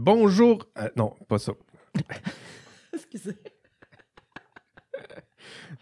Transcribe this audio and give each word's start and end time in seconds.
Bonjour. 0.00 0.64
euh, 0.78 0.88
non, 0.94 1.12
pas 1.26 1.40
ça. 1.40 1.52
Excusez. 2.94 3.34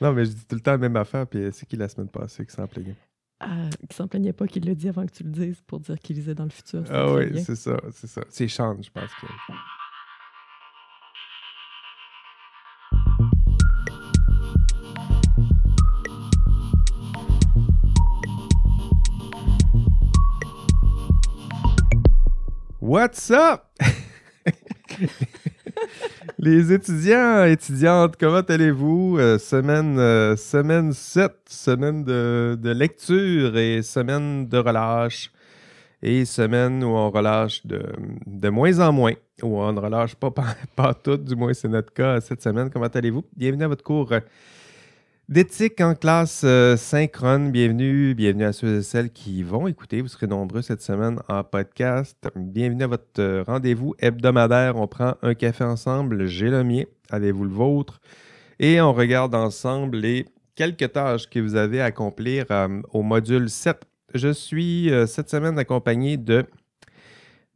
Non, 0.00 0.14
mais 0.14 0.24
je 0.24 0.30
dis 0.30 0.46
tout 0.46 0.54
le 0.56 0.62
temps 0.62 0.70
la 0.70 0.78
même 0.78 0.96
affaire, 0.96 1.26
puis 1.26 1.50
c'est 1.52 1.66
qui 1.66 1.76
la 1.76 1.86
semaine 1.86 2.08
passée 2.08 2.46
qui 2.46 2.54
s'en 2.54 2.66
plaignait? 2.66 2.96
Ah, 3.40 3.68
qui 3.86 3.94
s'en 3.94 4.08
plaignait 4.08 4.32
pas 4.32 4.46
qu'il 4.46 4.64
le 4.64 4.74
dit 4.74 4.88
avant 4.88 5.04
que 5.04 5.12
tu 5.12 5.22
le 5.22 5.30
dises 5.30 5.60
pour 5.66 5.80
dire 5.80 5.98
qu'il 5.98 6.16
lisait 6.16 6.34
dans 6.34 6.44
le 6.44 6.50
futur. 6.50 6.82
Ah 6.90 7.12
oui, 7.12 7.44
c'est 7.44 7.56
ça, 7.56 7.76
c'est 7.92 8.06
ça. 8.06 8.22
C'est 8.30 8.48
Sean, 8.48 8.78
je 8.80 8.90
pense 8.90 9.10
que. 9.20 9.26
What's 22.80 23.30
up? 23.30 23.64
Les 26.38 26.72
étudiants, 26.72 27.44
étudiantes, 27.44 28.16
comment 28.18 28.40
allez-vous? 28.40 29.16
Euh, 29.18 29.38
semaine, 29.38 29.98
euh, 29.98 30.36
semaine 30.36 30.92
7, 30.92 31.32
semaine 31.48 32.04
de, 32.04 32.58
lecture 32.64 33.56
et 33.56 33.82
semaine 33.82 34.46
de 34.48 34.58
relâche. 34.58 35.30
Et 36.02 36.24
semaine 36.24 36.84
où 36.84 36.88
on 36.88 37.10
relâche 37.10 37.66
de, 37.66 37.82
de 38.26 38.48
moins 38.50 38.78
en 38.80 38.92
moins, 38.92 39.14
où 39.42 39.58
on 39.60 39.72
ne 39.72 39.80
relâche 39.80 40.14
pas, 40.14 40.30
pas, 40.32 40.54
pas 40.76 40.94
tout, 40.94 41.16
du 41.16 41.34
moins 41.34 41.54
c'est 41.54 41.68
notre 41.68 41.92
cas 41.92 42.20
cette 42.20 42.42
semaine. 42.42 42.70
Comment 42.70 42.86
allez-vous? 42.86 43.24
Bienvenue 43.34 43.64
à 43.64 43.68
votre 43.68 43.82
cours 43.84 44.12
euh, 44.12 44.20
d'éthique 45.28 45.80
en 45.80 45.94
classe 45.94 46.42
euh, 46.44 46.76
synchrone. 46.76 47.50
Bienvenue, 47.50 48.14
bienvenue 48.14 48.44
à 48.44 48.52
ceux 48.52 48.78
et 48.78 48.82
celles 48.82 49.10
qui 49.10 49.42
vont 49.42 49.66
écouter. 49.66 50.00
Vous 50.00 50.08
serez 50.08 50.26
nombreux 50.26 50.62
cette 50.62 50.82
semaine 50.82 51.18
en 51.28 51.42
podcast. 51.42 52.16
Bienvenue 52.36 52.84
à 52.84 52.86
votre 52.86 53.04
euh, 53.18 53.42
rendez-vous 53.44 53.94
hebdomadaire. 53.98 54.76
On 54.76 54.86
prend 54.86 55.14
un 55.22 55.34
café 55.34 55.64
ensemble. 55.64 56.26
J'ai 56.26 56.48
le 56.48 56.62
mien. 56.62 56.84
Avez-vous 57.10 57.44
le 57.44 57.50
vôtre? 57.50 58.00
Et 58.60 58.80
on 58.80 58.92
regarde 58.92 59.34
ensemble 59.34 59.98
les 59.98 60.26
quelques 60.54 60.92
tâches 60.92 61.28
que 61.28 61.40
vous 61.40 61.56
avez 61.56 61.80
à 61.80 61.86
accomplir 61.86 62.46
euh, 62.50 62.80
au 62.92 63.02
module 63.02 63.50
7. 63.50 63.82
Je 64.14 64.32
suis 64.32 64.90
cette 65.08 65.28
semaine 65.28 65.58
accompagné 65.58 66.16
de, 66.16 66.46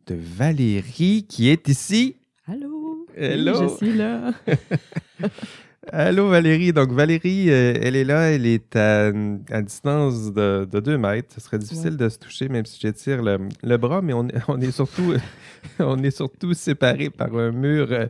de 0.07 0.17
Valérie 0.19 1.25
qui 1.29 1.49
est 1.49 1.69
ici. 1.69 2.17
Allô? 2.47 3.07
Oui, 3.17 3.25
Hello. 3.25 3.55
je 3.63 3.77
suis 3.77 3.93
là. 3.93 4.33
Allô 5.89 6.29
Valérie. 6.29 6.73
Donc 6.73 6.93
Valérie, 6.93 7.51
euh, 7.51 7.75
elle 7.81 7.97
est 7.97 8.05
là, 8.05 8.31
elle 8.31 8.45
est 8.47 8.77
à, 8.77 9.07
à 9.51 9.63
distance 9.63 10.33
de, 10.33 10.69
de 10.71 10.81
2 10.81 10.99
mètres. 10.99 11.33
Ce 11.35 11.41
serait 11.41 11.59
difficile 11.59 11.91
Ouais. 11.93 11.97
de 11.97 12.09
se 12.09 12.19
toucher 12.19 12.49
même 12.49 12.67
si 12.67 12.79
j'étire 12.81 13.23
le, 13.23 13.39
le 13.63 13.77
bras, 13.79 14.03
mais 14.03 14.13
on, 14.13 14.29
est- 14.29 14.43
on 14.49 14.61
est 14.61 14.71
surtout 14.73 15.15
on 15.79 16.03
est 16.03 16.11
surtout 16.11 16.53
séparés 16.53 17.09
par 17.11 17.35
un 17.35 17.51
mur 17.51 17.89
euh, 17.93 18.07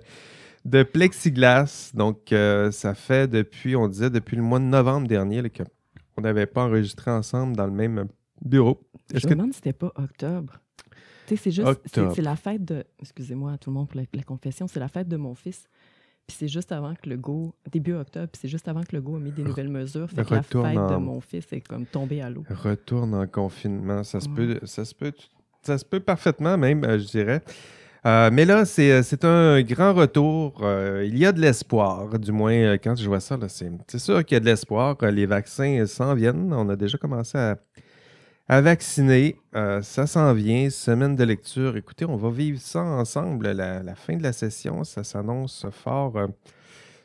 de 0.65 0.83
plexiglas. 0.83 1.93
Donc 1.95 2.33
euh, 2.33 2.71
ça 2.73 2.95
fait 2.95 3.29
depuis, 3.29 3.77
on 3.77 3.87
disait 3.87 4.11
depuis 4.11 4.37
le 4.37 4.43
mois 4.43 4.59
de 4.59 4.65
novembre 4.65 5.07
dernier 5.07 5.43
qu'on 5.49 6.23
n'avait 6.23 6.47
pas 6.47 6.65
enregistré 6.65 7.11
ensemble 7.13 7.55
dans 7.57 7.67
le 7.67 7.73
même 7.73 8.07
bureau. 8.45 8.81
Je 9.15 9.27
me 9.27 9.31
que 9.31 9.35
demande 9.35 9.53
si 9.53 9.57
c'était 9.59 9.73
pas 9.73 9.93
octobre. 9.95 10.59
Tu 11.29 11.37
sais, 11.37 11.43
c'est 11.45 11.51
juste, 11.53 11.81
c'est 11.87 12.23
la 12.23 12.35
fête 12.35 12.65
de, 12.65 12.83
excusez-moi 12.99 13.57
tout 13.59 13.71
le 13.71 13.75
monde 13.75 13.87
pour 13.89 14.01
la, 14.01 14.07
la 14.13 14.23
confession, 14.25 14.67
c'est 14.67 14.81
la 14.81 14.89
fête 14.89 15.07
de 15.07 15.17
mon 15.17 15.37
fils. 15.37 15.69
Puis 16.31 16.37
c'est 16.39 16.49
juste 16.49 16.71
avant 16.71 16.95
que 16.95 17.09
le 17.11 17.17
go, 17.17 17.53
début 17.73 17.95
octobre, 17.95 18.29
c'est 18.41 18.47
juste 18.47 18.69
avant 18.69 18.83
que 18.83 18.95
le 18.95 19.03
go 19.03 19.17
a 19.17 19.19
mis 19.19 19.33
des 19.33 19.43
nouvelles 19.43 19.69
mesures. 19.69 20.09
Fait 20.09 20.25
que 20.25 20.33
la 20.35 20.43
fête 20.43 20.53
de 20.55 20.79
en- 20.79 21.01
mon 21.01 21.21
fils 21.21 21.45
est 21.53 21.61
comme 21.67 21.87
tombée 21.87 22.23
à 22.23 22.31
l'eau. 22.31 22.45
retourne 22.49 23.15
en 23.15 23.27
confinement. 23.27 24.05
Ça 24.05 24.21
se 24.21 24.29
Ouais. 24.29 24.35
peut, 24.37 24.61
ça 24.65 24.85
se 24.85 24.95
peut, 24.95 25.13
ça 25.63 25.77
se 25.77 25.85
peut 25.85 25.99
parfaitement 25.99 26.57
même, 26.57 26.85
euh, 26.85 26.99
je 27.01 27.07
dirais. 27.07 27.43
Euh, 28.07 28.31
mais 28.33 28.45
là, 28.45 28.65
c'est 28.65 28.93
euh, 28.93 29.03
c'est 29.03 29.25
un 29.25 29.61
grand 29.63 29.93
retour. 29.93 30.61
Euh, 30.63 31.05
il 31.05 31.19
y 31.19 31.27
a 31.27 31.33
de 31.33 31.41
l'espoir, 31.41 32.19
du 32.19 32.31
moins 32.33 32.79
quand 32.79 32.95
je 32.97 33.07
vois 33.09 33.21
ça. 33.21 33.37
C'est 33.49 33.99
sûr 33.99 34.25
qu'il 34.25 34.37
y 34.37 34.39
a 34.39 34.41
de 34.41 34.47
l'espoir. 34.47 34.97
Les 35.03 35.27
vaccins 35.27 35.85
s'en 35.87 36.15
viennent. 36.15 36.53
On 36.55 36.69
a 36.69 36.77
déjà 36.77 36.97
commencé 36.97 37.37
à, 37.37 37.59
à 38.51 38.61
vacciner. 38.61 39.37
Euh, 39.55 39.81
ça 39.81 40.09
s'en 40.09 40.35
vient. 40.35 40.71
Semaine 40.71 41.15
de 41.15 41.23
lecture. 41.23 41.77
Écoutez, 41.77 42.05
on 42.05 42.17
va 42.17 42.31
vivre 42.31 42.59
ça 42.61 42.81
ensemble. 42.83 43.53
La, 43.53 43.81
la 43.81 43.95
fin 43.95 44.17
de 44.17 44.25
la 44.25 44.33
session, 44.33 44.83
ça 44.83 45.05
s'annonce 45.05 45.67
fort. 45.71 46.17
euh, 46.17 46.27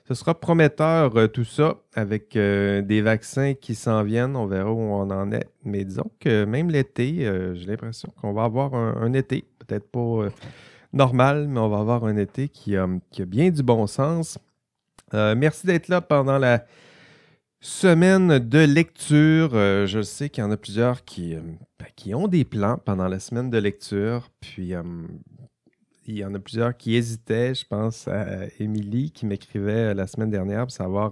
ce 0.08 0.16
sera 0.16 0.34
prometteur 0.34 1.16
euh, 1.16 1.28
tout 1.28 1.44
ça 1.44 1.76
avec 1.94 2.32
des 2.34 3.02
vaccins 3.04 3.54
qui 3.54 3.76
s'en 3.76 4.02
viennent. 4.02 4.36
On 4.36 4.48
verra 4.48 4.72
où 4.72 4.80
on 4.80 5.12
en 5.12 5.32
est. 5.32 5.48
Mais 5.64 5.86
disons 5.86 6.10
que 6.20 6.46
même 6.46 6.72
l'été, 6.72 7.32
j'ai 7.54 7.66
l'impression 7.68 8.12
qu'on 8.20 8.34
va 8.34 8.46
avoir 8.46 8.74
un, 8.74 9.14
été, 9.14 9.46
peut-être 9.60 9.88
pas 9.88 10.28
normal, 10.94 11.48
mais 11.48 11.60
on 11.60 11.70
va 11.70 11.78
avoir 11.78 12.06
un 12.06 12.18
été 12.18 12.50
qui, 12.50 12.76
a- 12.76 12.88
bien 13.20 13.52
du 13.52 13.62
bon 13.62 13.86
sens. 13.86 14.40
Merci 15.14 15.68
d'être 15.68 15.90
là 15.90 16.02
pendant 16.02 16.40
la 16.40 16.66
semaine 17.66 18.38
de 18.38 18.60
lecture. 18.60 19.50
Euh, 19.54 19.88
je 19.88 20.04
sais 20.04 20.30
qu'il 20.30 20.44
y 20.44 20.46
en 20.48 20.52
a 20.52 20.58
plusieurs 20.58 21.04
qui, 21.04 21.34
euh, 21.34 21.40
ben, 21.80 21.88
qui 21.96 22.14
ont 22.14 22.28
des 22.28 22.46
plans 22.46 22.78
pendant 22.78 23.08
la 23.08 23.20
semaine 23.20 23.50
de 23.50 23.58
lecture. 23.58 24.30
Puis 24.40 24.76
euh, 24.76 24.84
il 26.06 26.16
y 26.20 26.24
en 26.24 26.34
a 26.36 26.40
plusieurs 26.40 26.78
qui 26.78 26.96
hésitaient. 26.96 27.56
Je 27.56 27.66
pense 27.66 28.08
à 28.08 28.26
Émilie 28.60 29.12
qui 29.12 29.26
m'écrivait 29.26 29.96
la 29.96 30.06
semaine 30.06 30.30
dernière 30.30 30.62
pour 30.68 30.72
savoir 30.72 31.12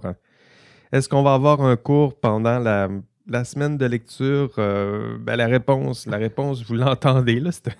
est-ce 0.92 1.08
qu'on 1.08 1.24
va 1.24 1.34
avoir 1.34 1.60
un 1.60 1.74
cours 1.74 2.14
pendant 2.20 2.60
la, 2.60 2.88
la 3.26 3.44
semaine 3.44 3.76
de 3.76 3.86
lecture? 3.86 4.52
Ben, 4.56 5.34
la 5.34 5.48
réponse, 5.48 6.06
la 6.06 6.18
réponse, 6.18 6.64
vous 6.64 6.74
l'entendez, 6.74 7.40
là, 7.40 7.50
c'est 7.50 7.68
un- 7.68 7.72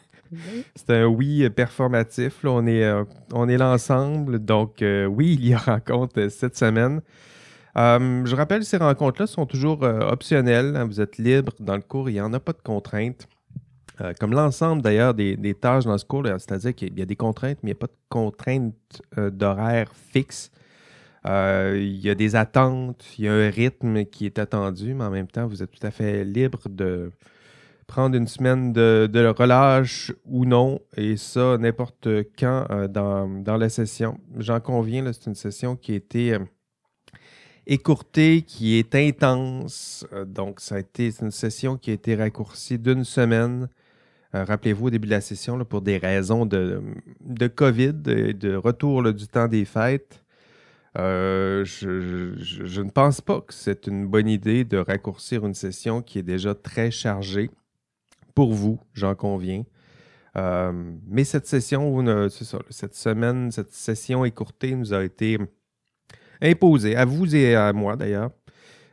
c'est 0.75 0.91
un 0.91 1.05
oui 1.05 1.49
performatif. 1.49 2.43
là. 2.43 2.51
On 2.51 2.67
est, 2.67 2.93
on 3.33 3.49
est 3.49 3.57
là 3.57 3.71
ensemble. 3.71 4.41
Donc, 4.41 4.83
oui, 4.83 5.35
il 5.39 5.47
y 5.47 5.55
a 5.55 5.59
rencontre 5.59 6.29
cette 6.29 6.57
semaine. 6.57 7.03
Euh, 7.77 8.25
je 8.25 8.37
rappelle, 8.37 8.65
ces 8.65 8.77
rencontres-là 8.77 9.27
sont 9.27 9.47
toujours 9.47 9.83
euh, 9.83 10.01
optionnelles. 10.01 10.77
hein. 10.77 10.85
Vous 10.85 11.01
êtes 11.01 11.19
libre 11.19 11.53
dans 11.59 11.75
le 11.75 11.83
cours. 11.83 12.09
Il 12.09 12.15
n'y 12.15 12.21
en 12.21 12.33
a 12.33 12.41
pas 12.41 12.53
de 12.53 12.63
contraintes. 12.63 13.27
Euh, 14.01 14.13
comme 14.19 14.33
l'ensemble 14.33 14.83
d'ailleurs 14.83 15.15
des, 15.15 15.55
tâches 15.55 15.85
dans 15.85 15.97
ce 15.99 16.05
cours, 16.05 16.27
c'est-à-dire 16.27 16.75
qu'il 16.75 16.99
y 16.99 17.03
a 17.03 17.07
des 17.07 17.15
contraintes, 17.15 17.59
mais 17.63 17.71
il 17.71 17.75
n'y 17.75 17.79
a 17.79 17.81
pas 17.81 17.87
de 17.87 17.97
contraintes 18.09 19.03
euh, 19.19 19.31
d'horaire 19.31 19.93
fixe. 19.95 20.51
Il 21.27 22.01
y 22.05 22.11
a 22.11 22.15
des 22.15 22.37
attentes, 22.37 23.05
il 23.19 23.25
y 23.25 23.29
a 23.29 23.33
un 23.33 23.49
rythme 23.49 24.05
qui 24.05 24.27
est 24.27 24.39
attendu, 24.39 24.93
mais 24.93 25.05
en 25.05 25.11
même 25.11 25.29
temps, 25.29 25.47
vous 25.47 25.63
êtes 25.63 25.71
tout 25.71 25.87
à 25.87 25.91
fait 25.91 26.23
libre 26.23 26.69
de 26.69 27.13
prendre 27.87 28.15
une 28.17 28.27
semaine 28.27 28.75
de, 28.75 29.35
relâche 29.39 30.13
ou 30.27 30.45
non, 30.45 30.81
et 30.99 31.17
ça, 31.17 31.57
n'importe 31.57 32.09
quand 32.39 32.67
dans, 32.91 33.27
dans 33.43 33.57
la 33.57 33.71
session. 33.71 34.19
J'en 34.37 34.61
conviens, 34.61 35.11
c'est 35.15 35.27
une 35.27 35.35
session 35.35 35.77
qui 35.77 35.93
a 35.93 35.95
été 35.95 36.39
écourtée, 37.67 38.43
qui 38.43 38.79
est 38.79 38.95
intense. 38.95 40.07
Euh, 40.13 40.25
donc, 40.25 40.61
ça 40.61 40.77
a 40.77 40.79
été 40.79 41.13
une 41.21 41.31
session 41.31 41.77
qui 41.77 41.91
a 41.91 41.95
été 41.95 42.15
raccourcie 42.15 42.79
d'une 42.79 43.05
semaine. 43.05 43.69
Euh, 44.35 44.45
Rappelez-vous, 44.45 44.87
au 44.87 44.91
début 44.91 45.07
de 45.07 45.13
la 45.13 45.21
session, 45.21 45.57
là, 45.57 45.65
pour 45.65 45.83
des 45.83 45.99
raisons 45.99 46.47
de, 46.47 46.83
de 47.21 47.47
COVID 47.47 47.95
et 48.07 48.35
de 48.35 48.55
retour 48.57 49.03
là, 49.03 49.13
du 49.13 49.27
temps 49.27 49.49
des 49.49 49.65
fêtes, 49.65 50.23
euh, 50.97 51.65
je, 51.65 52.81
ne 52.81 52.91
pense 52.91 53.21
pas 53.21 53.41
que 53.41 53.53
c'est 53.53 53.89
une 53.89 54.07
bonne 54.07 54.29
idée 54.29 54.65
de 54.65 54.77
raccourcir 54.77 55.45
une 55.45 55.55
session 55.55 56.03
qui 56.03 56.21
est 56.21 56.25
déjà 56.25 56.55
très 56.55 56.91
chargée. 56.91 57.51
Pour 58.35 58.53
vous, 58.53 58.81
j'en 58.93 59.15
conviens. 59.15 59.65
Mais 60.37 61.23
cette 61.23 61.47
session, 61.47 62.29
cette 62.71 62.95
semaine, 62.97 63.53
cette 63.53 63.73
session 63.73 64.25
écourtée 64.25 64.75
nous 64.75 64.93
a 64.93 65.05
été 65.05 65.39
imposée, 66.45 66.97
à 66.97 67.05
vous 67.05 67.35
et 67.35 67.55
à 67.55 67.73
moi 67.73 67.97
d'ailleurs. 67.97 68.31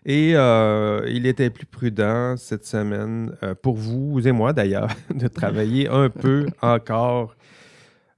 Et 0.06 0.34
euh, 0.36 1.06
il 1.08 1.28
était 1.28 1.52
plus 1.52 1.68
prudent 1.68 2.36
cette 2.36 2.66
semaine, 2.66 3.36
euh, 3.44 3.54
pour 3.54 3.76
vous 3.76 4.28
et 4.28 4.32
moi 4.32 4.52
d'ailleurs, 4.52 4.90
de 5.14 5.28
travailler 5.28 5.88
un 5.88 6.10
peu 6.10 6.48
encore, 6.62 7.36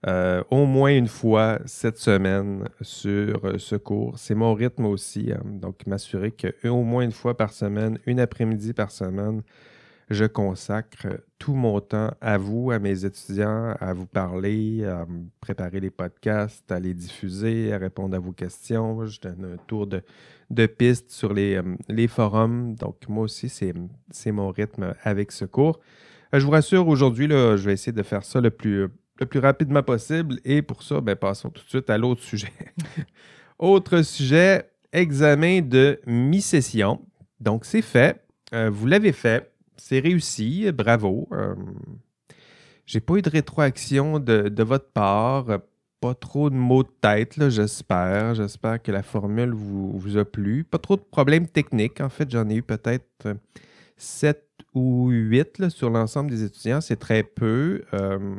euh, 0.07 0.43
au 0.49 0.65
moins 0.65 0.95
une 0.95 1.07
fois 1.07 1.59
cette 1.65 1.97
semaine 1.97 2.69
sur 2.81 3.59
ce 3.59 3.75
cours. 3.75 4.17
C'est 4.17 4.35
mon 4.35 4.53
rythme 4.53 4.85
aussi, 4.85 5.31
hein. 5.33 5.41
donc 5.45 5.85
m'assurer 5.85 6.31
qu'au 6.31 6.83
moins 6.83 7.03
une 7.03 7.11
fois 7.11 7.35
par 7.35 7.51
semaine, 7.51 7.97
une 8.05 8.21
après-midi 8.21 8.71
par 8.71 8.91
semaine, 8.91 9.41
je 10.13 10.25
consacre 10.25 11.07
tout 11.39 11.53
mon 11.53 11.79
temps 11.79 12.11
à 12.21 12.37
vous, 12.37 12.71
à 12.71 12.79
mes 12.79 13.05
étudiants, 13.05 13.75
à 13.79 13.93
vous 13.93 14.05
parler, 14.05 14.85
à 14.85 15.05
préparer 15.41 15.79
les 15.79 15.89
podcasts, 15.89 16.71
à 16.71 16.79
les 16.79 16.93
diffuser, 16.93 17.73
à 17.73 17.77
répondre 17.77 18.15
à 18.15 18.19
vos 18.19 18.31
questions. 18.31 19.05
Je 19.05 19.19
donne 19.19 19.53
un 19.53 19.57
tour 19.67 19.87
de, 19.87 20.01
de 20.49 20.65
piste 20.65 21.11
sur 21.11 21.33
les, 21.33 21.55
euh, 21.57 22.07
forums. 22.07 22.75
Donc, 22.75 23.07
moi 23.07 23.23
aussi, 23.23 23.49
c'est 23.49 24.31
mon 24.31 24.49
rythme 24.51 24.93
avec 25.03 25.31
ce 25.31 25.45
cours. 25.45 25.79
Euh, 26.33 26.39
Je 26.39 26.45
vous 26.45 26.51
rassure, 26.51 26.87
aujourd'hui, 26.87 27.27
je 27.29 27.55
vais 27.65 27.73
essayer 27.73 27.91
de 27.91 28.03
faire 28.03 28.23
ça 28.23 28.39
le 28.41 28.49
plus, 28.49 28.87
le 29.19 29.25
plus 29.25 29.39
rapidement 29.39 29.83
possible. 29.83 30.39
Et 30.45 30.61
pour 30.61 30.83
ça, 30.83 31.01
ben, 31.01 31.15
passons 31.15 31.49
tout 31.49 31.63
de 31.63 31.69
suite 31.69 31.89
à 31.89 31.97
l'autre 31.97 32.21
sujet. 32.21 32.53
Autre 33.59 34.01
sujet, 34.01 34.69
examen 34.91 35.61
de 35.61 35.99
mi-session. 36.05 37.01
Donc, 37.39 37.65
c'est 37.65 37.81
fait. 37.81 38.23
Euh, 38.53 38.69
vous 38.69 38.87
l'avez 38.87 39.11
fait. 39.11 39.52
C'est 39.85 39.99
réussi. 39.99 40.71
Bravo. 40.71 41.27
Euh, 41.33 41.55
j'ai 42.85 43.01
pas 43.01 43.15
eu 43.15 43.21
de 43.21 43.29
rétroaction 43.29 44.17
de, 44.17 44.63
votre 44.63 44.89
part. 44.91 45.59
Pas 45.99 46.15
trop 46.15 46.49
de 46.49 46.55
mots 46.55 46.83
de 46.83 46.91
tête, 47.01 47.49
j'espère. 47.49 48.33
J'espère 48.33 48.81
que 48.81 48.93
la 48.93 49.03
formule 49.03 49.51
vous, 49.51 50.17
a 50.17 50.23
plu. 50.23 50.63
Pas 50.63 50.77
trop 50.77 50.95
de 50.95 51.01
problèmes 51.01 51.47
techniques. 51.47 51.99
En 51.99 52.07
fait, 52.07 52.31
j'en 52.31 52.49
ai 52.49 52.55
eu 52.55 52.63
peut-être 52.63 53.35
7 53.97 54.41
ou 54.73 55.09
8 55.09 55.59
là, 55.59 55.69
sur 55.69 55.89
l'ensemble 55.89 56.29
des 56.29 56.45
étudiants. 56.45 56.79
C'est 56.79 56.95
très 56.95 57.23
peu. 57.23 57.83
Euh, 57.93 58.35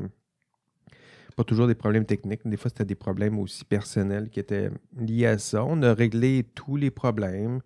pas 1.37 1.45
toujours 1.45 1.67
des 1.67 1.75
problèmes 1.75 2.07
techniques. 2.07 2.41
Des 2.47 2.57
fois, 2.57 2.71
c'était 2.71 2.87
des 2.87 2.95
problèmes 2.95 3.39
aussi 3.39 3.67
personnels 3.67 4.31
qui 4.31 4.41
étaient 4.41 4.71
liés 4.97 5.27
à 5.27 5.37
ça. 5.37 5.63
On 5.63 5.83
a 5.83 5.93
réglé 5.93 6.47
tous 6.55 6.77
les 6.77 6.91
problèmes. 6.91 7.61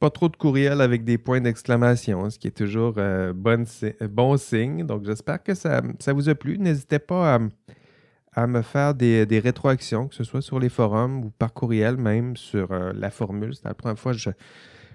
Pas 0.00 0.10
trop 0.10 0.28
de 0.28 0.36
courriels 0.36 0.80
avec 0.80 1.04
des 1.04 1.18
points 1.18 1.40
d'exclamation, 1.40 2.30
ce 2.30 2.38
qui 2.38 2.46
est 2.46 2.56
toujours 2.56 2.94
euh, 2.98 3.32
bon, 3.34 3.64
bon, 4.10 4.36
signe. 4.36 4.86
Donc, 4.86 5.04
j'espère 5.04 5.42
que 5.42 5.54
ça, 5.54 5.82
ça, 5.98 6.12
vous 6.12 6.28
a 6.28 6.34
plu. 6.34 6.58
N'hésitez 6.58 7.00
pas 7.00 7.34
à, 7.34 7.38
à, 8.32 8.46
me 8.46 8.62
faire 8.62 8.94
des, 8.94 9.26
des, 9.26 9.40
rétroactions, 9.40 10.06
que 10.06 10.14
ce 10.14 10.22
soit 10.22 10.42
sur 10.42 10.60
les 10.60 10.68
forums 10.68 11.24
ou 11.24 11.30
par 11.30 11.52
courriel, 11.52 11.96
même 11.96 12.36
sur 12.36 12.70
euh, 12.70 12.92
la 12.94 13.10
formule. 13.10 13.54
C'était 13.54 13.68
la 13.68 13.74
première 13.74 13.98
fois 13.98 14.12
que 14.12 14.18
je, 14.18 14.30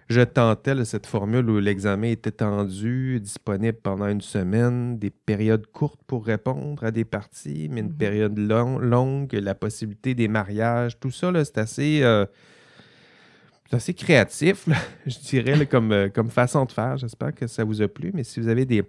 je 0.09 0.21
tentais 0.21 0.85
cette 0.85 1.05
formule 1.05 1.49
où 1.49 1.59
l'examen 1.59 2.09
était 2.09 2.31
tendu, 2.31 3.19
disponible 3.19 3.77
pendant 3.81 4.07
une 4.07 4.21
semaine, 4.21 4.97
des 4.99 5.09
périodes 5.09 5.67
courtes 5.67 6.01
pour 6.05 6.25
répondre 6.25 6.83
à 6.83 6.91
des 6.91 7.05
parties, 7.05 7.67
mais 7.71 7.81
une 7.81 7.87
mhm. 7.87 7.97
période 7.97 8.37
longue, 8.37 9.33
la 9.33 9.55
possibilité 9.55 10.13
des 10.13 10.27
mariages, 10.27 10.99
tout 10.99 11.11
ça, 11.11 11.31
c'est 11.43 11.57
assez, 11.57 12.03
euh, 12.03 12.25
assez 13.73 13.93
créatif, 13.93 14.67
je 15.05 15.19
dirais, 15.19 15.65
comme, 15.65 15.91
euh, 15.91 16.09
comme 16.09 16.29
façon 16.29 16.65
de 16.65 16.71
faire. 16.71 16.97
J'espère 16.97 17.33
que 17.33 17.47
ça 17.47 17.63
vous 17.63 17.81
a 17.81 17.87
plu, 17.87 18.11
mais 18.13 18.23
si 18.23 18.39
vous 18.39 18.47
avez 18.47 18.65
des 18.65 18.83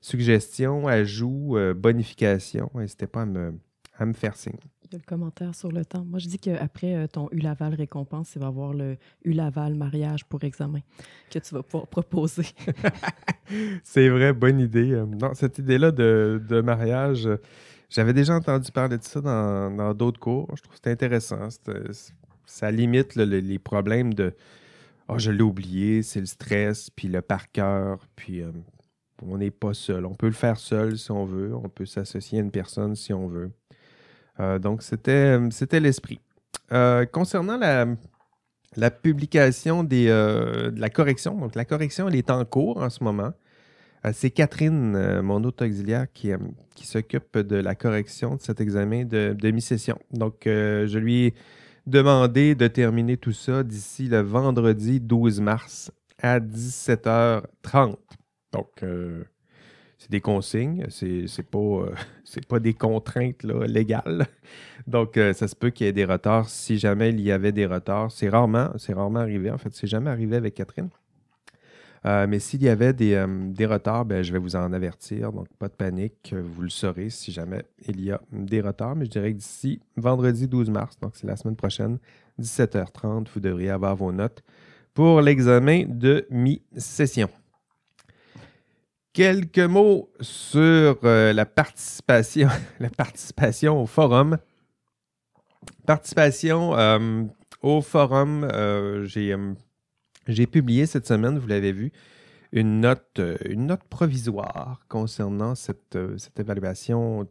suggestions, 0.00 0.86
ajouts, 0.86 1.56
euh, 1.56 1.74
bonifications, 1.74 2.70
n'hésitez 2.74 3.06
pas 3.06 3.22
à 3.22 3.26
me, 3.26 3.54
à 3.98 4.06
me 4.06 4.12
faire 4.12 4.36
signe 4.36 4.58
le 4.96 5.02
commentaire 5.06 5.54
sur 5.54 5.70
le 5.70 5.84
temps. 5.84 6.04
Moi, 6.04 6.18
je 6.18 6.28
dis 6.28 6.38
qu'après 6.38 6.94
euh, 6.94 7.06
ton 7.06 7.28
U-Laval 7.32 7.74
récompense, 7.74 8.34
il 8.34 8.40
va 8.40 8.46
y 8.46 8.48
avoir 8.48 8.72
le 8.72 8.96
U-Laval 9.24 9.74
mariage 9.74 10.24
pour 10.24 10.42
examen 10.44 10.80
que 11.30 11.38
tu 11.38 11.54
vas 11.54 11.62
pouvoir 11.62 11.86
proposer. 11.86 12.46
c'est 13.84 14.08
vrai, 14.08 14.32
bonne 14.32 14.60
idée. 14.60 15.02
Non, 15.20 15.34
cette 15.34 15.58
idée-là 15.58 15.90
de, 15.90 16.60
mariage, 16.64 17.26
euh, 17.26 17.36
j'avais 17.90 18.12
déjà 18.12 18.34
entendu 18.34 18.70
parler 18.72 18.98
de 18.98 19.04
ça 19.04 19.20
dans 19.20 19.94
d'autres 19.94 20.20
cours. 20.20 20.48
Je 20.56 20.62
trouve 20.62 20.72
que 20.72 20.76
c'était 20.76 20.90
intéressant. 20.90 21.48
Ça 22.48 22.70
limite 22.70 23.14
les 23.14 23.58
problèmes 23.58 24.14
de 24.14 24.34
oh, 25.08 25.18
je 25.18 25.30
l'ai 25.30 25.42
oublié, 25.42 26.02
c'est 26.02 26.20
le 26.20 26.26
stress, 26.26 26.90
puis 26.90 27.08
le 27.08 27.22
par 27.22 27.50
cœur, 27.52 27.98
puis 28.16 28.42
on 29.22 29.38
n'est 29.38 29.50
pas 29.50 29.74
seul. 29.74 30.06
On 30.06 30.14
peut 30.14 30.26
le 30.26 30.32
faire 30.32 30.58
seul 30.58 30.98
si 30.98 31.10
on 31.10 31.24
veut. 31.24 31.54
On 31.54 31.68
peut 31.68 31.86
s'associer 31.86 32.38
à 32.38 32.42
une 32.42 32.50
personne 32.50 32.94
si 32.94 33.12
on 33.12 33.26
veut. 33.26 33.50
Euh, 34.40 34.58
donc, 34.58 34.82
c'était, 34.82 35.80
l'esprit. 35.80 36.20
Euh, 36.72 37.04
concernant 37.06 37.56
la, 37.56 37.86
la 38.76 38.90
publication 38.90 39.82
des, 39.82 40.08
euh, 40.08 40.70
de 40.70 40.80
la 40.80 40.90
correction, 40.90 41.36
donc 41.36 41.54
la 41.54 41.64
correction, 41.64 42.08
elle 42.08 42.16
est 42.16 42.30
en 42.30 42.44
cours 42.44 42.78
en 42.78 42.90
ce 42.90 43.02
moment. 43.02 43.32
c'est 44.12 44.30
Catherine, 44.30 45.20
mon 45.22 45.42
autre 45.44 45.66
auxiliaire, 45.66 46.06
qui, 46.12 46.30
qui 46.74 46.86
s'occupe 46.86 47.38
de 47.38 47.56
la 47.56 47.74
correction 47.74 48.36
de 48.36 48.40
cet 48.40 48.60
examen 48.60 49.04
de, 49.04 49.34
de 49.36 49.50
mi-session. 49.50 49.98
Donc, 50.12 50.42
je 50.44 50.98
lui 50.98 51.34
ai 51.88 51.90
demandé 51.90 52.54
de 52.54 52.68
terminer 52.68 53.16
tout 53.16 53.32
ça 53.32 53.62
d'ici 53.62 54.08
le 54.08 54.20
vendredi 54.20 55.00
12 55.00 55.40
mars 55.40 55.90
à 56.22 56.38
17h30. 56.38 57.96
Donc, 58.52 58.82
c'est 59.98 60.10
des 60.10 60.20
consignes, 60.20 60.86
c'est 60.90 61.50
pas, 61.50 61.58
euh, 61.58 61.94
pas 62.48 62.60
des 62.60 62.74
contraintes 62.74 63.42
légales. 63.42 64.26
Donc, 64.86 65.16
euh, 65.16 65.32
ça 65.32 65.48
se 65.48 65.56
peut 65.56 65.70
qu'il 65.70 65.86
y 65.86 65.88
ait 65.88 65.92
des 65.92 66.04
retards. 66.04 66.48
Si 66.48 66.78
jamais 66.78 67.10
il 67.10 67.20
y 67.20 67.32
avait 67.32 67.52
des 67.52 67.66
retards, 67.66 68.12
c'est 68.12 68.28
rarement, 68.28 68.70
c'est 68.78 68.92
rarement 68.94 69.20
arrivé. 69.20 69.50
En 69.50 69.58
fait, 69.58 69.74
c'est 69.74 69.88
jamais 69.88 70.10
arrivé 70.10 70.36
avec 70.36 70.54
Catherine. 70.54 70.88
Euh, 72.06 72.26
mais 72.28 72.38
s'il 72.38 72.62
y 72.62 72.68
avait 72.68 72.92
des, 72.92 73.24
des 73.28 73.66
retards, 73.66 74.04
ben, 74.04 74.22
je 74.22 74.32
vais 74.32 74.38
vous 74.38 74.56
en 74.56 74.72
avertir. 74.72 75.32
Donc, 75.32 75.48
pas 75.58 75.68
de 75.68 75.74
panique. 75.74 76.34
Vous 76.34 76.62
le 76.62 76.68
saurez 76.68 77.10
si 77.10 77.32
jamais 77.32 77.64
il 77.86 78.00
y 78.00 78.12
a 78.12 78.20
des 78.32 78.60
retards. 78.60 78.96
Mais 78.96 79.04
je 79.04 79.10
dirais 79.10 79.32
que 79.32 79.38
d'ici 79.38 79.80
vendredi 79.96 80.46
12 80.46 80.70
mars, 80.70 80.98
donc 81.00 81.12
c'est 81.14 81.26
la 81.26 81.36
semaine 81.36 81.56
prochaine, 81.56 81.98
17h30, 82.40 83.26
vous 83.34 83.40
devriez 83.40 83.70
avoir 83.70 83.96
vos 83.96 84.12
notes 84.12 84.42
pour 84.98 85.20
l'examen 85.20 85.84
de 85.86 86.26
mi-session. 86.28 87.28
Quelques 89.12 89.58
mots 89.60 90.10
sur 90.20 90.98
euh, 91.04 91.32
la 91.32 91.46
participation, 91.46 92.48
la 92.80 92.90
participation 92.90 93.80
au 93.80 93.86
forum. 93.86 94.38
Participation 95.86 96.76
euh, 96.76 97.22
au 97.62 97.80
forum, 97.80 98.48
euh, 98.52 99.06
j'ai 100.28 100.46
publié 100.46 100.86
cette 100.86 101.06
semaine, 101.06 101.38
vous 101.38 101.48
l'avez 101.48 101.72
vu, 101.72 101.92
une 102.52 102.80
note, 102.80 103.20
une 103.44 103.66
note 103.66 103.84
provisoire 103.84 104.80
concernant 104.88 105.54
cette, 105.54 105.98
cette 106.16 106.38
évaluation 106.38 107.26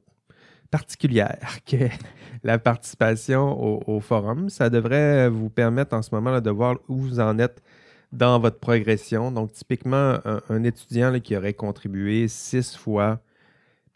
particulière 0.70 1.60
qu'est 1.66 1.92
la 2.44 2.60
participation 2.60 3.60
au, 3.60 3.84
au, 3.88 4.00
forum. 4.00 4.50
Ça 4.50 4.70
devrait 4.70 5.30
vous 5.30 5.50
permettre 5.50 5.96
en 5.96 6.02
ce 6.02 6.14
moment 6.14 6.40
de 6.40 6.50
voir 6.50 6.78
où 6.88 6.98
vous 6.98 7.20
en 7.20 7.40
êtes 7.40 7.62
dans 8.12 8.40
votre 8.40 8.60
progression. 8.60 9.32
Donc, 9.32 9.52
typiquement, 9.54 10.20
un, 10.50 10.64
étudiant 10.64 11.20
qui 11.20 11.36
aurait 11.36 11.54
contribué 11.54 12.28
six 12.28 12.76
fois, 12.76 13.20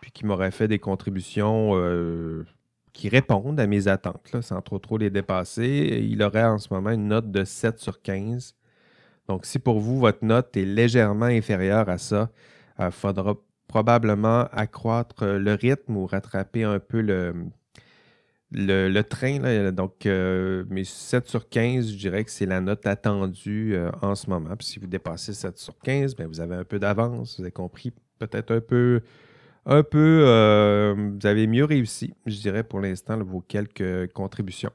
puis 0.02 0.12
qui 0.12 0.26
m'aurait 0.26 0.52
fait 0.52 0.68
des 0.68 0.80
contributions 0.80 1.72
euh, 1.76 2.46
qui 2.94 3.10
répondent 3.10 3.60
à 3.60 3.68
mes 3.68 3.88
attentes, 3.88 4.36
sans 4.42 4.62
trop 4.62 4.80
trop 4.80 4.98
les 4.98 5.10
dépasser, 5.10 6.06
il 6.10 6.22
aurait 6.24 6.44
en 6.44 6.58
ce 6.58 6.74
moment 6.74 6.92
une 6.92 7.08
note 7.08 7.32
de 7.32 7.44
7 7.44 7.80
sur 7.80 8.02
15. 8.02 8.56
Donc, 9.32 9.46
si 9.46 9.60
pour 9.60 9.80
vous, 9.80 9.98
votre 9.98 10.26
note 10.26 10.58
est 10.58 10.66
légèrement 10.66 11.28
inférieure 11.28 11.88
à 11.88 11.98
ça, 11.98 12.30
il 12.78 12.84
euh, 12.84 12.92
faudra 12.92 13.38
probablement 13.70 14.42
accroître 14.52 15.24
le 15.24 15.54
rythme 15.54 15.96
ou 15.96 16.06
rattraper 16.06 16.66
un 16.66 16.80
peu 16.80 17.00
le, 17.00 17.34
le, 18.52 19.02
train, 19.04 19.40
là, 19.40 19.72
donc 19.72 20.06
euh, 20.06 20.66
mes 20.70 20.84
7 20.84 21.30
sur 21.30 21.48
15, 21.48 21.92
je 21.92 21.96
dirais 21.96 22.26
que 22.26 22.30
c'est 22.30 22.46
la 22.46 22.60
note 22.60 22.86
attendue 22.86 23.74
euh, 23.74 23.90
en 24.02 24.16
ce 24.16 24.30
moment. 24.30 24.54
Puis 24.58 24.68
si 24.68 24.80
vous 24.80 24.88
dépassez 24.88 25.32
7 25.32 25.58
sur 25.58 25.80
15, 25.80 26.18
bien, 26.18 26.28
vous 26.28 26.42
avez 26.42 26.56
un 26.56 26.66
peu 26.66 26.78
d'avance, 26.78 27.38
vous 27.38 27.44
avez 27.44 27.54
compris 27.54 27.94
peut-être 28.20 28.54
un 28.54 28.60
peu, 28.60 29.00
un 29.66 29.84
peu, 29.84 30.94
vous 30.94 31.26
avez 31.26 31.48
mieux 31.48 31.64
réussi, 31.64 32.14
je 32.26 32.38
dirais 32.38 32.64
pour 32.64 32.82
l'instant, 32.82 33.18
vos 33.24 33.40
quelques 33.40 34.12
contributions. 34.12 34.74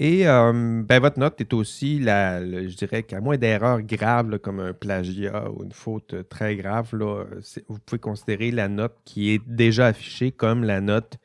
Et 0.00 0.24
ben, 0.24 1.00
votre 1.00 1.18
note 1.18 1.40
est 1.40 1.52
aussi, 1.52 1.98
la, 1.98 2.40
je 2.40 2.76
dirais 2.76 3.02
qu'à 3.02 3.20
moins 3.20 3.36
d'erreurs 3.36 3.82
graves 3.82 4.38
comme 4.38 4.60
un 4.60 4.72
plagiat 4.72 5.50
ou 5.50 5.64
une 5.64 5.72
faute 5.72 6.28
très 6.28 6.54
grave, 6.54 6.94
là, 6.94 7.24
vous 7.66 7.80
pouvez 7.80 7.98
considérer 7.98 8.52
la 8.52 8.68
note 8.68 8.96
qui 9.04 9.30
est 9.30 9.42
déjà 9.44 9.88
affichée 9.88 10.30
comme 10.30 10.62
la 10.62 10.80
note 10.80 11.18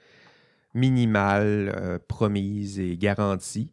minimale, 0.73 1.73
euh, 1.75 1.99
promise 2.07 2.79
et 2.79 2.97
garantie. 2.97 3.71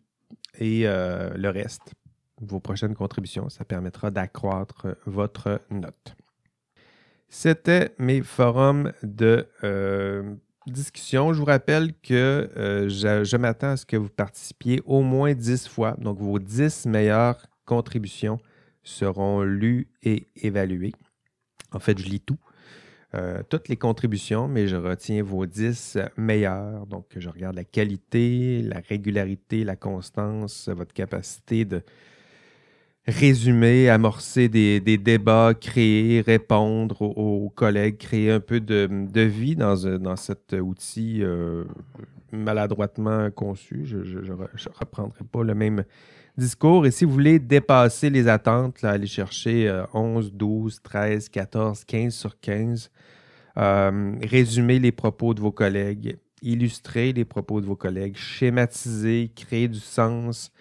Et 0.58 0.82
euh, 0.84 1.30
le 1.34 1.48
reste, 1.48 1.94
vos 2.40 2.60
prochaines 2.60 2.94
contributions, 2.94 3.48
ça 3.48 3.64
permettra 3.64 4.10
d'accroître 4.10 4.96
votre 5.06 5.60
note. 5.70 6.14
C'était 7.28 7.94
mes 7.98 8.22
forums 8.22 8.92
de 9.02 9.46
euh, 9.62 10.34
discussion. 10.66 11.32
Je 11.32 11.38
vous 11.38 11.44
rappelle 11.44 11.92
que 12.02 12.50
je, 12.88 13.24
je 13.24 13.36
m'attends 13.36 13.70
à 13.70 13.76
ce 13.76 13.86
que 13.86 13.96
vous 13.96 14.08
participiez 14.08 14.80
au 14.84 15.02
moins 15.02 15.34
10 15.34 15.68
fois. 15.68 15.96
Donc, 15.98 16.18
vos 16.18 16.38
10 16.38 16.86
meilleures 16.86 17.46
contributions 17.64 18.38
seront 18.82 19.42
lues 19.42 19.88
et 20.02 20.28
évaluées. 20.36 20.92
En 21.72 21.78
fait, 21.78 21.98
je 21.98 22.04
lis 22.04 22.20
tout. 22.20 22.38
Euh, 23.14 23.42
toutes 23.48 23.68
les 23.68 23.76
contributions, 23.76 24.46
mais 24.46 24.68
je 24.68 24.76
retiens 24.76 25.22
vos 25.22 25.44
10 25.44 25.98
meilleurs. 26.16 26.86
Donc, 26.86 27.06
je 27.16 27.28
regarde 27.28 27.56
la 27.56 27.64
qualité, 27.64 28.62
la 28.62 28.80
régularité, 28.88 29.64
la 29.64 29.74
constance, 29.74 30.68
votre 30.68 30.94
capacité 30.94 31.64
de 31.64 31.82
résumer, 33.06 33.88
amorcer 33.88 34.48
des, 34.48 34.80
débats, 34.80 35.54
créer, 35.54 36.20
répondre 36.20 37.02
aux, 37.02 37.50
collègues, 37.50 37.98
créer 37.98 38.30
un 38.30 38.40
peu 38.40 38.60
de, 38.60 39.20
vie 39.20 39.56
dans, 39.56 39.76
dans 39.98 40.16
cet 40.16 40.52
outil 40.52 41.22
euh, 41.22 41.64
maladroitement 42.32 43.30
conçu. 43.30 43.82
Je 43.84 43.98
ne 43.98 44.78
reprendrai 44.78 45.24
pas 45.24 45.42
le 45.42 45.54
même 45.54 45.84
discours. 46.36 46.86
Et 46.86 46.90
si 46.90 47.04
vous 47.04 47.12
voulez 47.12 47.38
dépasser 47.38 48.10
les 48.10 48.28
attentes, 48.28 48.82
là, 48.82 48.90
aller 48.90 49.06
chercher 49.06 49.82
11, 49.92 50.32
12, 50.32 50.80
13, 50.82 51.28
14, 51.28 51.84
15 51.84 52.14
sur 52.14 52.40
15, 52.40 52.90
euh, 53.56 54.14
résumer 54.22 54.78
les 54.78 54.92
propos 54.92 55.34
de 55.34 55.40
vos 55.40 55.52
collègues, 55.52 56.18
illustrer 56.42 57.12
les 57.12 57.24
propos 57.24 57.60
de 57.60 57.66
vos 57.66 57.76
collègues, 57.76 58.16
schématiser, 58.16 59.30
créer 59.34 59.68
du 59.68 59.80
sens, 59.80 60.52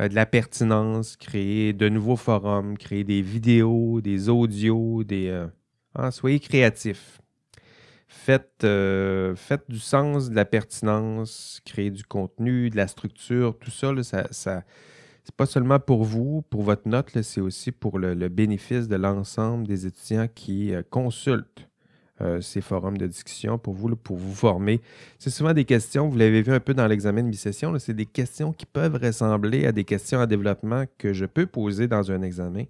euh, 0.00 0.08
de 0.08 0.14
la 0.14 0.26
pertinence, 0.26 1.16
créer 1.16 1.72
de 1.72 1.88
nouveaux 1.88 2.16
forums, 2.16 2.78
créer 2.78 3.04
des 3.04 3.22
vidéos, 3.22 4.00
des 4.00 4.28
audios, 4.28 5.04
des... 5.04 5.28
Euh, 5.28 5.46
hein, 5.94 6.10
soyez 6.10 6.40
créatifs. 6.40 7.20
Faites, 8.08 8.64
euh, 8.64 9.36
faites 9.36 9.64
du 9.68 9.78
sens, 9.78 10.30
de 10.30 10.34
la 10.34 10.44
pertinence, 10.44 11.60
créez 11.64 11.90
du 11.90 12.04
contenu, 12.04 12.70
de 12.70 12.76
la 12.76 12.88
structure, 12.88 13.56
tout 13.58 13.70
ça, 13.70 13.92
ça, 14.02 14.64
c'est 15.22 15.34
pas 15.36 15.46
seulement 15.46 15.78
pour 15.78 16.04
vous, 16.04 16.42
pour 16.50 16.62
votre 16.62 16.88
note, 16.88 17.20
c'est 17.22 17.40
aussi 17.40 17.70
pour 17.70 17.98
le, 17.98 18.14
bénéfice 18.28 18.88
de 18.88 18.96
l'ensemble 18.96 19.66
des 19.66 19.86
étudiants 19.86 20.28
qui 20.34 20.72
consultent 20.90 21.69
euh, 22.22 22.40
ces 22.40 22.60
forums 22.60 22.98
de 22.98 23.06
discussion 23.06 23.58
pour 23.58 23.74
vous, 23.74 23.96
pour 23.96 24.16
vous 24.16 24.34
former. 24.34 24.80
C'est 25.18 25.30
souvent 25.30 25.52
des 25.52 25.64
questions, 25.64 26.08
vous 26.08 26.18
l'avez 26.18 26.42
vu 26.42 26.52
un 26.52 26.60
peu 26.60 26.74
dans 26.74 26.86
l'examen 26.86 27.22
de 27.22 27.28
mi-session, 27.28 27.78
c'est 27.78 27.94
des 27.94 28.06
questions 28.06 28.52
qui 28.52 28.66
peuvent 28.66 28.98
ressembler 29.00 29.66
à 29.66 29.72
des 29.72 29.84
questions 29.84 30.18
en 30.18 30.26
développement 30.26 30.84
que 30.98 31.12
je 31.12 31.24
peux 31.24 31.46
poser 31.46 31.88
dans 31.88 32.10
un 32.10 32.22
examen. 32.22 32.64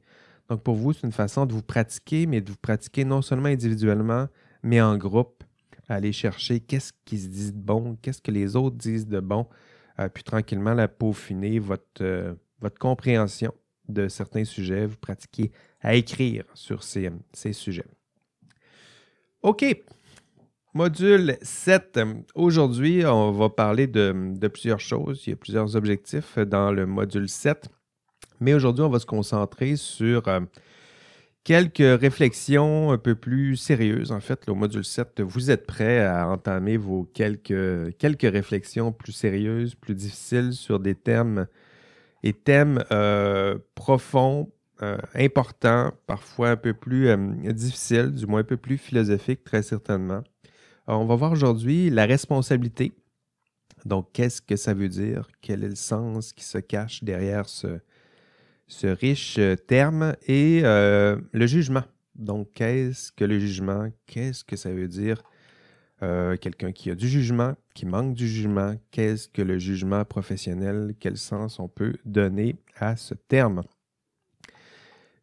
Donc 0.48 0.62
pour 0.62 0.74
vous, 0.74 0.92
c'est 0.92 1.06
une 1.06 1.12
façon 1.12 1.46
de 1.46 1.52
vous 1.52 1.62
pratiquer, 1.62 2.26
mais 2.26 2.40
de 2.40 2.50
vous 2.50 2.56
pratiquer 2.56 3.04
non 3.04 3.22
seulement 3.22 3.48
individuellement, 3.48 4.28
mais 4.62 4.80
en 4.80 4.96
groupe, 4.96 5.42
aller 5.88 6.12
chercher 6.12 6.60
qu'est-ce 6.60 6.92
qui 7.04 7.18
se 7.18 7.28
dit 7.28 7.52
de 7.52 7.58
bon, 7.58 7.96
qu'est-ce 8.02 8.22
que 8.22 8.30
les 8.30 8.56
autres 8.56 8.76
disent 8.76 9.08
de 9.08 9.20
bon, 9.20 9.46
euh, 9.98 10.08
puis 10.08 10.22
tranquillement 10.22 10.74
la 10.74 10.88
peaufiner 10.88 11.58
votre, 11.58 11.84
euh, 12.02 12.34
votre 12.60 12.78
compréhension 12.78 13.52
de 13.88 14.08
certains 14.08 14.44
sujets, 14.44 14.86
vous 14.86 14.96
pratiquez 14.96 15.50
à 15.80 15.94
écrire 15.94 16.44
sur 16.54 16.82
ces 16.82 17.10
sujets. 17.52 17.86
OK. 19.42 19.64
Module 20.74 21.38
7. 21.40 21.98
Aujourd'hui, 22.34 23.06
on 23.06 23.32
va 23.32 23.48
parler 23.48 23.86
de, 23.86 24.48
plusieurs 24.48 24.80
choses. 24.80 25.22
Il 25.26 25.30
y 25.30 25.32
a 25.32 25.36
plusieurs 25.36 25.76
objectifs 25.76 26.38
dans 26.38 26.70
le 26.70 26.84
module 26.84 27.28
7. 27.28 27.68
Mais 28.40 28.52
aujourd'hui, 28.52 28.84
on 28.84 28.90
va 28.90 28.98
se 28.98 29.06
concentrer 29.06 29.76
sur 29.76 30.28
euh, 30.28 30.40
quelques 31.42 31.78
réflexions 31.78 32.92
un 32.92 32.98
peu 32.98 33.14
plus 33.14 33.56
sérieuses. 33.56 34.12
En 34.12 34.20
fait, 34.20 34.46
au 34.48 34.54
module 34.54 34.84
7, 34.84 35.22
vous 35.22 35.50
êtes 35.50 35.66
prêts 35.66 36.04
à 36.04 36.28
entamer 36.28 36.76
vos 36.76 37.04
quelques, 37.04 37.96
quelques 37.96 38.30
réflexions 38.30 38.92
plus 38.92 39.12
sérieuses, 39.12 39.74
plus 39.74 39.94
difficiles 39.94 40.52
sur 40.52 40.80
des 40.80 40.94
thèmes 40.94 41.46
et 42.22 42.34
thèmes 42.34 42.84
euh, 42.92 43.58
profonds, 43.74 44.52
euh, 44.82 44.98
importants, 45.14 45.92
parfois 46.06 46.50
un 46.50 46.56
peu 46.56 46.74
plus 46.74 47.08
euh, 47.08 47.16
difficiles, 47.52 48.12
du 48.12 48.26
moins 48.26 48.40
un 48.40 48.44
peu 48.44 48.56
plus 48.56 48.78
philosophiques, 48.78 49.44
très 49.44 49.62
certainement. 49.62 50.22
Alors, 50.86 51.02
on 51.02 51.06
va 51.06 51.14
voir 51.14 51.32
aujourd'hui 51.32 51.90
la 51.90 52.06
responsabilité. 52.06 52.92
Donc, 53.84 54.08
qu'est-ce 54.12 54.42
que 54.42 54.56
ça 54.56 54.74
veut 54.74 54.88
dire? 54.88 55.28
Quel 55.40 55.64
est 55.64 55.68
le 55.68 55.74
sens 55.74 56.32
qui 56.32 56.44
se 56.44 56.58
cache 56.58 57.04
derrière 57.04 57.48
ce, 57.48 57.78
riche 58.82 59.38
euh, 59.38 59.56
terme? 59.56 60.16
Et 60.26 60.60
euh, 60.64 61.16
le 61.32 61.46
jugement. 61.46 61.84
Donc, 62.14 62.52
qu'est-ce 62.54 63.12
que 63.12 63.24
le 63.24 63.38
jugement? 63.38 63.88
Qu'est-ce 64.06 64.44
que 64.44 64.56
ça 64.56 64.70
veut 64.70 64.88
dire? 64.88 65.22
Euh, 66.02 66.36
Quelqu'un 66.36 66.72
qui 66.72 66.90
a 66.90 66.94
du 66.94 67.08
jugement, 67.08 67.54
qui 67.74 67.86
manque 67.86 68.14
du 68.14 68.26
jugement, 68.26 68.74
qu'est-ce 68.90 69.28
que 69.28 69.42
le 69.42 69.58
jugement 69.58 70.04
professionnel? 70.04 70.94
Quel 70.98 71.16
sens 71.16 71.58
on 71.58 71.68
peut 71.68 71.94
donner 72.04 72.56
à 72.76 72.96
ce 72.96 73.14
terme? 73.14 73.62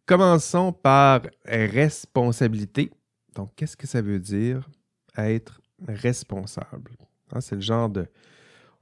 Commençons 0.07 0.71
par 0.71 1.21
responsabilité. 1.45 2.91
Donc, 3.35 3.51
qu'est-ce 3.57 3.75
que 3.75 3.85
ça 3.85 4.01
veut 4.01 4.19
dire 4.19 4.69
être 5.17 5.59
responsable? 5.85 6.91
Hein, 7.33 7.41
c'est 7.41 7.55
le 7.55 7.61
genre 7.61 7.89
de... 7.89 8.07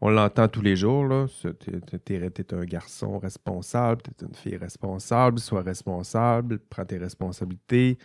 On 0.02 0.12
l'entend 0.12 0.48
tous 0.48 0.62
les 0.62 0.76
jours, 0.76 1.04
là. 1.06 1.26
Tu 1.60 2.14
es, 2.14 2.54
un 2.54 2.66
garçon 2.66 3.18
responsable, 3.18 4.04
tu 4.04 4.12
es 4.12 4.28
une 4.28 4.36
fille 4.36 4.58
responsable, 4.58 5.40
sois 5.40 5.64
responsable, 5.64 6.60
prends 6.60 6.86
tes 6.86 7.00
responsabilités. 7.00 7.98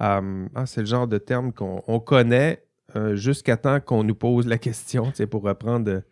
Um, 0.00 0.48
ah, 0.56 0.66
c'est 0.66 0.80
le 0.80 0.86
genre 0.86 1.06
de 1.06 1.18
terme 1.18 1.52
qu'on 1.52 1.80
on 1.86 2.00
connaît 2.00 2.64
euh, 2.96 3.14
jusqu'à 3.14 3.56
temps 3.56 3.78
qu'on 3.78 4.02
nous 4.02 4.16
pose 4.16 4.48
la 4.48 4.58
question, 4.58 5.12
pour 5.30 5.42
reprendre 5.42 6.02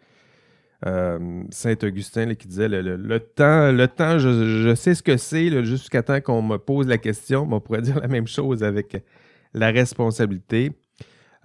euh, 0.84 1.44
Saint-Augustin 1.50 2.34
qui 2.34 2.48
disait 2.48 2.68
le, 2.68 3.20
temps, 3.20 3.70
le 3.70 3.86
temps, 3.86 4.18
je, 4.18 4.74
sais 4.74 4.94
ce 4.94 5.02
que 5.02 5.16
c'est, 5.16 5.64
jusqu'à 5.64 6.02
temps 6.02 6.20
qu'on 6.20 6.42
me 6.42 6.56
pose 6.56 6.86
la 6.86 6.98
question. 6.98 7.48
On 7.50 7.60
pourrait 7.60 7.82
dire 7.82 8.00
la 8.00 8.08
même 8.08 8.26
chose 8.26 8.62
avec 8.62 9.02
la 9.54 9.70
responsabilité. 9.70 10.72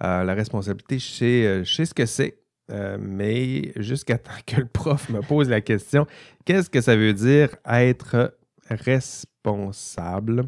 Euh, 0.02 0.24
la 0.24 0.34
responsabilité, 0.34 0.98
je 0.98 1.06
sais, 1.06 1.64
je 1.64 1.74
sais 1.74 1.84
ce 1.84 1.94
que 1.94 2.06
c'est, 2.06 2.38
euh, 2.70 2.98
mais 3.00 3.72
jusqu'à 3.76 4.18
temps 4.18 4.32
que 4.46 4.56
le 4.56 4.66
prof 4.66 5.08
me 5.08 5.20
pose 5.20 5.48
la 5.48 5.60
question, 5.60 6.06
qu'est-ce 6.44 6.70
que 6.70 6.80
ça 6.80 6.96
veut 6.96 7.14
dire 7.14 7.56
être 7.66 8.34
responsable? 8.68 10.44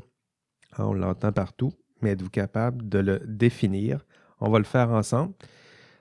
Ah, 0.72 0.86
on 0.86 0.92
l'entend 0.92 1.32
partout, 1.32 1.72
mais 2.02 2.10
êtes-vous 2.10 2.30
capable 2.30 2.88
de 2.88 2.98
le 2.98 3.20
définir? 3.24 4.04
On 4.40 4.50
va 4.50 4.58
le 4.58 4.64
faire 4.64 4.90
ensemble. 4.90 5.34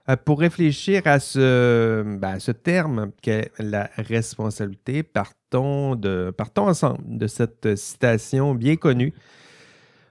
Euh, 0.10 0.16
pour 0.16 0.40
réfléchir 0.40 1.04
à 1.06 1.20
ce, 1.20 2.04
ben, 2.04 2.38
terme 2.64 3.12
qu'est 3.22 3.52
la 3.60 3.90
responsabilité, 3.98 5.04
partons, 5.04 5.96
de, 5.96 6.34
partons 6.36 6.68
ensemble 6.68 7.18
de 7.18 7.28
cette 7.28 7.76
citation 7.76 8.56
bien 8.56 8.76
connue 8.76 9.14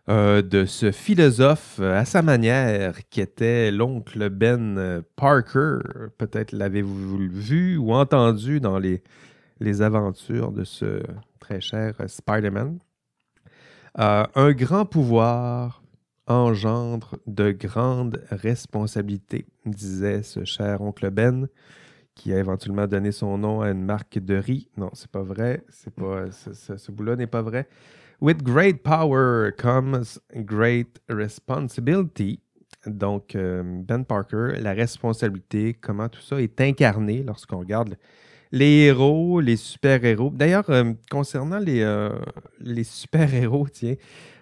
euh, 0.08 0.40
de 0.40 0.64
ce 0.66 0.92
philosophe 0.92 1.78
euh, 1.80 1.98
à 1.98 2.04
sa 2.04 2.22
manière 2.22 2.94
qui 3.10 3.20
était 3.20 3.72
l'oncle 3.72 4.28
Ben 4.30 5.02
Parker. 5.16 5.78
Peut-être 6.16 6.52
l'avez-vous 6.52 7.18
vu 7.30 7.76
ou 7.76 7.92
entendu 7.92 8.60
dans 8.60 8.78
les, 8.78 9.02
les 9.58 9.82
aventures 9.82 10.52
de 10.52 10.64
ce 10.64 11.02
très 11.40 11.60
cher 11.60 11.94
Spider-Man. 12.06 12.78
Un 13.96 14.52
grand 14.52 14.84
pouvoir 14.84 15.77
engendre 16.28 17.16
de 17.26 17.50
grandes 17.50 18.22
responsabilités, 18.30 19.46
disait 19.66 20.22
ce 20.22 20.44
cher 20.44 20.80
oncle 20.82 21.10
Ben, 21.10 21.48
qui 22.14 22.32
a 22.32 22.38
éventuellement 22.38 22.86
donné 22.86 23.12
son 23.12 23.38
nom 23.38 23.60
à 23.60 23.70
une 23.70 23.84
marque 23.84 24.18
de 24.18 24.36
riz. 24.36 24.68
Non, 24.76 24.90
c'est 24.92 25.10
pas 25.10 25.22
vrai. 25.22 25.64
Pas, 25.96 26.30
ce, 26.30 26.52
ce, 26.52 26.76
ce 26.76 26.92
bout-là 26.92 27.16
n'est 27.16 27.26
pas 27.26 27.42
vrai. 27.42 27.68
With 28.20 28.42
great 28.42 28.82
power 28.82 29.52
comes 29.56 30.02
great 30.34 31.00
responsibility. 31.08 32.40
Donc, 32.86 33.34
euh, 33.34 33.62
Ben 33.64 34.04
Parker, 34.04 34.54
la 34.60 34.72
responsabilité, 34.72 35.74
comment 35.74 36.08
tout 36.08 36.20
ça 36.20 36.40
est 36.40 36.60
incarné 36.60 37.22
lorsqu'on 37.22 37.58
regarde 37.58 37.96
les 38.52 38.86
héros, 38.86 39.40
les 39.40 39.56
super-héros. 39.56 40.30
D'ailleurs, 40.34 40.68
euh, 40.70 40.92
concernant 41.10 41.58
les, 41.58 41.82
euh, 41.82 42.10
les 42.60 42.84
super-héros, 42.84 43.68
tiens, 43.72 43.94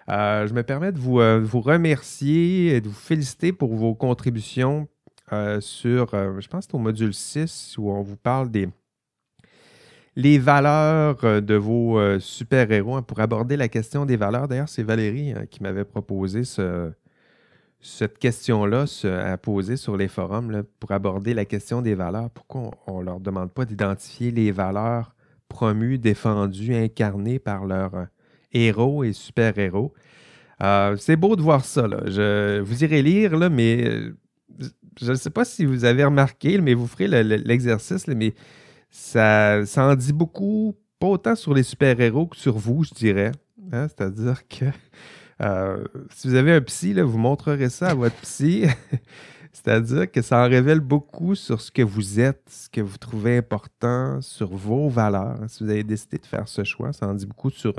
euh, 0.09 0.47
je 0.47 0.53
me 0.53 0.63
permets 0.63 0.91
de 0.91 0.99
vous, 0.99 1.19
vous, 1.45 1.61
remercier 1.61 2.75
et 2.75 2.81
de 2.81 2.87
vous 2.87 2.93
féliciter 2.93 3.51
pour 3.51 3.75
vos 3.75 3.93
contributions 3.95 4.87
sur, 5.59 6.11
je 6.39 6.47
pense 6.47 6.67
que 6.67 6.77
au 6.77 6.79
module 6.79 7.13
6 7.13 7.75
où 7.77 7.91
on 7.91 8.01
vous 8.01 8.15
parle 8.15 8.49
des, 8.49 8.69
les 10.15 10.39
valeurs 10.39 11.41
de 11.41 11.55
vos 11.55 11.99
super-héros. 12.21 12.95
Hein, 12.95 13.01
pour 13.01 13.19
aborder 13.19 13.57
la 13.57 13.67
question 13.67 14.05
des 14.05 14.15
valeurs, 14.15 14.47
d'ailleurs, 14.47 14.69
c'est 14.69 14.83
Valérie 14.83 15.33
hein, 15.33 15.45
qui 15.51 15.61
m'avait 15.61 15.83
proposé 15.83 16.45
ce, 16.45 16.93
cette 17.79 18.17
question-là 18.17 18.85
à 19.03 19.37
poser 19.37 19.77
sur 19.77 19.97
les 19.97 20.07
forums 20.07 20.63
pour 20.79 20.91
aborder 20.91 21.33
la 21.33 21.45
question 21.45 21.81
des 21.81 21.95
valeurs. 21.95 22.29
Pourquoi 22.31 22.71
on 22.87 22.99
ne 22.99 23.05
leur 23.05 23.19
demande 23.19 23.51
pas 23.51 23.65
d'identifier 23.65 24.31
les 24.31 24.51
valeurs 24.51 25.15
promues, 25.47 25.97
défendues, 25.97 26.75
incarnées 26.75 27.39
par 27.39 27.65
leurs 27.65 27.95
euh, 27.95 28.05
héros 28.51 29.03
et 29.03 29.13
super-héros? 29.13 29.93
Euh, 30.61 30.95
c'est 30.97 31.15
beau 31.15 31.35
de 31.35 31.41
voir 31.41 31.63
ça. 31.63 31.87
Je, 32.07 32.59
vous 32.61 32.83
irez 32.83 33.03
lire, 33.03 33.37
mais 33.51 34.11
je 34.99 35.11
ne 35.11 35.15
sais 35.15 35.29
pas 35.29 35.45
si 35.45 35.65
vous 35.65 35.85
avez 35.85 36.03
remarqué, 36.03 36.59
mais 36.59 36.73
vous 36.73 36.87
ferez 36.87 37.07
l'exercice, 37.23 38.07
mais 38.07 38.33
ça, 38.89 39.65
ça 39.65 39.85
en 39.85 39.95
dit 39.95 40.13
beaucoup, 40.13 40.75
pas 40.99 41.07
autant 41.07 41.35
sur 41.35 41.53
les 41.53 41.63
super-héros 41.63 42.27
que 42.27 42.37
sur 42.37 42.57
vous, 42.57 42.83
je 42.83 42.93
dirais. 42.93 43.31
Hein? 43.71 43.87
C'est-à-dire 43.87 44.47
que 44.47 44.65
euh, 45.41 45.83
si 46.13 46.27
vous 46.27 46.35
avez 46.35 46.53
un 46.53 46.61
psy, 46.61 46.93
vous 46.93 47.17
montrerez 47.17 47.69
ça 47.69 47.89
à 47.89 47.93
votre 47.93 48.15
psy. 48.17 48.65
C'est-à-dire 49.53 50.11
que 50.11 50.21
ça 50.21 50.45
en 50.45 50.47
révèle 50.47 50.79
beaucoup 50.79 51.33
sur 51.33 51.61
ce 51.61 51.71
que 51.71 51.81
vous 51.81 52.19
êtes, 52.19 52.43
ce 52.47 52.69
que 52.69 52.79
vous 52.79 52.97
trouvez 52.97 53.37
important, 53.37 54.21
sur 54.21 54.55
vos 54.55 54.87
valeurs. 54.87 55.39
Si 55.47 55.63
vous 55.63 55.69
avez 55.69 55.83
décidé 55.83 56.19
de 56.19 56.25
faire 56.25 56.47
ce 56.47 56.63
choix, 56.63 56.93
ça 56.93 57.07
en 57.07 57.15
dit 57.15 57.25
beaucoup 57.25 57.49
sur, 57.49 57.73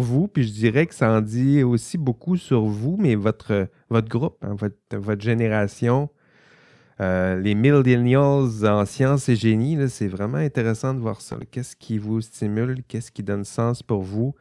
vous. 0.00 0.28
Puis 0.28 0.44
je 0.44 0.52
dirais 0.52 0.86
que 0.86 0.94
ça 0.94 1.10
en 1.10 1.20
dit 1.20 1.64
aussi 1.64 1.98
beaucoup 1.98 2.36
sur 2.36 2.62
vous, 2.62 2.96
mais 2.98 3.16
votre, 3.16 3.68
groupe, 3.90 4.38
hein, 4.42 4.54
votre, 4.56 4.76
votre 4.92 5.20
génération, 5.20 6.10
euh, 7.00 7.40
les 7.40 7.56
millennials 7.56 8.64
en 8.64 8.86
sciences 8.86 9.28
et 9.28 9.36
génie, 9.36 9.76
c'est 9.88 10.06
vraiment 10.06 10.38
intéressant 10.38 10.94
de 10.94 11.00
voir 11.00 11.20
ça. 11.20 11.36
Qu'est-ce 11.50 11.74
qui 11.74 11.98
vous 11.98 12.20
stimule? 12.20 12.84
Qu'est-ce 12.86 13.10
qui 13.10 13.22
donne 13.24 13.44
sens 13.44 13.82
pour 13.82 14.02
vous? 14.02 14.34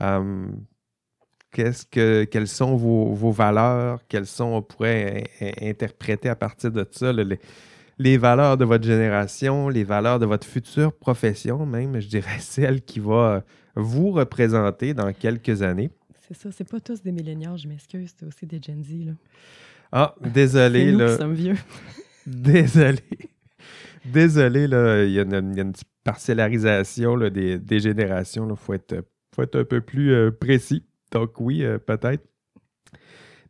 Euh, 0.00 0.46
qu'est-ce 1.52 1.86
que, 1.86 2.24
quelles 2.24 2.48
sont 2.48 2.76
vos, 2.76 3.12
vos, 3.12 3.30
valeurs? 3.30 4.00
Quelles 4.08 4.26
sont, 4.26 4.44
on 4.44 4.62
pourrait 4.62 5.24
interpréter 5.60 6.28
à 6.28 6.36
partir 6.36 6.70
de 6.70 6.86
ça, 6.90 7.12
les, 7.12 7.38
les, 7.98 8.18
valeurs 8.18 8.56
de 8.56 8.64
votre 8.64 8.84
génération, 8.84 9.68
les 9.68 9.84
valeurs 9.84 10.18
de 10.18 10.26
votre 10.26 10.46
future 10.46 10.92
profession, 10.92 11.66
même, 11.66 12.00
je 12.00 12.08
dirais, 12.08 12.36
celle 12.40 12.82
qui 12.82 13.00
va 13.00 13.44
vous 13.74 14.10
représenter 14.10 14.94
dans 14.94 15.12
quelques 15.12 15.62
années. 15.62 15.90
C'est 16.26 16.36
ça, 16.36 16.50
c'est 16.52 16.68
pas 16.68 16.80
tous 16.80 17.02
des 17.02 17.12
millénials, 17.12 17.56
je 17.56 17.68
m'excuse, 17.68 18.12
c'est 18.18 18.26
aussi 18.26 18.46
des 18.46 18.60
Gen 18.60 18.84
Z. 18.84 19.06
Là. 19.06 19.12
Ah, 19.92 20.14
désolé, 20.20 20.92
nous 20.92 20.98
là. 20.98 21.12
qui 21.12 21.16
sommes 21.16 21.34
vieux. 21.34 21.56
Désolé. 22.26 23.00
Désolé, 24.04 24.66
là. 24.66 25.04
Il 25.04 25.12
y, 25.12 25.18
a 25.18 25.22
une, 25.22 25.50
il 25.52 25.56
y 25.56 25.60
a 25.60 25.62
une 25.62 25.72
petite 25.72 25.88
parcellarisation 26.04 27.16
là, 27.16 27.30
des, 27.30 27.58
des 27.58 27.80
générations. 27.80 28.46
Il 28.50 28.56
faut 28.56 28.74
être, 28.74 29.02
faut 29.34 29.42
être 29.42 29.58
un 29.60 29.64
peu 29.64 29.80
plus 29.80 30.12
euh, 30.12 30.30
précis. 30.30 30.84
Donc, 31.12 31.40
oui, 31.40 31.64
euh, 31.64 31.78
peut-être. 31.78 32.24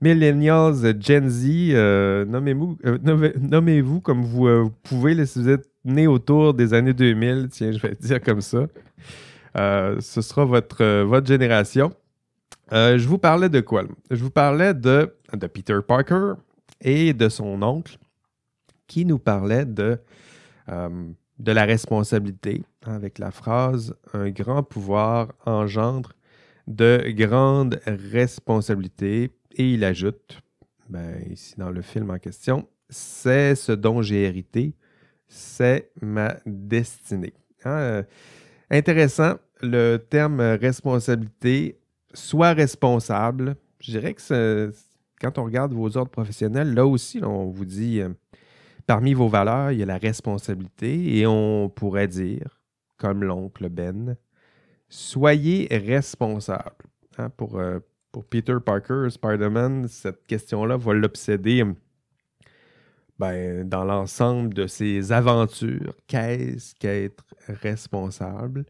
Millennials, 0.01 0.95
Gen 1.01 1.29
Z, 1.29 1.47
euh, 1.73 2.25
nommez-vous 2.25 2.79
euh, 2.87 2.99
nommez- 2.99 3.35
nommez-vous 3.37 4.01
comme 4.01 4.23
vous, 4.23 4.71
pouvez 4.85 5.27
si 5.27 5.41
vous 5.41 5.49
êtes 5.49 5.69
né 5.85 6.07
autour 6.07 6.55
des 6.55 6.73
années 6.73 6.95
2000. 6.95 7.49
Tiens, 7.51 7.73
je 7.73 7.79
vais 7.81 7.97
dire 7.97 8.21
comme 8.21 8.41
ça. 8.41 8.67
Ce 9.57 10.21
sera 10.23 10.45
votre, 10.45 11.03
votre 11.03 11.27
génération. 11.27 11.93
Je 12.71 13.05
vous 13.09 13.19
parlais 13.19 13.49
de 13.49 13.61
quoi? 13.61 13.85
Je 14.11 14.23
vous 14.23 14.31
parlais 14.31 14.73
de, 14.73 15.13
de 15.33 15.47
Peter 15.49 15.79
Parker 15.87 16.35
et 16.81 17.13
de 17.13 17.29
son 17.29 17.61
oncle 17.63 17.99
qui 18.87 19.05
nous 19.05 19.19
parlait 19.19 19.65
de, 19.65 19.99
de 20.69 21.53
la 21.53 21.65
responsabilité 21.65 22.63
hein, 22.87 22.95
avec 22.95 23.19
la 23.19 23.33
phrase 23.33 23.97
Un 24.13 24.31
grand 24.31 24.63
pouvoir 24.63 25.33
engendre 25.45 26.13
de 26.69 27.03
grandes 27.09 27.81
responsabilités. 27.87 29.31
Et 29.53 29.73
il 29.73 29.83
ajoute, 29.83 30.41
ben, 30.89 31.17
ici 31.31 31.55
dans 31.57 31.71
le 31.71 31.83
film 31.83 32.11
en 32.11 32.19
question, 32.19 32.69
c'est 32.89 33.55
ce 33.55 33.73
dont 33.73 34.03
j'ai 34.03 34.23
hérité, 34.23 34.75
c'est 35.27 35.91
ma 36.01 36.37
destinée. 36.47 37.35
Hein, 37.65 37.71
euh, 37.71 38.03
intéressant, 38.71 39.35
le 39.61 39.97
terme 39.97 40.41
responsabilité, 40.41 41.81
soit 42.15 42.53
responsable, 42.53 43.57
je 43.81 43.91
dirais 43.91 44.15
que 44.15 44.73
quand 45.21 45.39
on 45.39 45.45
regarde 45.45 45.73
vos 45.73 45.97
ordres 45.97 46.11
professionnels, 46.11 46.75
là 46.75 46.87
aussi, 46.87 47.21
on 47.25 47.47
vous 47.47 47.65
dit, 47.65 48.01
euh, 48.01 48.11
parmi 48.87 49.15
vos 49.15 49.29
valeurs, 49.29 49.73
il 49.73 49.81
y 49.81 49.83
a 49.83 49.87
la 49.87 49.99
responsabilité 49.99 51.19
et 51.19 51.27
on 51.27 51.69
pourrait 51.69 52.09
dire, 52.09 52.61
comme 52.97 53.25
l'oncle 53.25 53.69
Ben, 53.69 54.17
soyez 54.89 55.69
responsable. 55.71 56.87
Hein, 57.19 57.31
pour, 57.31 57.59
euh, 57.59 57.81
pour 58.13 58.25
Peter 58.25 58.57
Parker, 58.65 59.09
Spider-Man, 59.11 59.89
cette 59.89 60.27
question-là 60.27 60.77
va 60.77 60.95
l'obséder 60.95 61.65
ben, 63.19 63.69
dans 63.69 63.85
l'ensemble 63.85 64.55
de 64.55 64.67
ses 64.67 65.13
aventures. 65.13 65.95
Qu'est-ce 66.07 66.75
qu'être 66.77 67.25
responsable? 67.49 68.65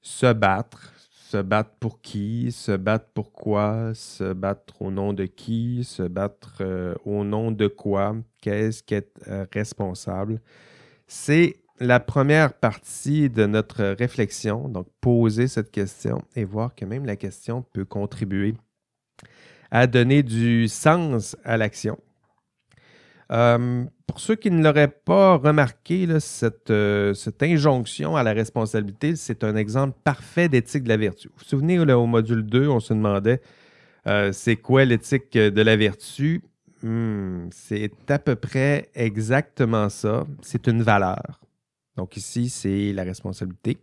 Se 0.00 0.32
battre. 0.32 0.92
Se 1.10 1.38
battre 1.38 1.72
pour 1.80 2.00
qui? 2.00 2.52
Se 2.52 2.76
battre 2.76 3.08
pourquoi? 3.12 3.92
Se 3.94 4.32
battre 4.32 4.82
au 4.82 4.92
nom 4.92 5.12
de 5.12 5.24
qui? 5.24 5.82
Se 5.82 6.04
battre 6.04 6.58
euh, 6.60 6.94
au 7.04 7.24
nom 7.24 7.50
de 7.50 7.66
quoi? 7.66 8.14
Qu'est-ce 8.40 8.84
qu'être 8.84 9.20
euh, 9.26 9.44
responsable? 9.52 10.40
C'est 11.08 11.56
la 11.80 12.00
première 12.00 12.52
partie 12.54 13.30
de 13.30 13.46
notre 13.46 13.84
réflexion. 13.84 14.68
Donc, 14.68 14.86
poser 15.00 15.48
cette 15.48 15.70
question 15.70 16.22
et 16.36 16.44
voir 16.44 16.74
que 16.74 16.84
même 16.84 17.04
la 17.04 17.16
question 17.16 17.62
peut 17.72 17.84
contribuer 17.84 18.54
à 19.70 19.86
donner 19.86 20.22
du 20.22 20.68
sens 20.68 21.36
à 21.44 21.56
l'action. 21.56 21.98
Euh, 23.32 23.84
pour 24.06 24.20
ceux 24.20 24.36
qui 24.36 24.50
ne 24.50 24.62
l'auraient 24.62 24.88
pas 24.88 25.36
remarqué, 25.36 26.06
euh, 26.08 27.14
cette 27.14 27.42
injonction 27.42 28.16
à 28.16 28.22
la 28.22 28.32
responsabilité, 28.32 29.16
c'est 29.16 29.42
un 29.42 29.56
exemple 29.56 29.98
parfait 30.04 30.48
d'éthique 30.48 30.84
de 30.84 30.90
la 30.90 30.96
vertu. 30.96 31.28
Vous 31.28 31.34
vous 31.38 31.44
souvenez, 31.44 31.78
au 31.78 32.06
module 32.06 32.44
2, 32.44 32.68
on 32.68 32.80
se 32.80 32.92
demandait 32.92 33.40
euh, 34.06 34.32
c'est 34.32 34.56
quoi 34.56 34.84
l'éthique 34.84 35.32
de 35.32 35.62
la 35.62 35.76
vertu? 35.76 36.42
Hmm, 36.82 37.48
c'est 37.50 37.90
à 38.08 38.18
peu 38.18 38.36
près 38.36 38.90
exactement 38.94 39.88
ça. 39.88 40.26
C'est 40.42 40.66
une 40.66 40.82
valeur. 40.82 41.40
Donc 41.96 42.16
ici, 42.16 42.48
c'est 42.48 42.92
la 42.92 43.04
responsabilité. 43.04 43.78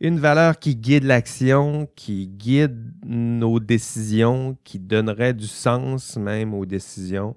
Une 0.00 0.18
valeur 0.18 0.58
qui 0.58 0.76
guide 0.76 1.04
l'action, 1.04 1.88
qui 1.94 2.26
guide 2.26 2.92
nos 3.06 3.60
décisions, 3.60 4.56
qui 4.64 4.78
donnerait 4.78 5.34
du 5.34 5.46
sens 5.46 6.16
même 6.16 6.52
aux 6.52 6.66
décisions, 6.66 7.36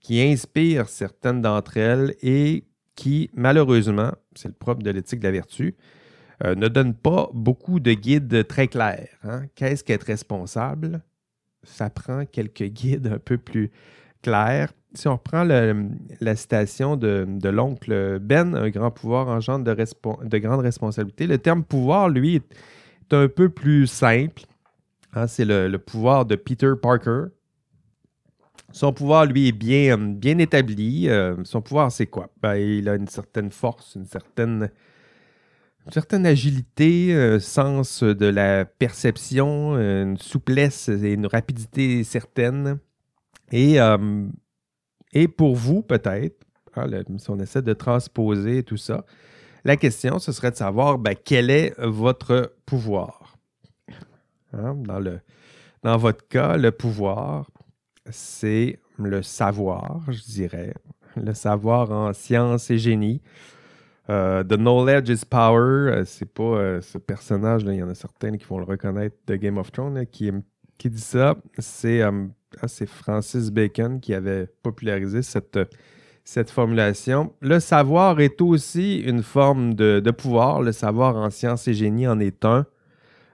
qui 0.00 0.20
inspire 0.20 0.88
certaines 0.88 1.40
d'entre 1.40 1.76
elles 1.76 2.14
et 2.22 2.64
qui, 2.94 3.30
malheureusement, 3.34 4.12
c'est 4.34 4.48
le 4.48 4.54
propre 4.54 4.82
de 4.82 4.90
l'éthique 4.90 5.20
de 5.20 5.24
la 5.24 5.32
vertu, 5.32 5.76
euh, 6.44 6.54
ne 6.54 6.68
donne 6.68 6.94
pas 6.94 7.30
beaucoup 7.32 7.80
de 7.80 7.92
guides 7.92 8.46
très 8.46 8.68
clairs. 8.68 9.08
hein. 9.22 9.46
Qu'est-ce 9.54 9.84
qu'être 9.84 10.04
responsable? 10.04 11.02
Ça 11.62 11.90
prend 11.90 12.26
quelques 12.26 12.64
guides 12.64 13.06
un 13.06 13.18
peu 13.18 13.38
plus 13.38 13.70
Si 14.94 15.08
on 15.08 15.12
reprend 15.12 15.44
la 15.44 16.36
citation 16.36 16.96
de, 16.96 17.48
l'oncle 17.48 18.18
Ben, 18.20 18.54
un 18.54 18.70
grand 18.70 18.90
pouvoir 18.90 19.28
engendre 19.28 19.64
de, 19.64 19.74
de 19.74 20.38
grandes 20.38 20.60
responsabilités, 20.60 21.26
le 21.26 21.38
terme 21.38 21.64
pouvoir, 21.64 22.08
lui, 22.08 22.36
est 22.36 23.14
un 23.14 23.28
peu 23.28 23.48
plus 23.48 23.86
simple. 23.86 24.42
Hein, 25.14 25.26
c'est 25.26 25.44
le, 25.44 25.76
pouvoir 25.78 26.26
de 26.26 26.36
Peter 26.36 26.72
Parker. 26.80 27.26
Son 28.72 28.92
pouvoir, 28.92 29.26
lui, 29.26 29.48
est 29.48 29.52
bien, 29.52 29.98
euh, 29.98 30.38
établi. 30.38 31.08
Euh, 31.08 31.36
son 31.44 31.60
pouvoir, 31.60 31.92
c'est 31.92 32.06
quoi? 32.06 32.30
Ben, 32.42 32.56
il 32.56 32.88
a 32.88 32.94
une 32.94 33.08
certaine 33.08 33.50
force, 33.50 33.94
une 33.94 34.06
certaine, 34.06 34.70
une 35.86 35.92
certaine 35.92 36.26
agilité, 36.26 37.14
un 37.14 37.38
sens 37.38 38.02
de 38.02 38.26
la 38.26 38.64
perception, 38.64 39.76
une 39.76 40.16
souplesse 40.18 40.88
et 40.88 41.12
une 41.12 41.26
rapidité 41.26 42.02
certaine. 42.04 42.78
Et, 43.52 43.80
euh, 43.80 44.26
et 45.12 45.28
pour 45.28 45.54
vous, 45.54 45.82
peut-être, 45.82 46.44
hein, 46.76 46.86
si 47.18 47.30
on 47.30 47.38
essaie 47.38 47.62
de 47.62 47.72
transposer 47.72 48.62
tout 48.62 48.76
ça, 48.76 49.04
la 49.64 49.76
question, 49.76 50.18
ce 50.18 50.32
serait 50.32 50.50
de 50.50 50.56
savoir 50.56 50.98
ben, 50.98 51.14
quel 51.22 51.50
est 51.50 51.74
votre 51.80 52.54
pouvoir? 52.66 53.36
Hein, 54.52 54.74
Dans, 54.74 55.00
le, 55.00 55.20
dans 55.82 55.96
votre 55.96 56.26
cas, 56.28 56.56
le 56.56 56.70
pouvoir, 56.70 57.50
c'est 58.10 58.78
le 58.98 59.22
savoir, 59.22 60.02
je 60.08 60.22
dirais. 60.22 60.74
Le 61.16 61.32
savoir 61.32 61.90
en 61.92 62.12
sciences 62.12 62.70
et 62.70 62.78
génie. 62.78 63.22
Euh, 64.10 64.44
the 64.44 64.56
knowledge 64.56 65.08
is 65.08 65.24
power. 65.24 65.90
Euh, 65.90 66.04
c'est 66.04 66.30
pas 66.30 66.82
ce 66.82 66.98
personnage, 66.98 67.62
il 67.62 67.74
y 67.74 67.82
en 67.82 67.88
a 67.88 67.94
certains 67.94 68.36
qui 68.36 68.44
vont 68.44 68.58
le 68.58 68.64
reconnaître 68.64 69.16
de 69.26 69.36
Game 69.36 69.56
of 69.56 69.72
Thrones, 69.72 70.04
qui, 70.06 70.30
qui 70.76 70.90
dit 70.90 71.00
ça. 71.00 71.36
C'est 71.58 72.02
ah, 72.62 72.68
c'est 72.68 72.86
Francis 72.86 73.50
Bacon 73.50 74.00
qui 74.00 74.14
avait 74.14 74.46
popularisé 74.62 75.22
cette, 75.22 76.50
formulation. 76.50 77.32
Le 77.40 77.60
savoir 77.60 78.20
est 78.20 78.40
aussi 78.40 78.98
une 79.00 79.22
forme 79.22 79.74
de, 79.74 80.10
pouvoir. 80.10 80.62
Le 80.62 80.72
savoir 80.72 81.16
en 81.16 81.30
sciences 81.30 81.68
et 81.68 81.74
génie 81.74 82.06
en 82.06 82.20
est 82.20 82.44
un. 82.44 82.66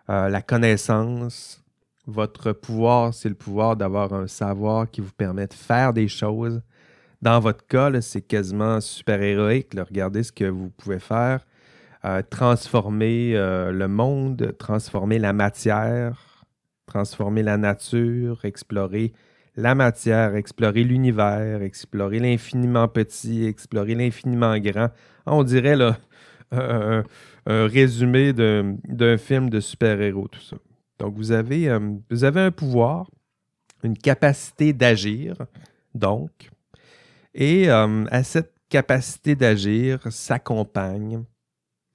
Euh, 0.08 0.28
la 0.28 0.42
connaissance, 0.42 1.62
votre 2.06 2.52
pouvoir, 2.52 3.14
c'est 3.14 3.28
le 3.28 3.34
pouvoir 3.34 3.76
d'avoir 3.76 4.12
un 4.12 4.26
savoir 4.26 4.90
qui 4.90 5.00
vous 5.00 5.12
permet 5.12 5.46
de 5.46 5.54
faire 5.54 5.92
des 5.92 6.08
choses. 6.08 6.62
Dans 7.22 7.38
votre 7.38 7.66
cas, 7.66 8.00
c'est 8.00 8.22
quasiment 8.22 8.80
super-héroïque. 8.80 9.72
Regardez 9.76 10.22
ce 10.22 10.32
que 10.32 10.46
vous 10.46 10.70
pouvez 10.70 10.98
faire. 10.98 11.44
Euh, 12.04 12.22
transformer 12.28 13.32
euh, 13.34 13.72
le 13.72 13.86
monde, 13.86 14.54
transformer 14.58 15.18
la 15.18 15.34
matière, 15.34 16.29
transformer 16.90 17.42
la 17.42 17.56
nature, 17.56 18.44
explorer 18.44 19.12
la 19.56 19.74
matière, 19.74 20.34
explorer 20.34 20.84
l'univers, 20.84 21.62
explorer 21.62 22.18
l'infiniment 22.18 22.88
petit, 22.88 23.44
explorer 23.44 23.94
l'infiniment 23.94 24.58
grand. 24.58 24.90
On 25.26 25.44
dirait 25.44 25.76
un, 26.52 27.04
résumé 27.46 28.32
d'un 28.32 29.16
film 29.18 29.50
de 29.50 29.60
super-héros, 29.60 30.28
tout 30.28 30.40
ça. 30.40 30.56
Donc, 30.98 31.14
vous 31.14 31.32
avez, 31.32 31.68
euh, 31.68 31.80
un 32.10 32.50
pouvoir, 32.50 33.10
une 33.82 33.96
capacité 33.96 34.72
d'agir, 34.72 35.36
donc, 35.94 36.50
et 37.34 37.70
euh, 37.70 38.04
à 38.10 38.22
cette 38.22 38.52
capacité 38.68 39.34
d'agir 39.34 40.00
s'accompagne, 40.10 41.24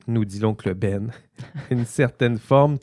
nous 0.08 0.26
dit 0.26 0.40
l'oncle 0.40 0.74
Ben, 0.74 1.12
une 1.70 1.86
certaine 1.86 2.38
forme 2.38 2.78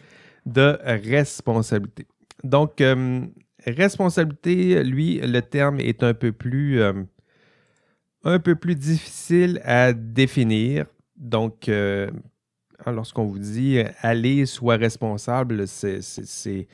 de 0.46 0.78
responsabilité. 0.82 2.06
Donc, 2.44 2.80
euh, 2.80 3.20
responsabilité, 3.66 4.82
lui, 4.82 5.20
le 5.22 5.40
terme 5.40 5.80
est 5.80 6.02
un 6.02 6.14
peu 6.14 6.32
plus, 6.32 6.80
euh, 6.80 6.92
un 8.24 8.38
peu 8.38 8.54
plus 8.54 8.74
difficile 8.74 9.60
à 9.64 9.92
définir. 9.92 10.86
Donc, 11.16 11.68
euh, 11.68 12.10
lorsqu'on 12.86 13.24
vous 13.24 13.38
dit 13.38 13.80
allez, 14.00 14.46
sois 14.46 14.76
responsable, 14.76 15.66
c'est- 15.68 16.66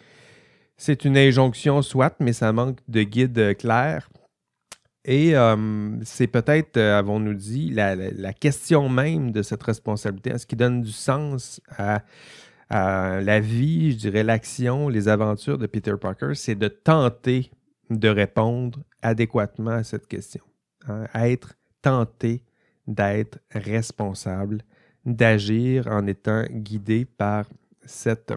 une 1.04 1.16
injonction, 1.18 1.83
soit, 1.83 2.14
mais 2.20 2.33
ça 2.33 2.52
manque 2.52 2.78
de 2.88 3.02
guide 3.02 3.57
clair. 3.59 4.09
Et 5.04 5.33
c'est 6.04 6.26
peut-être, 6.26 6.76
avons-nous 6.78 7.35
dit, 7.35 7.70
la 7.70 8.33
question 8.35 8.88
même 8.90 9.33
de 9.33 9.42
cette 9.42 9.62
responsabilité, 9.62 10.37
ce 10.37 10.46
qui 10.46 10.57
donne 10.57 10.83
du 10.83 10.92
sens 10.92 11.62
à, 11.76 12.02
à 12.70 13.20
la 13.20 13.40
vie, 13.40 13.92
je 13.92 13.96
dirais 13.96 14.22
l'action, 14.22 14.88
les 14.88 15.09
aventures 15.09 15.59
de 15.59 15.66
Peter 15.66 15.94
Parker, 16.00 16.35
c'est 16.35 16.54
de 16.54 16.68
tenter 16.68 17.50
de 17.90 18.09
répondre 18.09 18.81
adéquatement 19.02 19.70
à 19.70 19.85
cette 19.85 20.07
question. 20.07 20.44
Hein. 20.87 21.07
Être 21.14 21.54
tenté 21.81 22.42
d'être 22.87 23.38
responsable, 23.50 24.62
d'agir 25.04 25.87
en 25.87 26.07
étant 26.07 26.44
guidé 26.50 27.04
par 27.04 27.46
cette 27.85 28.35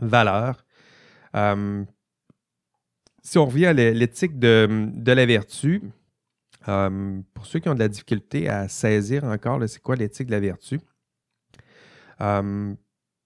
valeur. 0.00 0.64
Euh, 1.34 1.84
si 3.22 3.38
on 3.38 3.46
revient 3.46 3.66
à 3.66 3.72
l'éthique 3.72 4.38
de, 4.38 4.92
la 5.06 5.26
vertu, 5.26 5.82
euh, 6.68 7.20
pour 7.34 7.46
ceux 7.46 7.60
qui 7.60 7.68
ont 7.68 7.74
de 7.74 7.78
la 7.78 7.88
difficulté 7.88 8.48
à 8.48 8.68
saisir 8.68 9.24
encore, 9.24 9.60
c'est 9.68 9.82
quoi 9.82 9.96
l'éthique 9.96 10.26
de 10.26 10.32
la 10.32 10.40
vertu? 10.40 10.80
Euh, 12.20 12.74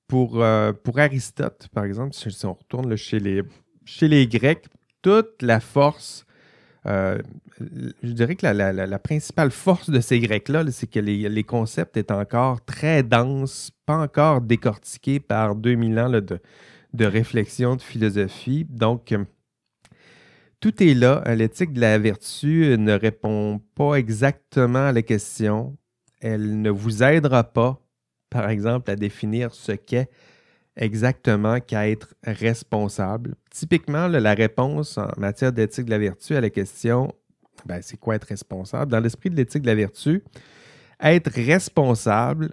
pour, 0.06 0.44
pour 0.84 0.98
Aristote, 0.98 1.68
par 1.72 1.84
exemple, 1.84 2.14
si 2.14 2.46
on 2.46 2.54
retourne 2.54 2.96
chez, 2.96 3.18
les, 3.18 3.42
chez 3.84 4.08
les 4.08 4.26
Grecs, 4.26 4.66
toute 5.02 5.42
la 5.42 5.60
force 5.60 6.26
euh, 6.86 7.18
je 8.02 8.12
dirais 8.12 8.36
que 8.36 8.46
la, 8.46 8.98
principale 8.98 9.50
force 9.50 9.90
de 9.90 10.00
ces 10.00 10.20
Grecs-là, 10.20 10.64
c'est 10.70 10.86
que 10.86 11.00
les, 11.00 11.44
concepts 11.44 11.96
étaient 11.96 12.12
encore 12.12 12.64
très 12.64 13.02
denses, 13.02 13.70
pas 13.86 13.98
encore 13.98 14.40
décortiqués 14.40 15.18
par 15.18 15.56
2000 15.56 15.98
ans 15.98 16.10
de, 16.10 17.04
réflexion, 17.04 17.76
de 17.76 17.82
philosophie. 17.82 18.66
Donc, 18.68 19.12
euh, 19.12 19.24
tout 20.60 20.82
est 20.82 20.94
là. 20.94 21.22
L'éthique 21.34 21.72
de 21.72 21.80
la 21.80 21.98
vertu 21.98 22.76
ne 22.78 22.92
répond 22.92 23.60
pas 23.74 23.94
exactement 23.94 24.86
à 24.86 24.92
la 24.92 25.02
question. 25.02 25.76
Elle 26.20 26.60
ne 26.62 26.70
vous 26.70 27.02
aidera 27.02 27.44
pas, 27.44 27.80
par 28.30 28.50
exemple, 28.50 28.90
à 28.90 28.96
définir 28.96 29.54
ce 29.54 29.72
qu'est 29.72 30.10
exactement 30.76 31.60
qu'à 31.60 31.88
être 31.88 32.14
responsable. 32.24 33.34
Typiquement, 33.50 34.08
la 34.08 34.34
réponse 34.34 34.98
en 34.98 35.08
matière 35.16 35.52
d'éthique 35.52 35.86
de 35.86 35.90
la 35.90 35.98
vertu 35.98 36.36
à 36.36 36.40
la 36.40 36.50
question 36.50 37.12
ben, 37.64 37.80
c'est 37.82 37.96
quoi 37.96 38.16
être 38.16 38.24
responsable? 38.24 38.90
Dans 38.90 39.00
l'esprit 39.00 39.30
de 39.30 39.36
l'éthique 39.36 39.62
de 39.62 39.68
la 39.68 39.74
vertu, 39.74 40.22
être 41.00 41.30
responsable, 41.30 42.52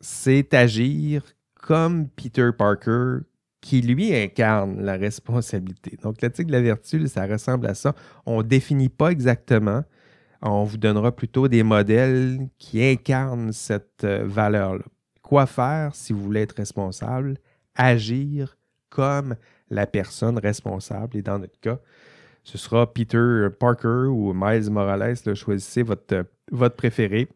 c'est 0.00 0.54
agir 0.54 1.22
comme 1.54 2.08
Peter 2.08 2.50
Parker 2.56 3.18
qui 3.60 3.82
lui 3.82 4.14
incarne 4.14 4.80
la 4.80 4.96
responsabilité. 4.96 5.98
Donc 6.02 6.22
l'éthique 6.22 6.46
de 6.46 6.52
la 6.52 6.62
vertu, 6.62 7.06
ça 7.08 7.26
ressemble 7.26 7.66
à 7.66 7.74
ça. 7.74 7.94
On 8.24 8.38
ne 8.38 8.42
définit 8.42 8.88
pas 8.88 9.10
exactement. 9.10 9.82
On 10.40 10.62
vous 10.62 10.76
donnera 10.76 11.14
plutôt 11.14 11.48
des 11.48 11.64
modèles 11.64 12.48
qui 12.58 12.84
incarnent 12.84 13.52
cette 13.52 14.04
euh, 14.04 14.24
valeur-là. 14.24 14.84
Quoi 15.28 15.46
faire 15.46 15.94
si 15.94 16.12
vous 16.12 16.22
voulez 16.22 16.40
être 16.40 16.56
responsable? 16.56 17.36
agir 17.78 18.58
comme 18.90 19.36
la 19.70 19.86
personne 19.86 20.38
responsable. 20.38 21.16
Et 21.16 21.22
dans 21.22 21.38
notre 21.38 21.58
cas, 21.60 21.78
ce 22.42 22.58
sera 22.58 22.92
Peter 22.92 23.46
Parker 23.58 24.08
ou 24.08 24.32
Miles 24.34 24.70
Morales. 24.70 25.16
choisissez 25.34 25.82
votre, 25.82 26.26
votre 26.50 26.76
préféré. 26.76 27.28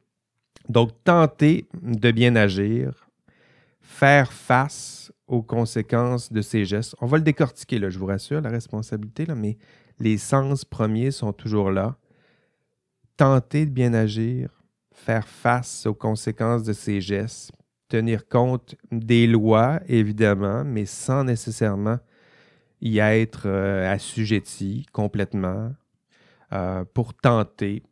Donc, 0.68 0.90
tenter 1.04 1.66
de 1.82 2.10
bien 2.10 2.36
agir, 2.36 3.08
faire 3.80 4.32
face 4.32 5.12
aux 5.26 5.42
conséquences 5.42 6.32
de 6.32 6.40
ces 6.40 6.64
gestes. 6.64 6.94
On 7.00 7.06
va 7.06 7.18
le 7.18 7.24
décortiquer, 7.24 7.78
là, 7.78 7.90
je 7.90 7.98
vous 7.98 8.06
rassure, 8.06 8.40
la 8.40 8.50
responsabilité, 8.50 9.26
là, 9.26 9.34
mais 9.34 9.56
les 9.98 10.18
sens 10.18 10.64
premiers 10.64 11.10
sont 11.10 11.32
toujours 11.32 11.70
là. 11.70 11.96
Tenter 13.16 13.66
de 13.66 13.70
bien 13.70 13.92
agir, 13.92 14.50
faire 14.92 15.26
face 15.26 15.84
aux 15.86 15.94
conséquences 15.94 16.62
de 16.62 16.72
ces 16.72 17.00
gestes, 17.00 17.50
tenir 17.92 18.26
compte 18.26 18.74
des 18.90 19.26
lois, 19.26 19.80
évidemment, 19.86 20.64
mais 20.64 20.86
sans 20.86 21.24
nécessairement 21.24 21.98
y 22.80 22.98
être 22.98 23.42
euh, 23.44 23.92
assujetti 23.92 24.86
complètement 24.92 25.72
euh, 26.54 26.84
pour 26.94 27.12
tenter 27.12 27.82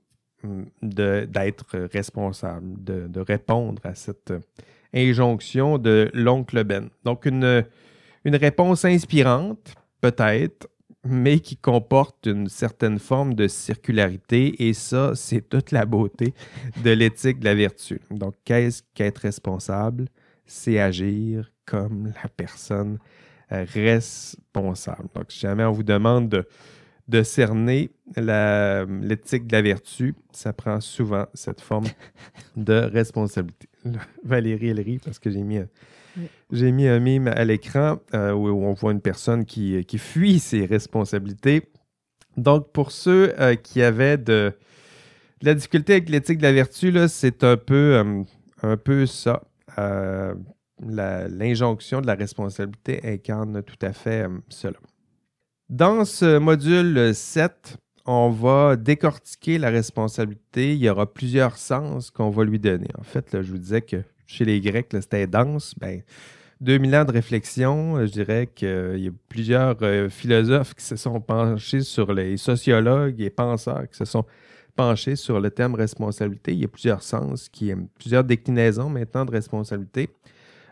hum, 0.42 0.66
d'être 0.80 1.78
responsable, 1.92 2.82
de, 2.82 3.20
répondre 3.20 3.82
à 3.84 3.94
cette 3.94 4.32
injonction 4.94 5.76
de 5.76 6.10
l'oncle 6.14 6.64
Ben. 6.64 6.88
Donc, 7.04 7.26
une, 7.26 7.66
une 8.24 8.36
réponse 8.36 8.86
inspirante, 8.86 9.74
peut-être, 10.00 10.66
mais 11.04 11.40
qui 11.40 11.56
comporte 11.56 12.26
une 12.26 12.48
certaine 12.48 12.98
forme 12.98 13.34
de 13.34 13.48
circularité, 13.48 14.68
et 14.68 14.74
ça, 14.74 15.12
c'est 15.14 15.48
toute 15.48 15.72
la 15.72 15.86
beauté 15.86 16.34
de 16.84 16.90
l'éthique 16.90 17.40
de 17.40 17.46
la 17.46 17.54
vertu. 17.54 18.00
Donc, 18.10 18.34
qu'est-ce 18.44 18.82
qu'être 18.94 19.18
responsable? 19.18 20.06
C'est 20.44 20.78
agir 20.78 21.50
comme 21.64 22.12
la 22.22 22.28
personne 22.28 22.98
responsable. 23.50 25.08
Donc, 25.14 25.32
si 25.32 25.40
jamais 25.40 25.64
on 25.64 25.72
vous 25.72 25.82
demande 25.82 26.44
de, 27.08 27.22
cerner 27.22 27.90
l'éthique 28.16 29.46
de 29.46 29.52
la 29.52 29.62
vertu, 29.62 30.14
ça 30.32 30.52
prend 30.52 30.80
souvent 30.80 31.26
cette 31.34 31.60
forme 31.60 31.86
de 32.56 32.74
responsabilité. 32.74 33.68
Valérie, 34.24 34.68
elle 34.68 34.80
rit 34.80 35.00
parce 35.04 35.18
que 35.18 35.30
j'ai 35.30 35.42
mis 35.42 35.60
j'ai 36.52 36.72
mis 36.72 36.88
un 36.88 36.98
mime 36.98 37.28
à 37.28 37.44
l'écran 37.44 37.98
euh, 38.14 38.32
où, 38.32 38.48
on 38.48 38.72
voit 38.72 38.92
une 38.92 39.00
personne 39.00 39.44
qui, 39.44 39.84
fuit 39.98 40.38
ses 40.38 40.66
responsabilités. 40.66 41.70
Donc, 42.36 42.72
pour 42.72 42.92
ceux 42.92 43.34
euh, 43.40 43.54
qui 43.54 43.82
avaient 43.82 44.18
de, 44.18 44.52
la 45.42 45.54
difficulté 45.54 45.94
avec 45.94 46.08
l'éthique 46.08 46.38
de 46.38 46.42
la 46.42 46.52
vertu, 46.52 46.92
c'est 47.08 47.44
un 47.44 47.56
peu, 47.56 47.96
euh, 47.96 48.22
un 48.62 48.76
peu 48.76 49.06
ça. 49.06 49.42
L'injonction 50.82 52.00
de 52.00 52.06
la 52.06 52.14
responsabilité 52.14 53.00
incarne 53.04 53.62
tout 53.62 53.78
à 53.82 53.92
fait 53.92 54.26
cela. 54.48 54.78
Dans 55.68 56.04
ce 56.04 56.38
module 56.38 57.14
7, 57.14 57.76
on 58.06 58.30
va 58.30 58.76
décortiquer 58.76 59.58
la 59.58 59.70
responsabilité. 59.70 60.72
Il 60.72 60.78
y 60.78 60.88
aura 60.88 61.12
plusieurs 61.12 61.56
sens 61.58 62.10
qu'on 62.10 62.30
va 62.30 62.44
lui 62.44 62.58
donner. 62.58 62.88
En 62.98 63.04
fait, 63.04 63.40
je 63.42 63.52
vous 63.52 63.58
disais 63.58 63.82
que 63.82 64.02
chez 64.30 64.44
les 64.44 64.60
Grecs, 64.60 64.88
c'était 64.92 65.26
dense. 65.26 65.74
Ben, 65.78 66.02
2000 66.60 66.94
ans 66.96 67.04
de 67.04 67.12
réflexion, 67.12 67.96
euh, 67.96 68.06
je 68.06 68.12
dirais 68.12 68.48
qu'il 68.54 68.68
euh, 68.68 68.98
y 68.98 69.08
a 69.08 69.12
plusieurs 69.28 69.76
euh, 69.82 70.08
philosophes 70.08 70.74
qui 70.74 70.84
se 70.84 70.96
sont 70.96 71.20
penchés 71.20 71.80
sur 71.80 72.12
les 72.12 72.36
sociologues 72.36 73.20
et 73.20 73.30
penseurs 73.30 73.88
qui 73.88 73.96
se 73.96 74.04
sont 74.04 74.24
penchés 74.76 75.16
sur 75.16 75.40
le 75.40 75.50
thème 75.50 75.74
responsabilité. 75.74 76.52
Il 76.52 76.60
y 76.60 76.64
a 76.64 76.68
plusieurs 76.68 77.02
sens, 77.02 77.50
plusieurs 77.98 78.24
déclinaisons 78.24 78.88
maintenant 78.88 79.24
de 79.24 79.32
responsabilité. 79.32 80.08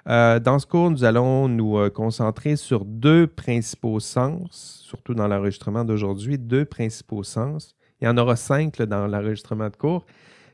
dans 0.07 0.59
ce 0.59 0.67
cours, 0.67 0.91
nous 0.91 1.05
allons 1.05 1.49
nous 1.49 1.91
concentrer 1.91 2.57
sur 2.57 2.85
deux 2.87 3.27
principaux 3.27 4.01
sens, 4.01 4.83
surtout 4.87 5.15
dans 5.15 5.29
l'enregistrement 5.29 5.85
d'aujourd'hui, 5.85 6.39
deux 6.39 6.65
principaux 6.65 7.23
sens. 7.23 7.75
Il 8.01 8.07
y 8.07 8.09
en 8.09 8.17
aura 8.17 8.37
cinq 8.37 8.81
dans 8.81 9.07
l'enregistrement 9.07 9.69
de 9.69 9.77
cours, 9.77 10.07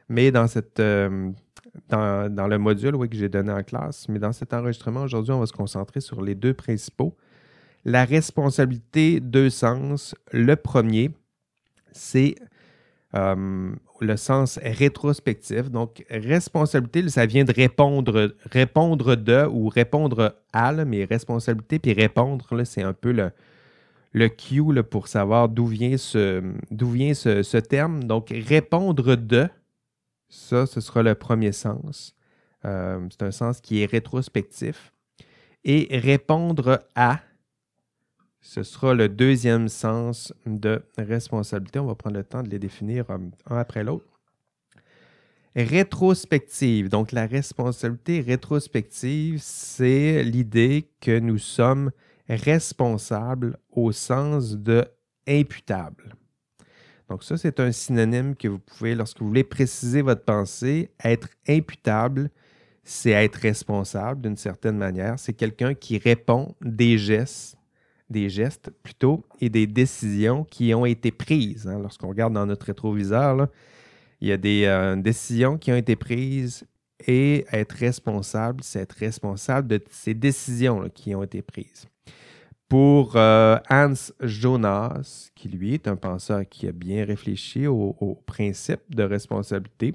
mais 0.08 0.32
dans 0.32 0.48
cette 0.48 0.80
dans, 1.88 2.46
le 2.48 2.58
module 2.58 2.96
que 3.08 3.16
j'ai 3.16 3.28
donné 3.28 3.52
en 3.52 3.62
classe. 3.62 4.08
Mais 4.08 4.18
dans 4.18 4.32
cet 4.32 4.52
enregistrement, 4.52 5.02
aujourd'hui, 5.02 5.32
on 5.32 5.40
va 5.40 5.46
se 5.46 5.52
concentrer 5.52 6.00
sur 6.00 6.22
les 6.22 6.34
deux 6.34 6.54
principaux. 6.54 7.16
La 7.84 8.04
responsabilité, 8.04 9.20
deux 9.20 9.50
sens. 9.50 10.14
Le 10.32 10.56
premier, 10.56 11.10
c'est 11.92 12.36
euh, 13.14 13.70
le 14.00 14.16
sens 14.16 14.58
rétrospectif. 14.62 15.70
Donc, 15.70 16.04
responsabilité, 16.10 17.08
ça 17.08 17.26
vient 17.26 17.44
de 17.44 17.52
répondre, 17.52 18.34
répondre 18.50 19.16
de 19.16 19.46
ou 19.46 19.68
répondre 19.68 20.36
à, 20.52 20.72
mais 20.84 21.04
responsabilité 21.04 21.78
puis 21.78 21.92
répondre, 21.92 22.64
c'est 22.64 22.82
un 22.82 22.92
peu 22.92 23.12
le, 23.12 23.30
le 24.12 24.28
cue 24.28 24.62
pour 24.90 25.08
savoir 25.08 25.48
d'où 25.48 25.66
vient, 25.66 25.96
ce, 25.96 26.42
vient 26.70 27.14
ce, 27.14 27.58
terme. 27.58 28.04
Donc, 28.04 28.30
répondre 28.30 29.16
de, 29.16 29.48
ça, 30.28 30.66
ce 30.66 30.80
sera 30.80 31.02
le 31.02 31.14
premier 31.14 31.52
sens. 31.52 32.14
Euh, 32.64 33.06
c'est 33.10 33.22
un 33.22 33.30
sens 33.30 33.60
qui 33.60 33.82
est 33.82 33.86
rétrospectif. 33.86 34.92
Et 35.64 35.88
répondre 35.98 36.84
à, 36.94 37.20
ce 38.40 38.62
sera 38.62 38.94
le 38.94 39.08
deuxième 39.08 39.68
sens 39.68 40.34
de 40.44 40.82
responsabilité. 40.98 41.78
On 41.78 41.86
va 41.86 41.94
prendre 41.94 42.16
le 42.16 42.24
temps 42.24 42.42
de 42.42 42.50
les 42.50 42.58
définir 42.58 43.10
euh, 43.10 43.18
un 43.46 43.56
après 43.56 43.84
l'autre. 43.84 44.20
Rétrospective. 45.56 46.88
Donc, 46.88 47.12
la 47.12 47.26
responsabilité 47.26 48.20
rétrospective, 48.20 49.38
c'est 49.40 50.24
l'idée 50.24 50.90
que 51.00 51.18
nous 51.18 51.38
sommes 51.38 51.92
responsables 52.28 53.56
au 53.70 53.92
sens 53.92 54.56
de 54.56 54.84
imputable. 55.28 56.16
Donc 57.08 57.22
ça, 57.22 57.36
c'est 57.36 57.60
un 57.60 57.72
synonyme 57.72 58.34
que 58.34 58.48
vous 58.48 58.58
pouvez, 58.58 58.94
lorsque 58.94 59.20
vous 59.20 59.28
voulez 59.28 59.44
préciser 59.44 60.02
votre 60.02 60.24
pensée, 60.24 60.90
être 61.02 61.28
imputable, 61.48 62.30
c'est 62.82 63.10
être 63.10 63.36
responsable 63.36 64.22
d'une 64.22 64.36
certaine 64.36 64.76
manière. 64.76 65.18
C'est 65.18 65.32
quelqu'un 65.32 65.74
qui 65.74 65.98
répond 65.98 66.54
des 66.60 66.98
gestes, 66.98 67.56
des 68.10 68.28
gestes 68.28 68.70
plutôt, 68.82 69.24
et 69.40 69.48
des 69.48 69.66
décisions 69.66 70.44
qui 70.44 70.74
ont 70.74 70.86
été 70.86 71.10
prises. 71.10 71.66
Hein. 71.66 71.78
Lorsqu'on 71.80 72.08
regarde 72.08 72.32
dans 72.34 72.46
notre 72.46 72.66
rétroviseur, 72.66 73.48
il 74.20 74.28
y 74.28 74.32
a 74.32 74.36
des 74.36 74.64
euh, 74.64 74.96
décisions 74.96 75.58
qui 75.58 75.72
ont 75.72 75.76
été 75.76 75.96
prises 75.96 76.64
et 77.06 77.44
être 77.52 77.72
responsable, 77.72 78.62
c'est 78.62 78.80
être 78.80 78.96
responsable 78.96 79.68
de 79.68 79.80
ces 79.90 80.14
décisions 80.14 80.88
qui 80.94 81.14
ont 81.14 81.22
été 81.22 81.42
prises. 81.42 81.86
Pour 82.68 83.16
euh, 83.16 83.58
Hans 83.70 83.94
Jonas, 84.20 85.30
qui 85.34 85.48
lui 85.48 85.74
est 85.74 85.86
un 85.86 85.96
penseur 85.96 86.48
qui 86.48 86.66
a 86.66 86.72
bien 86.72 87.04
réfléchi 87.04 87.66
au, 87.66 87.96
au 88.00 88.14
principe 88.26 88.82
de 88.90 89.02
responsabilité, 89.02 89.94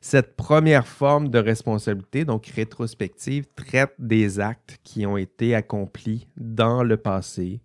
cette 0.00 0.36
première 0.36 0.86
forme 0.86 1.28
de 1.28 1.38
responsabilité, 1.38 2.24
donc 2.24 2.46
rétrospective, 2.46 3.46
traite 3.56 3.94
des 3.98 4.38
actes 4.38 4.78
qui 4.84 5.06
ont 5.06 5.16
été 5.16 5.54
accomplis 5.54 6.28
dans 6.36 6.84
le 6.84 6.96
passé. 6.96 7.60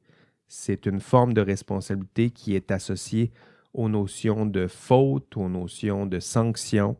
C'est 0.47 0.87
une 0.87 0.99
forme 0.99 1.33
de 1.33 1.41
responsabilité 1.41 2.31
qui 2.31 2.55
est 2.55 2.71
associée 2.71 3.31
aux 3.73 3.87
notions 3.87 4.45
de 4.45 4.67
faute, 4.67 5.37
aux 5.37 5.49
notions 5.49 6.05
de 6.05 6.19
sanction. 6.19 6.97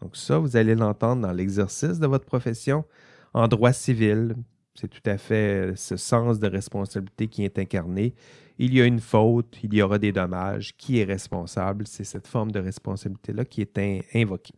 Donc 0.00 0.16
ça, 0.16 0.38
vous 0.38 0.56
allez 0.56 0.74
l'entendre 0.74 1.22
dans 1.22 1.32
l'exercice 1.32 1.98
de 1.98 2.06
votre 2.06 2.26
profession 2.26 2.84
en 3.32 3.48
droit 3.48 3.72
civil. 3.72 4.34
C'est 4.74 4.88
tout 4.88 5.08
à 5.08 5.18
fait 5.18 5.72
ce 5.76 5.96
sens 5.96 6.40
de 6.40 6.48
responsabilité 6.48 7.28
qui 7.28 7.44
est 7.44 7.58
incarné. 7.58 8.14
Il 8.58 8.74
y 8.74 8.80
a 8.80 8.84
une 8.84 9.00
faute, 9.00 9.56
il 9.62 9.74
y 9.74 9.82
aura 9.82 9.98
des 9.98 10.12
dommages. 10.12 10.76
Qui 10.76 10.98
est 10.98 11.04
responsable? 11.04 11.86
C'est 11.86 12.04
cette 12.04 12.26
forme 12.26 12.50
de 12.50 12.60
responsabilité-là 12.60 13.44
qui 13.44 13.60
est 13.60 13.78
invoquée 14.14 14.54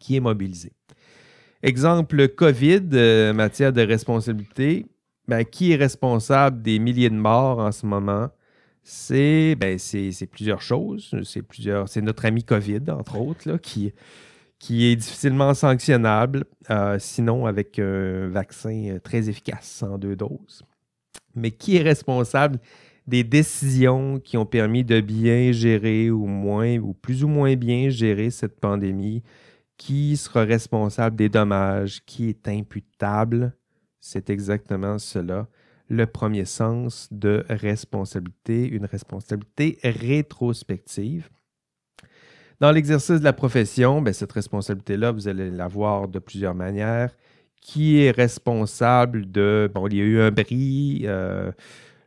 qui 0.00 0.16
est 0.16 0.20
mobilisé. 0.20 0.72
Exemple 1.62 2.26
COVID, 2.28 2.88
euh, 2.94 3.32
matière 3.32 3.72
de 3.72 3.82
responsabilité. 3.82 4.86
Ben, 5.28 5.44
qui 5.44 5.70
est 5.70 5.76
responsable 5.76 6.60
des 6.60 6.80
milliers 6.80 7.10
de 7.10 7.14
morts 7.14 7.60
en 7.60 7.70
ce 7.70 7.86
moment? 7.86 8.30
C'est 8.82 9.54
ben, 9.54 9.78
plusieurs 10.32 10.62
choses. 10.62 11.14
C'est 11.22 12.02
notre 12.02 12.24
ami 12.24 12.42
COVID, 12.42 12.90
entre 12.90 13.20
autres, 13.20 13.48
là, 13.48 13.58
qui, 13.58 13.92
qui 14.60 14.86
est 14.86 14.94
difficilement 14.94 15.54
sanctionnable, 15.54 16.44
euh, 16.70 16.96
sinon 17.00 17.46
avec 17.46 17.80
un 17.80 18.28
vaccin 18.28 18.98
très 19.02 19.28
efficace 19.28 19.82
en 19.82 19.98
deux 19.98 20.14
doses. 20.14 20.62
Mais 21.34 21.50
qui 21.50 21.76
est 21.76 21.82
responsable 21.82 22.60
des 23.08 23.24
décisions 23.24 24.20
qui 24.20 24.36
ont 24.36 24.46
permis 24.46 24.84
de 24.84 25.00
bien 25.00 25.50
gérer 25.50 26.10
ou 26.10 26.26
moins 26.26 26.78
ou 26.78 26.92
plus 26.92 27.24
ou 27.24 27.28
moins 27.28 27.56
bien 27.56 27.88
gérer 27.88 28.30
cette 28.30 28.60
pandémie? 28.60 29.24
qui 29.80 30.18
sera 30.18 30.44
responsable 30.44 31.16
des 31.16 31.30
dommages, 31.30 32.04
qui 32.04 32.28
est 32.28 32.48
imputable? 32.48 33.56
C'est 33.98 34.28
exactement 34.28 34.98
cela, 34.98 35.48
le 35.88 36.04
premier 36.04 36.44
sens 36.44 37.08
de 37.10 37.46
responsabilité, 37.48 38.68
une 38.68 38.84
responsabilité 38.84 39.78
rétrospective. 39.82 41.30
Dans 42.60 42.72
l'exercice 42.72 43.20
de 43.20 43.24
la 43.24 43.32
profession, 43.32 44.02
ben, 44.02 44.12
cette 44.12 44.32
responsabilité-là, 44.32 45.12
vous 45.12 45.28
allez 45.28 45.50
l'avoir 45.50 46.08
de 46.08 46.18
plusieurs 46.18 46.54
manières. 46.54 47.16
Qui 47.62 48.02
est 48.02 48.10
responsable 48.10 49.30
de... 49.30 49.70
Bon, 49.74 49.86
il 49.88 49.96
y 49.96 50.00
a 50.00 50.04
eu 50.04 50.20
un 50.20 50.30
bris, 50.30 51.02
euh, 51.04 51.52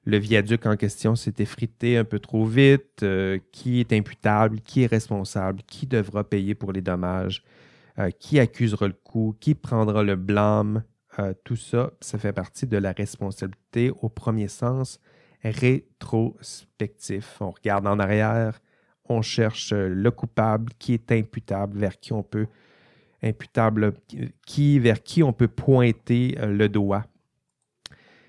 le 0.06 0.18
viaduc 0.18 0.66
en 0.68 0.76
question 0.76 1.16
s'est 1.16 1.34
effrité 1.40 1.98
un 1.98 2.04
peu 2.04 2.20
trop 2.20 2.46
vite. 2.46 3.02
Euh, 3.02 3.40
qui 3.52 3.80
est 3.80 3.94
imputable? 3.94 4.62
Qui 4.62 4.84
est 4.84 4.88
responsable? 4.88 5.62
Qui 5.64 5.88
devra 5.88 6.24
payer 6.24 6.54
pour 6.54 6.72
les 6.72 6.82
dommages? 6.82 7.44
Euh, 7.98 8.12
qui 8.12 8.40
accusera 8.40 8.88
le 8.88 8.96
coup, 9.04 9.36
qui 9.40 9.56
prendra 9.56 10.04
le 10.04 10.16
blâme, 10.16 10.84
tout 11.44 11.56
ça, 11.56 11.92
ça 12.02 12.18
fait 12.18 12.34
partie 12.34 12.66
de 12.66 12.78
la 12.78 12.92
responsabilité 12.92 13.92
au 14.02 14.10
premier 14.10 14.48
sens 14.48 15.00
rétrospectif. 15.44 17.38
On 17.40 17.52
regarde 17.52 17.86
en 17.86 18.00
arrière, 18.00 18.60
on 19.10 19.22
cherche 19.22 19.74
le 19.74 20.12
coupable, 20.12 20.72
qui 20.80 20.94
est 20.94 21.12
imputable, 21.12 21.78
vers 21.80 22.00
qui 22.00 22.14
on 22.14 22.24
peut 22.24 22.48
imputable, 23.22 23.94
qui, 24.46 24.80
vers 24.80 25.02
qui 25.02 25.24
on 25.24 25.34
peut 25.34 25.48
pointer 25.48 26.36
euh, 26.40 26.48
le 26.48 26.68
doigt. 26.70 27.06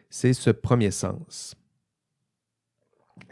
C'est 0.08 0.32
ce 0.32 0.50
premier 0.50 0.92
sens. 0.92 1.56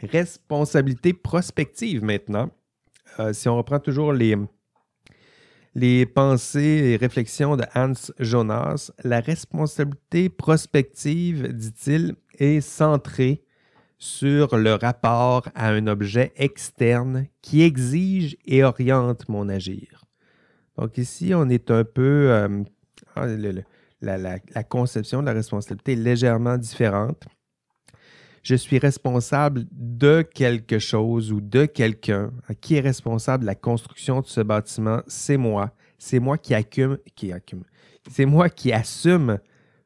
Responsabilité 0.01 1.13
prospective 1.13 2.03
maintenant. 2.03 2.49
si 3.31 3.47
on 3.47 3.55
reprend 3.55 3.79
toujours 3.79 4.11
les 4.11 6.05
pensées 6.05 6.91
et 6.91 6.95
réflexions 6.97 7.55
de 7.55 7.63
Hans 7.73 7.93
Jonas, 8.19 8.91
la 9.03 9.21
responsabilité 9.21 10.27
prospective, 10.29 11.53
dit-il, 11.53 12.15
est 12.37 12.59
centrée 12.59 13.42
sur 14.03 14.57
le 14.57 14.73
rapport 14.73 15.47
à 15.55 15.69
un 15.69 15.87
objet 15.87 16.33
externe 16.35 17.27
qui 17.41 17.61
exige 17.61 18.35
et 18.45 18.61
oriente 18.61 19.29
mon 19.29 19.47
agir. 19.47 20.03
Donc 20.77 20.97
ici, 20.97 21.31
on 21.33 21.47
est 21.47 21.71
un 21.71 21.85
peu... 21.85 22.29
Euh, 22.29 22.63
ah, 23.15 23.27
la, 24.01 24.63
conception 24.63 25.21
de 25.21 25.27
la 25.27 25.31
responsabilité 25.31 25.93
est 25.93 25.95
légèrement 25.95 26.57
différente. 26.57 27.23
Je 28.41 28.55
suis 28.55 28.77
responsable 28.77 29.63
de 29.71 30.21
quelque 30.21 30.79
chose 30.79 31.31
ou 31.31 31.39
de 31.39 31.63
quelqu'un. 31.63 32.33
Qui 32.59 32.75
est 32.75 32.81
responsable 32.81 33.43
de 33.43 33.47
la 33.47 33.55
construction 33.55 34.19
de 34.19 34.27
ce 34.27 34.41
bâtiment? 34.41 35.01
C'est 35.07 35.37
moi. 35.37 35.71
C'est 35.97 36.19
moi 36.19 36.37
qui 36.37 36.53
accume, 36.53 36.97
qui 37.15 37.31
C'est 38.09 38.25
moi 38.25 38.49
qui 38.49 38.73
assume 38.73 39.39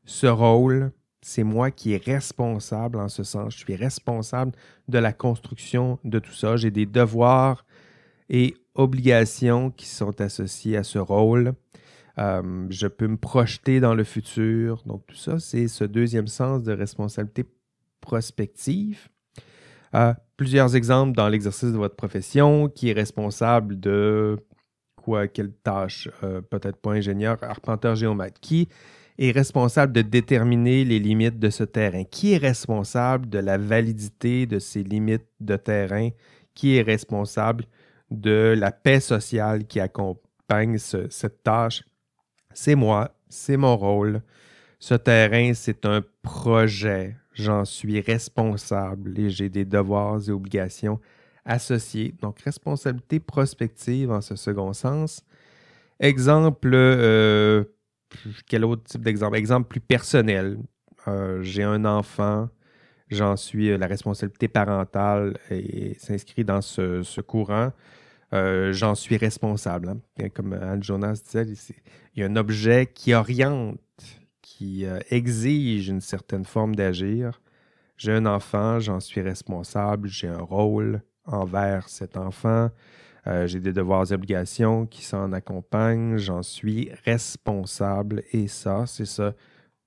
ce 0.05 0.25
rôle. 0.25 0.91
C'est 1.27 1.43
moi 1.43 1.71
qui 1.71 1.91
est 1.91 2.01
responsable 2.01 2.99
en 2.99 3.09
ce 3.09 3.21
sens. 3.21 3.53
Je 3.53 3.57
suis 3.59 3.75
responsable 3.75 4.53
de 4.87 4.97
la 4.97 5.11
construction 5.11 5.99
de 6.05 6.19
tout 6.19 6.31
ça. 6.31 6.55
J'ai 6.55 6.71
des 6.71 6.85
devoirs 6.85 7.65
et 8.29 8.55
obligations 8.75 9.69
qui 9.69 9.87
sont 9.87 10.21
associés 10.21 10.77
à 10.77 10.83
ce 10.83 10.99
rôle. 10.99 11.51
Euh, 12.17 12.65
je 12.69 12.87
peux 12.87 13.07
me 13.07 13.17
projeter 13.17 13.81
dans 13.81 13.93
le 13.93 14.05
futur. 14.05 14.81
Donc 14.85 15.05
tout 15.05 15.17
ça, 15.17 15.37
c'est 15.37 15.67
ce 15.67 15.83
deuxième 15.83 16.27
sens 16.27 16.63
de 16.63 16.71
responsabilité 16.71 17.43
prospective. 17.99 19.09
Euh, 19.95 20.13
plusieurs 20.37 20.77
exemples 20.77 21.11
dans 21.11 21.27
l'exercice 21.27 21.73
de 21.73 21.77
votre 21.77 21.97
profession, 21.97 22.69
qui 22.69 22.91
est 22.91 22.93
responsable 22.93 23.77
de 23.81 24.37
quoi, 24.95 25.27
quelle 25.27 25.51
tâche, 25.51 26.07
euh, 26.23 26.39
peut-être 26.39 26.77
pas 26.77 26.91
ingénieur, 26.91 27.37
arpenteur 27.43 27.95
géomètre, 27.95 28.39
qui 28.39 28.69
est 29.17 29.31
responsable 29.31 29.93
de 29.93 30.01
déterminer 30.01 30.85
les 30.85 30.99
limites 30.99 31.39
de 31.39 31.49
ce 31.49 31.63
terrain, 31.63 32.03
qui 32.03 32.33
est 32.33 32.37
responsable 32.37 33.29
de 33.29 33.39
la 33.39 33.57
validité 33.57 34.45
de 34.45 34.59
ces 34.59 34.83
limites 34.83 35.27
de 35.39 35.55
terrain, 35.55 36.09
qui 36.53 36.77
est 36.77 36.81
responsable 36.81 37.65
de 38.11 38.55
la 38.57 38.71
paix 38.71 38.99
sociale 38.99 39.65
qui 39.65 39.79
accompagne 39.79 40.77
cette 40.77 41.43
tâche? 41.43 41.83
C'est 42.53 42.75
moi, 42.75 43.15
c'est 43.29 43.57
mon 43.57 43.75
rôle. 43.75 44.21
Ce 44.79 44.93
terrain, 44.93 45.53
c'est 45.53 45.85
un 45.85 46.03
projet 46.21 47.15
j'en 47.37 47.65
suis 47.65 48.01
responsable 48.01 49.17
et 49.19 49.29
j'ai 49.29 49.49
des 49.49 49.65
devoirs 49.65 50.19
et 50.27 50.31
obligations 50.31 50.99
associés. 51.45 52.13
Donc, 52.21 52.39
responsabilité 52.41 53.19
prospective 53.19 54.11
en 54.11 54.21
ce 54.21 54.35
second 54.35 54.73
sens. 54.73 55.23
Exemple, 55.99 56.71
euh, 56.73 57.63
quel 58.47 58.65
autre 58.65 58.83
type 58.83 59.01
d'exemple? 59.01 59.37
Exemple 59.37 59.67
plus 59.67 59.79
personnel. 59.79 60.57
Euh, 61.07 61.41
j'ai 61.41 61.63
un 61.63 61.85
enfant, 61.85 62.49
j'en 63.09 63.35
suis, 63.35 63.71
euh, 63.71 63.77
la 63.77 63.87
responsabilité 63.87 64.47
parentale 64.47 65.37
et 65.49 65.95
s'inscrit 65.99 66.43
dans 66.43 66.61
ce, 66.61 67.21
courant. 67.21 67.71
j'en 68.31 68.95
suis 68.95 69.17
responsable. 69.17 69.89
Hein. 70.19 70.29
Comme 70.33 70.53
Anne 70.53 70.83
Jonas 70.83 71.21
disait, 71.33 71.75
il 72.15 72.21
y 72.21 72.23
a 72.23 72.25
un 72.27 72.35
objet 72.35 72.87
qui 72.93 73.13
oriente 73.13 73.79
qui 74.47 74.85
euh, 74.85 74.99
exige 75.09 75.89
une 75.89 75.99
certaine 75.99 76.45
forme 76.45 76.73
d'agir. 76.73 77.41
J'ai 77.97 78.13
un 78.13 78.25
enfant, 78.25 78.79
j'en 78.79 79.01
suis 79.01 79.21
responsable, 79.21 80.07
j'ai 80.07 80.29
un 80.29 80.39
rôle 80.39 81.01
envers 81.25 81.89
cet 81.89 82.15
enfant, 82.15 82.69
euh, 83.27 83.47
j'ai 83.47 83.59
des 83.59 83.73
devoirs 83.73 84.11
et 84.11 84.15
obligations 84.15 84.85
qui 84.85 85.03
s'en 85.03 85.31
accompagnent, 85.33 86.17
j'en 86.17 86.43
suis 86.43 86.89
responsable 87.05 88.23
et 88.31 88.47
ça, 88.47 88.85
c'est 88.85 89.05
ce 89.05 89.33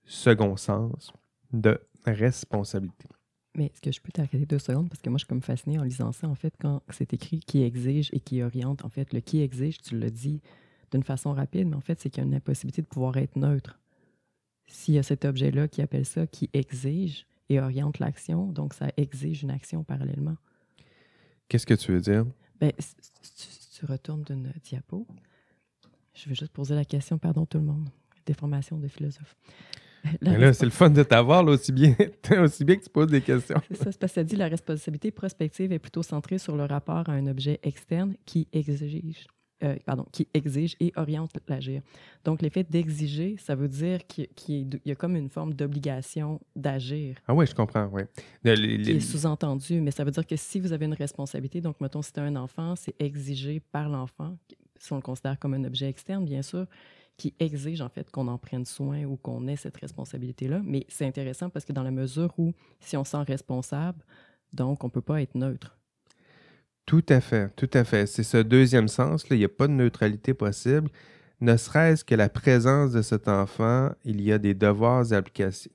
second 0.04 0.56
sens 0.56 1.12
de 1.52 1.80
responsabilité. 2.04 3.08
Mais 3.56 3.66
est-ce 3.66 3.80
que 3.80 3.90
je 3.90 4.00
peux 4.00 4.12
t'arrêter 4.12 4.46
deux 4.46 4.58
secondes? 4.58 4.88
Parce 4.88 5.02
que 5.02 5.10
moi, 5.10 5.18
je 5.18 5.24
suis 5.24 5.28
comme 5.28 5.42
fascinée 5.42 5.78
en 5.78 5.82
lisant 5.82 6.12
ça. 6.12 6.28
En 6.28 6.36
fait, 6.36 6.54
quand 6.60 6.82
c'est 6.90 7.12
écrit 7.12 7.40
qui 7.40 7.62
exige 7.64 8.10
et 8.12 8.20
qui 8.20 8.42
oriente, 8.42 8.84
en 8.84 8.88
fait, 8.88 9.12
le 9.12 9.20
qui 9.20 9.42
exige, 9.42 9.80
tu 9.80 9.98
le 9.98 10.10
dis 10.10 10.40
d'une 10.92 11.02
façon 11.02 11.32
rapide, 11.32 11.68
mais 11.68 11.76
en 11.76 11.80
fait, 11.80 12.00
c'est 12.00 12.10
qu'il 12.10 12.22
y 12.22 12.24
a 12.24 12.28
une 12.28 12.34
impossibilité 12.34 12.82
de 12.82 12.86
pouvoir 12.86 13.16
être 13.16 13.36
neutre 13.36 13.80
s'il 14.70 14.94
y 14.94 14.98
a 14.98 15.02
cet 15.02 15.24
objet-là 15.24 15.68
qui 15.68 15.82
appelle 15.82 16.06
ça, 16.06 16.26
qui 16.26 16.48
exige 16.52 17.26
et 17.48 17.60
oriente 17.60 17.98
l'action, 17.98 18.46
donc 18.46 18.74
ça 18.74 18.86
exige 18.96 19.42
une 19.42 19.50
action 19.50 19.82
parallèlement. 19.82 20.36
Qu'est-ce 21.48 21.66
que 21.66 21.74
tu 21.74 21.92
veux 21.92 22.00
dire? 22.00 22.24
Ben, 22.60 22.72
si 22.78 22.94
tu, 23.78 23.86
retournes 23.86 24.22
d'une 24.22 24.52
diapo, 24.62 25.06
je 26.14 26.28
vais 26.28 26.34
juste 26.34 26.52
poser 26.52 26.74
la 26.74 26.84
question, 26.84 27.16
pardon 27.16 27.46
tout 27.46 27.58
le 27.58 27.64
monde, 27.64 27.88
déformation 28.26 28.76
de 28.76 28.88
philosophe. 28.88 29.36
là, 30.20 30.52
c'est 30.52 30.66
le 30.66 30.70
fun 30.70 30.90
de 30.90 31.02
t'avoir, 31.02 31.44
aussi 31.46 31.72
bien, 31.72 31.94
aussi 32.38 32.64
bien 32.64 32.76
que 32.76 32.84
tu 32.84 32.90
poses 32.90 33.10
des 33.10 33.22
questions. 33.22 33.60
C'est 33.68 33.76
ça, 33.76 33.92
c'est 33.92 33.98
parce 33.98 34.12
que 34.12 34.20
ça 34.20 34.24
dit 34.24 34.36
la 34.36 34.48
responsabilité 34.48 35.10
prospective 35.10 35.72
est 35.72 35.78
plutôt 35.78 36.02
centrée 36.02 36.38
sur 36.38 36.56
le 36.56 36.64
rapport 36.64 37.08
à 37.08 37.12
un 37.12 37.26
objet 37.26 37.58
externe 37.62 38.14
qui 38.26 38.48
exige 38.52 39.26
euh, 39.62 39.76
pardon, 39.84 40.06
qui 40.12 40.26
exige 40.34 40.76
et 40.80 40.92
oriente 40.96 41.32
l'agir. 41.48 41.82
Donc, 42.24 42.42
l'effet 42.42 42.64
d'exiger, 42.64 43.36
ça 43.38 43.54
veut 43.54 43.68
dire 43.68 44.06
qu'il 44.06 44.80
y 44.84 44.90
a 44.90 44.94
comme 44.94 45.16
une 45.16 45.28
forme 45.28 45.54
d'obligation 45.54 46.40
d'agir. 46.56 47.16
Ah 47.28 47.34
oui, 47.34 47.46
je 47.46 47.54
comprends, 47.54 47.88
oui. 47.92 48.02
Qui 48.44 48.90
est 48.90 49.00
sous-entendu, 49.00 49.80
mais 49.80 49.90
ça 49.90 50.04
veut 50.04 50.10
dire 50.10 50.26
que 50.26 50.36
si 50.36 50.60
vous 50.60 50.72
avez 50.72 50.86
une 50.86 50.94
responsabilité, 50.94 51.60
donc, 51.60 51.80
mettons, 51.80 52.02
si 52.02 52.12
tu 52.12 52.20
as 52.20 52.24
un 52.24 52.36
enfant, 52.36 52.74
c'est 52.76 52.94
exigé 52.98 53.60
par 53.60 53.88
l'enfant, 53.88 54.36
si 54.78 54.92
on 54.92 54.96
le 54.96 55.02
considère 55.02 55.38
comme 55.38 55.54
un 55.54 55.64
objet 55.64 55.88
externe, 55.88 56.24
bien 56.24 56.42
sûr, 56.42 56.66
qui 57.16 57.34
exige 57.38 57.82
en 57.82 57.90
fait 57.90 58.10
qu'on 58.10 58.28
en 58.28 58.38
prenne 58.38 58.64
soin 58.64 59.04
ou 59.04 59.18
qu'on 59.18 59.46
ait 59.46 59.56
cette 59.56 59.76
responsabilité-là. 59.76 60.62
Mais 60.64 60.86
c'est 60.88 61.04
intéressant 61.04 61.50
parce 61.50 61.66
que 61.66 61.72
dans 61.74 61.82
la 61.82 61.90
mesure 61.90 62.32
où, 62.38 62.52
si 62.80 62.96
on 62.96 63.04
sent 63.04 63.22
responsable, 63.26 64.02
donc 64.54 64.82
on 64.84 64.86
ne 64.86 64.92
peut 64.92 65.02
pas 65.02 65.20
être 65.20 65.34
neutre. 65.34 65.79
Tout 66.90 67.04
à 67.08 67.20
fait, 67.20 67.54
tout 67.54 67.70
à 67.72 67.84
fait. 67.84 68.06
C'est 68.06 68.24
ce 68.24 68.38
deuxième 68.38 68.88
sens, 68.88 69.28
là, 69.28 69.36
il 69.36 69.38
n'y 69.38 69.44
a 69.44 69.48
pas 69.48 69.68
de 69.68 69.72
neutralité 69.72 70.34
possible. 70.34 70.88
Ne 71.40 71.56
serait-ce 71.56 72.04
que 72.04 72.16
la 72.16 72.28
présence 72.28 72.90
de 72.90 73.00
cet 73.00 73.28
enfant, 73.28 73.90
il 74.04 74.20
y 74.20 74.32
a 74.32 74.38
des 74.38 74.54
devoirs 74.54 75.12
et 75.12 75.16
obligations. 75.16 75.70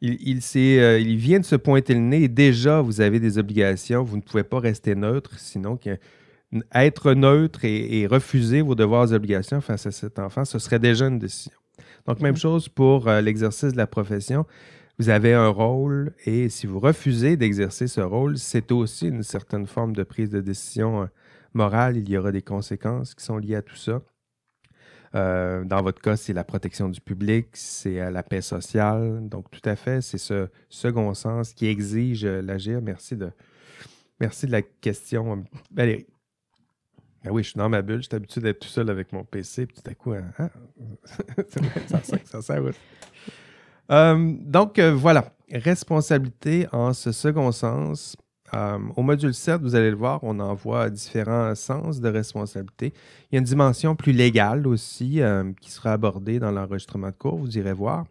Il, 0.00 0.16
il, 0.26 0.40
euh, 0.56 0.98
il, 0.98 1.18
vient 1.18 1.38
de 1.38 1.44
se 1.44 1.54
pointer 1.54 1.92
le 1.92 2.00
nez 2.00 2.22
et 2.22 2.28
déjà 2.28 2.80
vous 2.80 3.02
avez 3.02 3.20
des 3.20 3.36
obligations. 3.36 4.04
Vous 4.04 4.16
ne 4.16 4.22
pouvez 4.22 4.42
pas 4.42 4.58
rester 4.58 4.94
neutre, 4.94 5.38
sinon 5.38 5.78
être 6.74 7.12
neutre 7.12 7.66
et, 7.66 8.06
refuser 8.06 8.62
vos 8.62 8.74
devoirs 8.74 9.12
et 9.12 9.14
obligations 9.14 9.60
face 9.60 9.84
à 9.84 9.90
cet 9.90 10.18
enfant, 10.18 10.46
ce 10.46 10.58
serait 10.58 10.78
déjà 10.78 11.08
une 11.08 11.18
décision. 11.18 11.52
Donc, 12.06 12.20
même 12.20 12.38
chose 12.38 12.70
pour 12.70 13.06
euh, 13.06 13.20
l'exercice 13.20 13.72
de 13.72 13.76
la 13.76 13.86
profession. 13.86 14.46
Vous 15.02 15.10
avez 15.10 15.34
un 15.34 15.48
rôle 15.48 16.14
et 16.26 16.48
si 16.48 16.68
vous 16.68 16.78
refusez 16.78 17.36
d'exercer 17.36 17.88
ce 17.88 18.00
rôle, 18.00 18.38
c'est 18.38 18.70
aussi 18.70 19.08
une 19.08 19.24
certaine 19.24 19.66
forme 19.66 19.96
de 19.96 20.04
prise 20.04 20.30
de 20.30 20.40
décision 20.40 21.02
euh, 21.02 21.06
morale. 21.54 21.96
Il 21.96 22.08
y 22.08 22.16
aura 22.16 22.30
des 22.30 22.40
conséquences 22.40 23.16
qui 23.16 23.24
sont 23.24 23.36
liées 23.36 23.56
à 23.56 23.62
tout 23.62 23.74
ça. 23.74 24.00
Euh, 25.16 25.64
dans 25.64 25.82
votre 25.82 26.00
cas, 26.00 26.16
c'est 26.16 26.32
la 26.32 26.44
protection 26.44 26.88
du 26.88 27.00
public, 27.00 27.48
c'est 27.54 28.12
la 28.12 28.22
paix 28.22 28.42
sociale. 28.42 29.28
Donc, 29.28 29.50
tout 29.50 29.68
à 29.68 29.74
fait, 29.74 30.02
c'est 30.02 30.18
ce 30.18 30.46
second 30.68 31.12
sens 31.14 31.52
qui 31.52 31.66
exige 31.66 32.24
l'agir. 32.24 32.80
Merci 32.80 33.16
de, 33.16 33.32
merci 34.20 34.46
de 34.46 34.52
la 34.52 34.62
question, 34.62 35.42
Valérie. 35.72 36.06
Ben 37.24 37.32
oui, 37.32 37.42
je 37.42 37.48
suis 37.48 37.58
dans 37.58 37.68
ma 37.68 37.82
bulle, 37.82 38.02
je 38.02 38.06
suis 38.06 38.14
habitué 38.14 38.40
d'être 38.40 38.60
tout 38.60 38.68
seul 38.68 38.88
avec 38.88 39.12
mon 39.12 39.24
PC, 39.24 39.66
puis 39.66 39.76
tout 39.82 39.90
à 39.90 39.94
coup, 39.94 40.12
hein, 40.12 40.32
ça, 41.88 42.02
sert, 42.02 42.20
ça 42.24 42.42
sert, 42.42 42.62
euh, 43.92 44.34
donc, 44.40 44.78
euh, 44.78 44.92
voilà, 44.94 45.34
responsabilité 45.50 46.66
en 46.72 46.92
ce 46.92 47.12
second 47.12 47.52
sens. 47.52 48.16
Euh, 48.54 48.78
au 48.96 49.02
module 49.02 49.32
7, 49.32 49.62
vous 49.62 49.74
allez 49.74 49.90
le 49.90 49.96
voir, 49.96 50.20
on 50.22 50.38
en 50.38 50.54
voit 50.54 50.90
différents 50.90 51.54
sens 51.54 52.00
de 52.00 52.08
responsabilité. 52.08 52.92
Il 53.30 53.34
y 53.34 53.36
a 53.36 53.38
une 53.38 53.44
dimension 53.44 53.96
plus 53.96 54.12
légale 54.12 54.66
aussi 54.66 55.20
qui 55.60 55.70
sera 55.70 55.92
abordée 55.92 56.38
dans 56.38 56.50
l'enregistrement 56.50 57.08
de 57.08 57.14
cours, 57.14 57.38
vous 57.38 57.56
irez 57.56 57.72
voir. 57.72 58.04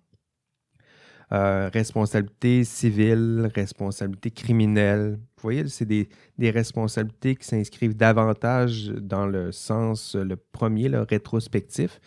responsabilité 1.29 2.63
civile, 2.63 3.51
responsabilité 3.53 4.31
criminelle. 4.31 5.19
Vous 5.37 5.43
voyez, 5.43 5.67
c'est 5.67 5.85
des, 5.85 6.09
responsabilités 6.39 7.35
qui 7.35 7.45
s'inscrivent 7.45 7.95
davantage 7.95 8.87
dans 8.87 9.27
le 9.27 9.51
sens, 9.51 10.15
le 10.15 10.37
premier, 10.37 10.89
le 10.89 11.03
rétrospectif, 11.03 12.01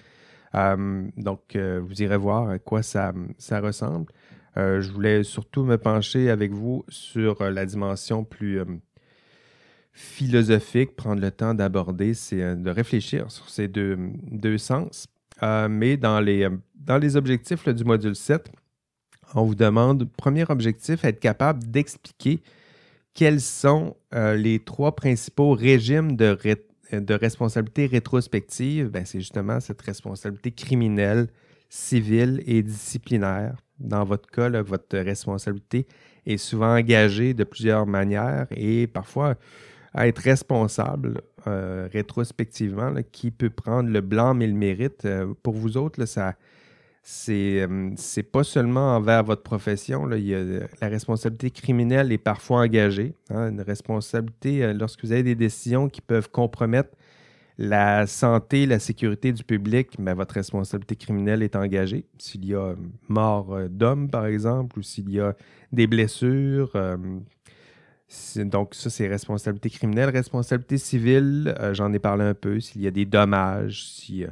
donc, 1.17 1.57
euh, 1.57 1.81
vous 1.83 2.03
irez 2.03 2.17
voir 2.17 2.49
à 2.49 2.59
quoi 2.59 2.83
ça, 2.83 3.13
ressemble. 3.51 4.07
Euh, 4.57 4.81
je 4.81 4.93
voulais 4.93 5.25
surtout 5.25 5.65
me 5.65 5.77
pencher 5.77 6.31
avec 6.31 6.53
vous 6.53 6.85
sur 6.89 7.43
la 7.43 7.67
dimension 7.67 8.25
plus 8.25 8.61
philosophique, 9.93 10.97
prendre 10.97 11.21
le 11.21 11.31
temps 11.31 11.55
d'aborder, 11.55 12.15
c'est 12.15 12.57
de 12.57 12.71
réfléchir 12.71 13.31
sur 13.31 13.49
ces 13.49 13.69
deux, 13.69 13.99
deux 14.31 14.59
sens. 14.59 15.09
mais 15.43 15.97
dans 15.97 16.21
les, 16.21 16.49
dans 16.75 16.99
les 16.99 17.17
objectifs 17.17 17.69
du 17.69 17.85
module 17.85 18.15
7, 18.15 18.51
on 19.35 19.45
vous 19.45 19.55
demande, 19.55 20.09
premier 20.17 20.45
objectif, 20.49 21.05
être 21.05 21.21
capable 21.21 21.65
d'expliquer 21.65 22.43
quels 23.13 23.41
sont 23.41 23.97
les 24.13 24.61
trois 24.61 24.95
principaux 24.95 25.53
régimes 25.53 26.17
de, 26.17 26.37
de 26.93 27.15
responsabilité 27.15 27.87
rétrospective, 27.87 28.89
ben, 28.89 29.05
c'est 29.05 29.21
justement 29.21 29.61
cette 29.61 29.81
responsabilité 29.83 30.51
criminelle, 30.53 31.29
civile 31.69 32.43
et 32.47 32.63
disciplinaire. 32.63 33.57
Dans 33.79 34.05
votre 34.05 34.31
cas, 34.31 34.49
votre 34.63 34.99
responsabilité 34.99 35.87
est 36.27 36.37
souvent 36.37 36.77
engagée 36.77 37.35
de 37.35 37.45
plusieurs 37.45 37.87
manières 37.87 38.47
et 38.51 38.87
parfois 38.87 39.35
être 39.97 40.19
responsable 40.19 41.21
euh, 41.47 41.89
rétrospectivement, 41.93 42.93
qui 43.13 43.31
peut 43.31 43.51
prendre 43.51 43.91
le 43.91 44.01
blanc 44.01 44.35
mais 44.35 44.47
le 44.47 44.55
mérite. 44.55 45.05
Euh, 45.05 45.35
pour 45.43 45.55
vous 45.55 45.77
autres, 45.77 46.05
ça, 46.07 46.35
euh, 47.29 47.91
c'est 47.97 48.23
pas 48.23 48.45
seulement 48.45 48.97
envers 48.97 49.25
votre 49.25 49.43
profession. 49.43 50.07
Là, 50.07 50.17
il 50.17 50.27
y 50.27 50.35
a, 50.35 50.41
la 50.81 50.89
responsabilité 50.89 51.51
criminelle 51.51 52.13
est 52.13 52.19
parfois 52.19 52.61
engagée. 52.61 53.15
Hein, 53.31 53.51
une 53.51 53.61
responsabilité 53.61 54.65
euh, 54.65 54.73
lorsque 54.73 55.05
vous 55.05 55.13
avez 55.13 55.23
des 55.23 55.35
décisions 55.35 55.89
qui 55.89 56.01
peuvent 56.01 56.31
compromettre 56.31 56.91
la 57.59 58.07
santé, 58.07 58.67
la 58.67 58.79
sécurité 58.79 59.33
du 59.33 59.45
public, 59.45 59.99
mais 59.99 60.07
ben, 60.07 60.15
votre 60.15 60.35
responsabilité 60.35 60.97
criminelle 60.97 61.43
est 61.43 61.57
engagée. 61.57 62.07
S'il 62.19 62.47
y 62.47 62.55
a 62.55 62.75
mort 63.09 63.55
euh, 63.55 63.69
d'homme, 63.69 64.09
par 64.11 64.25
exemple, 64.27 64.79
ou 64.79 64.83
s'il 64.83 65.11
y 65.11 65.21
a 65.21 65.37
des 65.73 65.87
blessures. 65.87 66.73
donc, 68.37 68.75
ça, 68.75 68.89
c'est 68.91 69.09
responsabilité 69.09 69.69
criminelle. 69.69 70.09
Responsabilité 70.09 70.79
civile, 70.79 71.55
j'en 71.73 71.93
ai 71.93 71.99
parlé 71.99 72.25
un 72.25 72.35
peu. 72.35 72.61
S'il 72.61 72.81
y 72.81 72.87
a 72.87 72.91
des 72.91 73.05
dommages, 73.05 73.85
si 73.89 74.25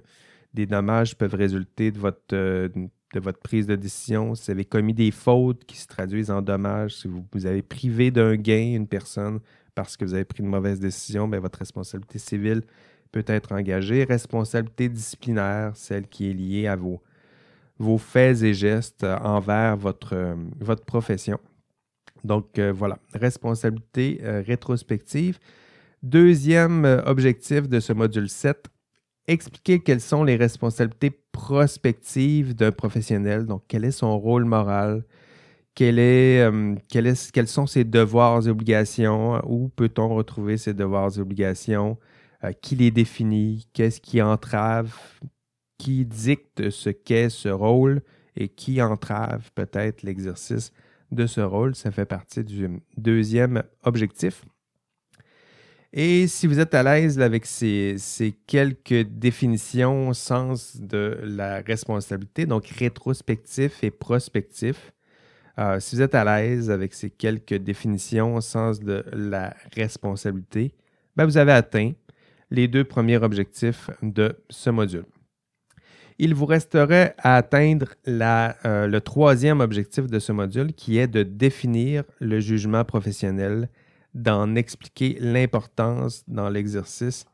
des 0.54 0.66
dommages 0.66 1.16
peuvent 1.16 1.34
résulter 1.34 1.90
de 1.90 1.98
votre, 1.98 2.34
euh, 2.34 2.68
de 2.68 3.20
votre 3.20 3.40
prise 3.40 3.66
de 3.66 3.76
décision. 3.76 4.34
Si 4.34 4.46
vous 4.46 4.50
avez 4.50 4.64
commis 4.64 4.94
des 4.94 5.10
fautes 5.10 5.64
qui 5.64 5.76
se 5.76 5.86
traduisent 5.86 6.30
en 6.30 6.42
dommages, 6.42 6.96
si 6.96 7.08
vous, 7.08 7.24
vous 7.32 7.46
avez 7.46 7.62
privé 7.62 8.10
d'un 8.10 8.36
gain 8.36 8.74
une 8.74 8.86
personne 8.86 9.40
parce 9.74 9.96
que 9.96 10.04
vous 10.04 10.14
avez 10.14 10.24
pris 10.24 10.42
une 10.42 10.50
mauvaise 10.50 10.80
décision, 10.80 11.26
bien, 11.28 11.40
votre 11.40 11.58
responsabilité 11.58 12.18
civile 12.18 12.62
peut 13.10 13.24
être 13.26 13.52
engagée. 13.52 14.04
Responsabilité 14.04 14.88
disciplinaire, 14.88 15.72
celle 15.74 16.06
qui 16.06 16.30
est 16.30 16.34
liée 16.34 16.66
à 16.66 16.76
vos, 16.76 17.02
vos 17.78 17.98
faits 17.98 18.42
et 18.42 18.52
gestes 18.52 19.04
envers 19.04 19.76
votre, 19.76 20.14
euh, 20.14 20.34
votre 20.60 20.84
profession. 20.84 21.38
Donc 22.24 22.58
euh, 22.58 22.72
voilà, 22.72 22.98
responsabilité 23.14 24.20
rétrospective. 24.22 25.38
Deuxième 26.02 26.84
objectif 27.06 27.68
de 27.68 27.80
ce 27.80 27.92
module 27.92 28.28
7, 28.28 28.68
expliquer 29.26 29.80
quelles 29.80 30.00
sont 30.00 30.24
les 30.24 30.36
responsabilités 30.36 31.10
prospectives 31.32 32.54
d'un 32.54 32.72
professionnel. 32.72 33.46
Donc, 33.46 33.64
quel 33.68 33.84
est 33.84 33.90
son 33.92 34.18
rôle 34.18 34.44
moral? 34.44 35.04
Quel 35.74 35.98
est, 35.98 36.40
euh, 36.40 36.74
quels 36.88 37.48
sont 37.48 37.66
ses 37.66 37.84
devoirs 37.84 38.46
et 38.46 38.50
obligations? 38.50 39.40
Où 39.46 39.68
peut-on 39.68 40.14
retrouver 40.14 40.58
ses 40.58 40.74
devoirs 40.74 41.16
et 41.16 41.20
obligations? 41.20 41.98
Euh, 42.44 42.52
qui 42.52 42.76
les 42.76 42.90
définit? 42.90 43.66
Qu'est-ce 43.72 44.00
qui 44.00 44.20
entrave? 44.20 44.94
Qui 45.78 46.04
dicte 46.04 46.70
ce 46.70 46.90
qu'est 46.90 47.30
ce 47.30 47.48
rôle? 47.48 48.02
Et 48.36 48.48
qui 48.48 48.82
entrave 48.82 49.50
peut-être 49.54 50.02
l'exercice 50.02 50.72
de 51.10 51.26
ce 51.26 51.40
rôle? 51.40 51.74
Ça 51.74 51.90
fait 51.90 52.06
partie 52.06 52.44
du 52.44 52.82
deuxième 52.96 53.62
objectif. 53.84 54.44
Et 55.94 56.26
si 56.26 56.46
vous 56.46 56.58
êtes 56.58 56.72
à 56.72 56.82
l'aise 56.82 57.20
avec 57.20 57.44
ces, 57.44 57.98
quelques 58.46 59.02
définitions, 59.02 60.14
sens 60.14 60.80
de 60.80 61.18
la 61.22 61.60
responsabilité, 61.60 62.46
donc 62.46 62.66
rétrospectif 62.66 63.84
et 63.84 63.90
prospectif, 63.90 64.92
euh, 65.58 65.80
si 65.80 65.96
vous 65.96 66.02
êtes 66.02 66.14
à 66.14 66.24
l'aise 66.24 66.70
avec 66.70 66.94
ces 66.94 67.10
quelques 67.10 67.56
définitions, 67.56 68.40
sens 68.40 68.80
de 68.80 69.04
la 69.12 69.54
responsabilité, 69.76 70.72
ben 71.14 71.26
vous 71.26 71.36
avez 71.36 71.52
atteint 71.52 71.92
les 72.50 72.68
deux 72.68 72.84
premiers 72.84 73.18
objectifs 73.18 73.90
de 74.02 74.34
ce 74.48 74.70
module. 74.70 75.04
Il 76.18 76.34
vous 76.34 76.46
resterait 76.46 77.14
à 77.18 77.36
atteindre 77.36 77.88
euh, 78.08 78.86
le 78.86 79.00
troisième 79.02 79.60
objectif 79.60 80.06
de 80.06 80.18
ce 80.18 80.32
module 80.32 80.72
qui 80.72 80.96
est 80.96 81.06
de 81.06 81.22
définir 81.22 82.04
le 82.18 82.40
jugement 82.40 82.84
professionnel 82.84 83.68
d'en 84.14 84.54
expliquer 84.54 85.16
l'importance 85.20 86.24
dans 86.28 86.48
l'exercice 86.48 87.24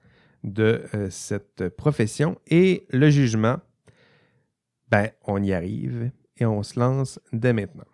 de 0.45 0.85
euh, 0.95 1.11
cette 1.11 1.69
profession. 1.71 2.39
Et 2.47 2.87
le 2.91 3.11
jugement, 3.11 3.59
ben, 4.89 5.11
on 5.25 5.43
y 5.43 5.53
arrive 5.53 6.11
et 6.37 6.47
on 6.47 6.63
se 6.63 6.79
lance 6.79 7.21
dès 7.33 7.53
maintenant. 7.53 7.85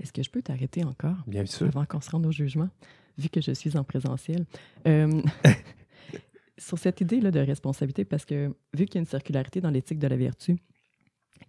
Est-ce 0.00 0.12
que 0.12 0.22
je 0.22 0.30
peux 0.30 0.42
t'arrêter 0.42 0.84
encore? 0.84 1.16
Bien 1.26 1.46
sûr. 1.46 1.68
Avant 1.68 1.86
qu'on 1.86 2.00
se 2.00 2.10
rende 2.10 2.26
au 2.26 2.32
jugement, 2.32 2.68
vu 3.16 3.28
que 3.28 3.40
je 3.40 3.52
suis 3.52 3.76
en 3.76 3.84
présentiel. 3.84 4.44
Euh, 4.86 5.22
sur 6.58 6.78
cette 6.78 7.00
idée-là 7.00 7.30
de 7.30 7.40
responsabilité, 7.40 8.04
parce 8.04 8.24
que 8.24 8.54
vu 8.74 8.86
qu'il 8.86 8.96
y 8.96 8.98
a 8.98 9.00
une 9.00 9.06
circularité 9.06 9.60
dans 9.60 9.70
l'éthique 9.70 9.98
de 9.98 10.06
la 10.06 10.16
vertu, 10.16 10.56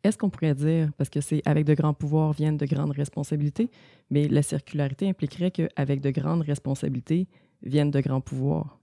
est-ce 0.03 0.17
qu'on 0.17 0.29
pourrait 0.29 0.55
dire, 0.55 0.91
parce 0.97 1.09
que 1.09 1.21
c'est 1.21 1.41
avec 1.45 1.65
de 1.65 1.73
grands 1.73 1.93
pouvoirs 1.93 2.33
viennent 2.33 2.57
de 2.57 2.65
grandes 2.65 2.91
responsabilités, 2.91 3.69
mais 4.09 4.27
la 4.27 4.41
circularité 4.41 5.09
impliquerait 5.09 5.51
qu'avec 5.51 6.01
de 6.01 6.11
grandes 6.11 6.41
responsabilités 6.41 7.27
viennent 7.63 7.91
de 7.91 8.01
grands 8.01 8.21
pouvoirs? 8.21 8.79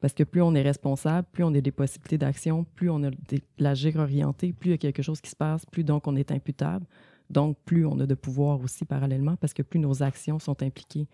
Parce 0.00 0.12
que 0.12 0.22
plus 0.22 0.42
on 0.42 0.54
est 0.54 0.62
responsable, 0.62 1.26
plus 1.32 1.44
on 1.44 1.54
a 1.54 1.60
des 1.60 1.72
possibilités 1.72 2.18
d'action, 2.18 2.64
plus 2.74 2.90
on 2.90 3.02
a 3.04 3.10
de 3.10 3.40
l'agir 3.58 3.96
orienté, 3.96 4.52
plus 4.52 4.70
il 4.70 4.72
y 4.72 4.74
a 4.74 4.78
quelque 4.78 5.02
chose 5.02 5.20
qui 5.20 5.30
se 5.30 5.36
passe, 5.36 5.64
plus 5.66 5.84
donc 5.84 6.06
on 6.06 6.16
est 6.16 6.30
imputable. 6.30 6.84
Donc, 7.30 7.56
plus 7.64 7.86
on 7.86 7.98
a 8.00 8.06
de 8.06 8.14
pouvoir 8.14 8.60
aussi 8.60 8.84
parallèlement 8.84 9.36
parce 9.36 9.54
que 9.54 9.62
plus 9.62 9.80
nos 9.80 10.02
actions 10.02 10.38
sont 10.38 10.62
impliquées. 10.62 11.08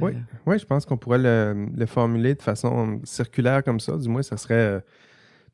Oui, 0.00 0.12
oui 0.46 0.58
je 0.58 0.66
pense 0.66 0.84
qu'on 0.86 0.96
pourrait 0.96 1.18
le, 1.18 1.86
formuler 1.86 2.34
de 2.34 2.42
façon 2.42 3.00
circulaire 3.04 3.62
comme 3.62 3.80
ça. 3.80 3.96
Du 3.96 4.08
moins, 4.08 4.22
ça 4.22 4.36
serait 4.36 4.82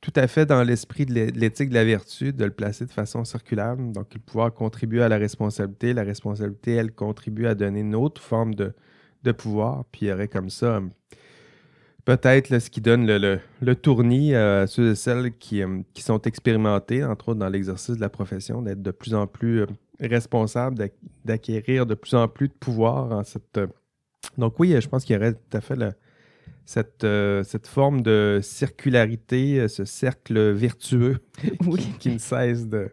tout 0.00 0.12
à 0.16 0.26
fait 0.26 0.46
dans 0.46 0.62
l'esprit 0.62 1.06
de 1.06 1.12
l'éthique 1.14 1.70
de 1.70 1.74
la 1.74 1.84
vertu 1.84 2.32
de 2.32 2.44
le 2.44 2.50
placer 2.50 2.84
de 2.86 2.90
façon 2.90 3.24
circulaire. 3.24 3.76
Donc, 3.76 4.14
le 4.14 4.20
pouvoir 4.20 4.52
contribue 4.52 5.00
à 5.00 5.08
la 5.08 5.16
responsabilité. 5.16 5.92
La 5.92 6.04
responsabilité, 6.04 6.74
elle 6.74 6.92
contribue 6.92 7.46
à 7.46 7.54
donner 7.54 7.80
une 7.80 7.94
autre 7.94 8.20
forme 8.22 8.54
de, 8.54 8.72
pouvoir. 9.32 9.84
Puis 9.90 10.06
il 10.06 10.08
y 10.10 10.12
aurait 10.12 10.28
comme 10.28 10.50
ça 10.50 10.80
peut-être 12.06 12.58
ce 12.60 12.70
qui 12.70 12.80
donne 12.80 13.04
le, 13.06 13.74
tournis 13.74 14.34
à 14.34 14.66
ceux 14.66 14.92
et 14.92 14.94
celles 14.94 15.36
qui, 15.36 15.62
euh, 15.62 15.80
qui, 15.92 16.02
sont 16.02 16.22
expérimentés, 16.22 17.04
entre 17.04 17.30
autres 17.30 17.40
dans 17.40 17.48
l'exercice 17.48 17.96
de 17.96 18.00
la 18.00 18.08
profession, 18.08 18.62
d'être 18.62 18.80
de 18.80 18.92
plus 18.92 19.14
en 19.14 19.26
plus 19.26 19.62
euh, 19.62 19.66
responsables, 20.00 20.88
d'acquérir 21.24 21.84
de 21.84 21.94
plus 21.94 22.14
en 22.14 22.28
plus 22.28 22.48
de 22.48 22.54
pouvoir 22.54 23.10
en 23.10 23.24
cette. 23.24 23.58
Euh, 23.58 23.66
donc 24.38 24.58
oui, 24.60 24.80
je 24.80 24.88
pense 24.88 25.04
qu'il 25.04 25.14
y 25.14 25.18
aurait 25.18 25.34
tout 25.34 25.56
à 25.56 25.60
fait 25.60 25.76
le, 25.76 25.92
cette, 26.66 27.06
cette 27.44 27.68
forme 27.68 28.02
de 28.02 28.40
circularité, 28.42 29.60
euh, 29.60 29.68
ce 29.68 29.84
cercle 29.84 30.50
vertueux 30.50 31.20
qui, 32.00 32.10
ne 32.10 32.18
cesse 32.18 32.66
de, 32.66 32.90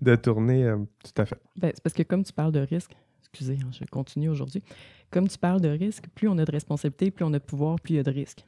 de 0.00 0.16
tourner. 0.16 0.64
Euh, 0.64 0.78
tout 1.04 1.22
à 1.22 1.24
fait. 1.24 1.40
Ben, 1.56 1.70
c'est 1.72 1.82
parce 1.82 1.94
que 1.94 2.02
comme 2.02 2.24
tu 2.24 2.32
parles 2.32 2.52
de 2.52 2.60
risque, 2.60 2.90
excusez, 3.20 3.58
hein, 3.62 3.70
je 3.70 3.84
continue 3.84 4.28
aujourd'hui. 4.28 4.62
Comme 5.10 5.28
tu 5.28 5.38
parles 5.38 5.60
de 5.60 5.68
risque, 5.68 6.06
plus 6.14 6.28
on 6.28 6.36
a 6.38 6.44
de 6.44 6.50
responsabilités, 6.50 7.12
plus 7.12 7.24
on 7.24 7.32
a 7.32 7.38
de 7.38 7.44
pouvoir, 7.44 7.80
plus 7.80 7.94
il 7.94 7.96
y 7.98 8.00
a 8.00 8.02
de 8.02 8.10
risques. 8.10 8.44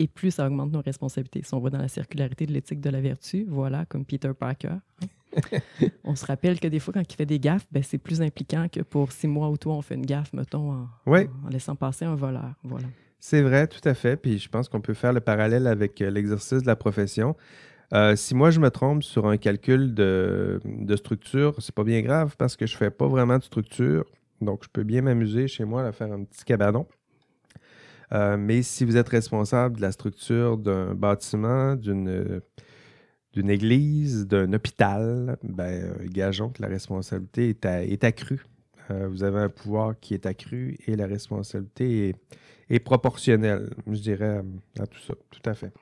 Et 0.00 0.08
plus 0.08 0.32
ça 0.32 0.46
augmente 0.46 0.72
nos 0.72 0.80
responsabilités. 0.80 1.42
Si 1.42 1.54
on 1.54 1.60
va 1.60 1.70
dans 1.70 1.78
la 1.78 1.88
circularité 1.88 2.44
de 2.46 2.52
l'éthique 2.52 2.80
de 2.80 2.90
la 2.90 3.00
vertu, 3.00 3.46
voilà, 3.48 3.84
comme 3.86 4.04
Peter 4.04 4.32
Parker. 4.36 4.68
Hein. 4.68 5.40
on 6.04 6.16
se 6.16 6.26
rappelle 6.26 6.58
que 6.58 6.66
des 6.66 6.80
fois, 6.80 6.94
quand 6.94 7.02
il 7.02 7.14
fait 7.14 7.26
des 7.26 7.38
gaffes, 7.38 7.66
ben, 7.70 7.82
c'est 7.82 7.98
plus 7.98 8.20
impliquant 8.20 8.66
que 8.68 8.80
pour 8.80 9.12
six 9.12 9.28
mois 9.28 9.48
ou 9.48 9.56
toi, 9.56 9.74
on 9.74 9.82
fait 9.82 9.94
une 9.94 10.06
gaffe, 10.06 10.32
mettons, 10.32 10.72
en, 10.72 10.88
en 11.06 11.48
laissant 11.50 11.76
passer 11.76 12.04
un 12.04 12.16
voleur. 12.16 12.54
Voilà. 12.64 12.88
C'est 13.20 13.42
vrai, 13.42 13.66
tout 13.66 13.86
à 13.86 13.94
fait. 13.94 14.16
Puis 14.16 14.38
je 14.38 14.48
pense 14.48 14.68
qu'on 14.68 14.80
peut 14.80 14.94
faire 14.94 15.12
le 15.12 15.20
parallèle 15.20 15.66
avec 15.66 16.00
euh, 16.00 16.10
l'exercice 16.10 16.62
de 16.62 16.66
la 16.66 16.76
profession. 16.76 17.36
Euh, 17.94 18.16
si 18.16 18.34
moi 18.34 18.50
je 18.50 18.60
me 18.60 18.70
trompe 18.70 19.02
sur 19.02 19.26
un 19.26 19.38
calcul 19.38 19.94
de, 19.94 20.60
de 20.64 20.96
structure, 20.96 21.54
c'est 21.60 21.74
pas 21.74 21.84
bien 21.84 22.02
grave 22.02 22.36
parce 22.36 22.54
que 22.56 22.66
je 22.66 22.76
fais 22.76 22.90
pas 22.90 23.08
vraiment 23.08 23.38
de 23.38 23.42
structure. 23.42 24.04
Donc 24.40 24.62
je 24.64 24.68
peux 24.68 24.84
bien 24.84 25.02
m'amuser 25.02 25.48
chez 25.48 25.64
moi 25.64 25.84
à 25.84 25.92
faire 25.92 26.12
un 26.12 26.24
petit 26.24 26.44
cabanon. 26.44 26.86
Euh, 28.12 28.36
mais 28.38 28.62
si 28.62 28.84
vous 28.84 28.96
êtes 28.96 29.08
responsable 29.08 29.76
de 29.76 29.82
la 29.82 29.92
structure 29.92 30.56
d'un 30.56 30.94
bâtiment, 30.94 31.76
d'une 31.76 32.40
église, 33.34 34.26
d'un 34.26 34.52
hôpital, 34.52 35.36
ben, 35.42 35.94
gageons 36.06 36.50
que 36.50 36.62
la 36.62 36.68
responsabilité 36.68 37.56
est 37.64 38.04
accrue. 38.04 38.44
Vous 38.90 39.22
avez 39.22 39.40
un 39.40 39.48
pouvoir 39.48 39.98
qui 40.00 40.14
est 40.14 40.26
accru 40.26 40.76
et 40.86 40.96
la 40.96 41.06
responsabilité 41.06 42.08
est, 42.08 42.14
et 42.70 42.80
proportionnel, 42.80 43.70
je 43.86 44.00
dirais, 44.00 44.42
à 44.78 44.86
tout 44.86 45.00
ça. 45.00 45.14
Tout 45.30 45.48
à 45.48 45.54
fait. 45.54 45.72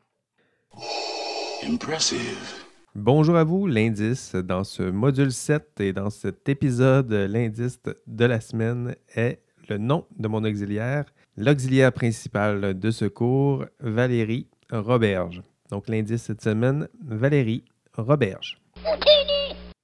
Impressive. 1.66 2.66
Bonjour 2.94 3.36
à 3.36 3.44
vous, 3.44 3.66
l'indice. 3.66 4.34
Dans 4.34 4.64
ce 4.64 4.82
module 4.82 5.32
7 5.32 5.80
et 5.80 5.92
dans 5.92 6.10
cet 6.10 6.48
épisode, 6.48 7.12
l'indice 7.12 7.78
de 8.06 8.24
la 8.24 8.40
semaine 8.40 8.94
est 9.14 9.42
le 9.68 9.78
nom 9.78 10.06
de 10.16 10.28
mon 10.28 10.44
auxiliaire, 10.44 11.04
l'auxiliaire 11.36 11.92
principal 11.92 12.78
de 12.78 12.90
secours, 12.90 13.64
Valérie 13.80 14.48
Roberge. 14.70 15.42
Donc 15.70 15.88
l'indice 15.88 16.22
cette 16.22 16.42
semaine, 16.42 16.88
Valérie 17.04 17.64
Roberge. 17.94 18.60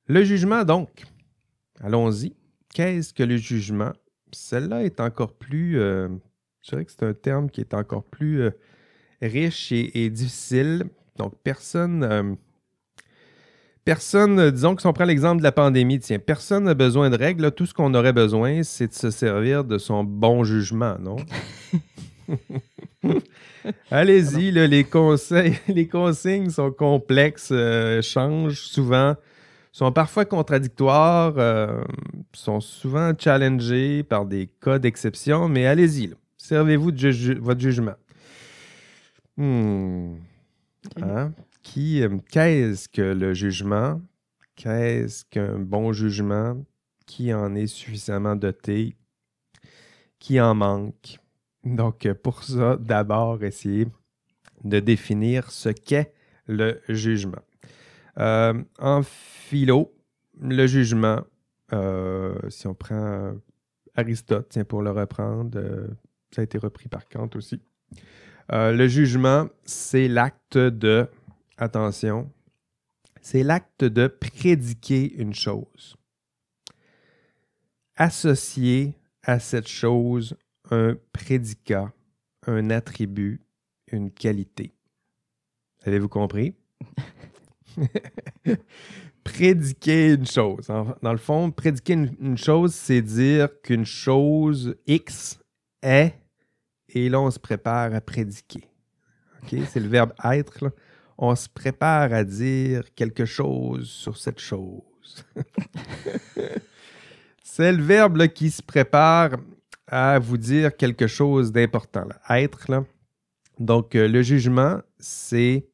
Le 0.07 0.25
jugement, 0.25 0.65
donc. 0.65 1.05
Allons-y. 1.81 2.35
Qu'est-ce 2.75 3.13
que 3.13 3.23
le 3.23 3.37
jugement? 3.37 3.93
Celle-là 4.33 4.85
est 4.85 5.01
encore 5.01 5.35
plus 5.35 5.79
euh, 5.79 6.09
je 6.63 6.71
dirais 6.71 6.85
que 6.85 6.93
c'est 6.93 7.03
un 7.05 7.13
terme 7.13 7.51
qui 7.51 7.61
est 7.61 7.75
encore 7.75 8.05
plus 8.05 8.43
euh, 8.43 8.51
riche 9.21 9.73
et, 9.73 10.11
difficile. 10.11 10.85
Donc, 11.17 11.35
personne. 11.43 12.05
Euh, 12.05 12.35
personne, 13.85 14.51
disons 14.51 14.77
que 14.77 14.81
si 14.81 14.87
on 14.87 14.93
prend 14.93 15.05
l'exemple 15.05 15.39
de 15.39 15.43
la 15.43 15.53
pandémie, 15.53 15.99
tiens, 15.99 16.21
personne 16.21 16.65
n'a 16.65 16.75
besoin 16.75 17.11
de 17.11 17.17
règles. 17.17 17.51
tout 17.51 17.67
ce 17.67 17.75
qu'on 17.75 17.95
aurait 17.95 18.13
besoin, 18.13 18.63
c'est 18.63 18.87
de 18.89 18.95
se 18.95 19.11
servir 19.11 19.65
de 19.65 19.77
son 19.79 20.05
bon 20.05 20.45
jugement, 20.45 20.97
non? 21.01 21.17
Allez-y, 23.91 24.53
les, 24.53 24.85
conseils, 24.85 25.59
les 25.69 25.89
consignes 25.89 26.51
sont 26.51 26.71
complexes, 26.71 27.51
euh, 27.51 28.01
changent 28.03 28.61
souvent, 28.61 29.17
sont 29.73 29.91
parfois 29.91 30.25
contradictoires, 30.25 31.35
sont 32.33 32.61
souvent 32.61 33.13
challengés 33.19 34.03
par 34.03 34.27
des 34.27 34.49
cas 34.61 34.79
d'exception, 34.79 35.49
mais 35.49 35.67
allez-y. 35.67 36.15
Servez-vous 36.37 36.93
de 36.93 37.39
votre 37.41 37.61
jugement. 37.61 37.95
Hmm. 39.37 40.17
Hein? 41.01 41.33
Qui, 41.63 42.03
euh, 42.03 42.19
qu'est-ce 42.31 42.89
que 42.89 43.03
le 43.03 43.35
jugement? 43.35 44.01
Qu'est-ce 44.57 45.25
qu'un 45.25 45.59
bon 45.59 45.93
jugement? 45.93 46.57
Qui 47.07 47.33
en 47.33 47.55
est 47.55 47.67
suffisamment 47.67 48.37
doté? 48.37 48.97
Qui 50.19 50.41
en 50.41 50.55
manque? 50.55 51.19
Donc, 51.65 52.13
pour 52.23 52.43
ça, 52.43 52.77
d'abord, 52.77 53.43
essayer 53.45 53.87
de 54.65 54.81
définir 54.81 55.51
ce 55.51 55.69
qu'est 55.69 56.13
le 56.47 56.81
jugement. 56.89 57.43
Euh, 58.19 58.63
en 58.79 59.03
philo, 59.03 59.95
le 60.41 60.67
jugement, 60.67 61.21
euh, 61.73 62.35
si 62.49 62.67
on 62.67 62.75
prend 62.75 63.35
Aristote, 63.95 64.49
tiens, 64.51 64.65
pour 64.65 64.83
le 64.83 64.91
reprendre, 64.91 65.59
ça 66.31 66.41
a 66.41 66.45
été 66.45 66.59
repris 66.59 66.89
par 66.89 67.09
Kant 67.09 67.31
aussi. 67.35 67.61
Euh, 68.53 68.73
le 68.73 68.89
jugement, 68.89 69.49
c'est 69.65 70.09
l'acte 70.09 70.59
de, 70.59 71.09
attention, 71.57 72.31
c'est 73.21 73.43
l'acte 73.43 73.85
de 73.85 74.09
prédiquer 74.09 75.15
une 75.15 75.35
chose. 75.35 75.97
Associer 77.97 78.95
à 79.23 79.39
cette 79.39 79.69
chose 79.69 80.37
un 80.71 80.97
prédicat, 81.13 81.93
un 82.47 82.71
attribut, 82.71 83.41
une 83.87 84.11
qualité. 84.11 84.75
Avez-vous 85.85 86.09
compris? 86.09 86.55
prédiquer 89.25 90.15
une 90.15 90.27
chose. 90.27 90.67
Dans 90.67 91.13
le 91.13 91.19
fond, 91.19 91.51
prédiquer 91.51 91.95
une 91.95 92.39
chose, 92.39 92.75
c'est 92.75 93.03
dire 93.03 93.49
qu'une 93.63 93.85
chose 93.85 94.77
X 94.87 95.39
est 95.83 96.15
et 96.95 97.09
là, 97.09 97.21
on 97.21 97.31
se 97.31 97.39
prépare 97.39 97.95
à 97.95 98.01
prédiquer. 98.01 98.65
C'est 99.49 99.81
le 99.81 99.89
verbe 99.89 100.13
être. 100.25 100.73
On 101.19 101.35
se 101.35 101.49
prépare 101.49 102.13
à 102.13 102.25
dire 102.25 102.95
quelque 102.95 103.25
chose 103.25 103.89
sur 103.89 104.17
cette 104.17 104.41
chose. 104.41 105.25
C'est 107.43 107.73
le 107.73 107.83
verbe 107.83 108.29
qui 108.29 108.51
se 108.51 108.63
prépare 108.63 109.33
à 109.87 110.19
vous 110.19 110.39
dire 110.39 110.75
quelque 110.75 111.07
chose 111.07 111.53
d'important. 111.53 112.09
Être. 112.31 112.71
Là. 112.71 112.85
Donc, 113.59 113.95
euh, 113.95 114.09
le 114.09 114.23
jugement, 114.23 114.81
c'est 114.99 115.67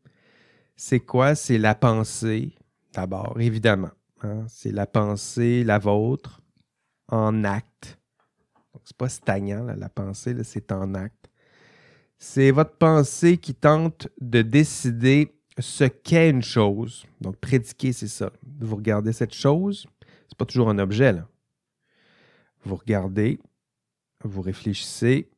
c'est 0.79 1.01
quoi? 1.01 1.35
C'est 1.35 1.59
la 1.59 1.75
pensée, 1.75 2.55
d'abord, 2.95 3.39
évidemment. 3.39 3.91
Hein. 4.23 4.47
C'est 4.49 4.73
la 4.73 4.87
pensée, 4.87 5.63
la 5.63 5.79
vôtre, 5.79 6.41
en 7.09 7.45
acte 7.45 7.99
c'est 8.89 8.97
pas 8.97 9.11
stagnant, 9.11 9.65
la 9.65 9.89
pensée, 9.91 10.35
c'est 10.45 10.73
en 10.73 10.95
acte. 10.95 11.29
C'est 12.19 12.51
votre 12.51 12.77
pensée 12.77 13.37
qui 13.37 13.55
tente 13.55 14.09
de 14.19 14.41
décider 14.41 15.39
ce 15.59 15.85
qu'est 15.85 16.31
une 16.31 16.43
chose. 16.43 17.05
Donc, 17.21 17.37
prédiquer, 17.37 17.93
c'est 17.93 18.09
ça. 18.09 18.33
Vous 18.61 18.77
regardez 18.77 19.13
cette 19.13 19.35
chose, 19.35 19.87
c'est 20.27 20.39
pas 20.39 20.47
toujours 20.47 20.71
un 20.71 20.79
objet, 20.79 21.13
là. 21.13 21.29
Vous 22.65 22.77
regardez, 22.77 23.39
vous 24.25 24.41
réfléchissez 24.41 25.29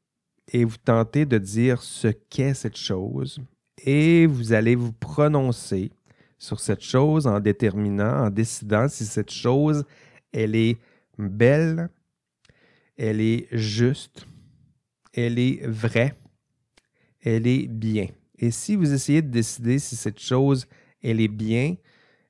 et 0.53 0.64
vous 0.64 0.78
tentez 0.78 1.26
de 1.26 1.38
dire 1.38 1.82
ce 1.82 2.09
qu'est 2.09 2.55
cette 2.55 2.76
chose 2.76 3.41
et 3.85 4.26
vous 4.26 4.53
allez 4.53 4.74
vous 4.74 4.93
prononcer 4.93 5.91
sur 6.39 6.61
cette 6.61 6.83
chose 6.83 7.26
en 7.26 7.39
déterminant, 7.41 8.26
en 8.26 8.31
décidant 8.31 8.89
si 8.89 9.05
cette 9.05 9.31
chose, 9.31 9.85
elle 10.33 10.57
est 10.57 10.78
belle, 11.18 11.91
elle 12.97 13.20
est 13.20 13.47
juste, 13.53 14.26
elle 15.12 15.39
est 15.39 15.66
vraie, 15.66 16.14
elle 17.20 17.47
est 17.47 17.66
bien. 17.68 18.07
Et 18.39 18.51
si 18.51 18.76
vous 18.76 18.93
essayez 18.93 19.22
de 19.22 19.28
décider 19.28 19.78
si 19.78 19.97
cette 19.97 20.18
chose, 20.18 20.66
elle 21.03 21.20
est 21.20 21.28
bien, 21.28 21.76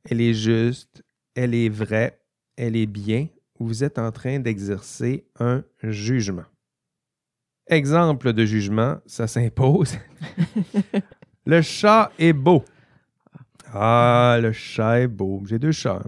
elle 0.04 0.20
est 0.20 0.34
juste, 0.34 1.04
elle 1.34 1.54
est 1.54 1.68
vraie, 1.68 2.20
elle 2.56 2.76
est 2.76 2.86
bien, 2.86 3.28
vous 3.60 3.84
êtes 3.84 3.98
en 3.98 4.10
train 4.10 4.40
d'exercer 4.40 5.24
un 5.38 5.62
jugement. 5.82 6.46
exemple 7.68 8.32
de 8.32 8.44
jugement, 8.44 8.98
ça 9.06 9.28
s'impose. 9.28 9.96
le 11.46 11.62
chat 11.62 12.12
est 12.18 12.32
beau. 12.32 12.64
Ah, 13.72 14.38
le 14.40 14.52
chat 14.52 15.00
est 15.00 15.08
beau. 15.08 15.42
J'ai 15.46 15.58
deux 15.58 15.72
chats. 15.72 16.02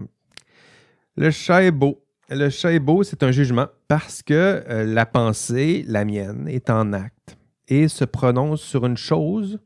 Le 1.16 1.30
chat 1.30 1.62
est 1.62 1.70
beau. 1.70 2.02
Le 2.28 2.48
chat 2.48 2.72
est 2.72 2.80
beau, 2.80 3.02
c'est 3.02 3.22
un 3.22 3.30
jugement 3.30 3.66
parce 3.88 4.22
que 4.22 4.64
euh, 4.66 4.84
la 4.84 5.04
pensée, 5.04 5.84
la 5.86 6.04
mienne, 6.06 6.48
est 6.48 6.70
en 6.70 6.94
acte 6.94 7.36
et 7.68 7.88
se 7.88 8.06
prononce 8.06 8.62
sur 8.62 8.86
une 8.86 8.96
chose, 8.96 9.58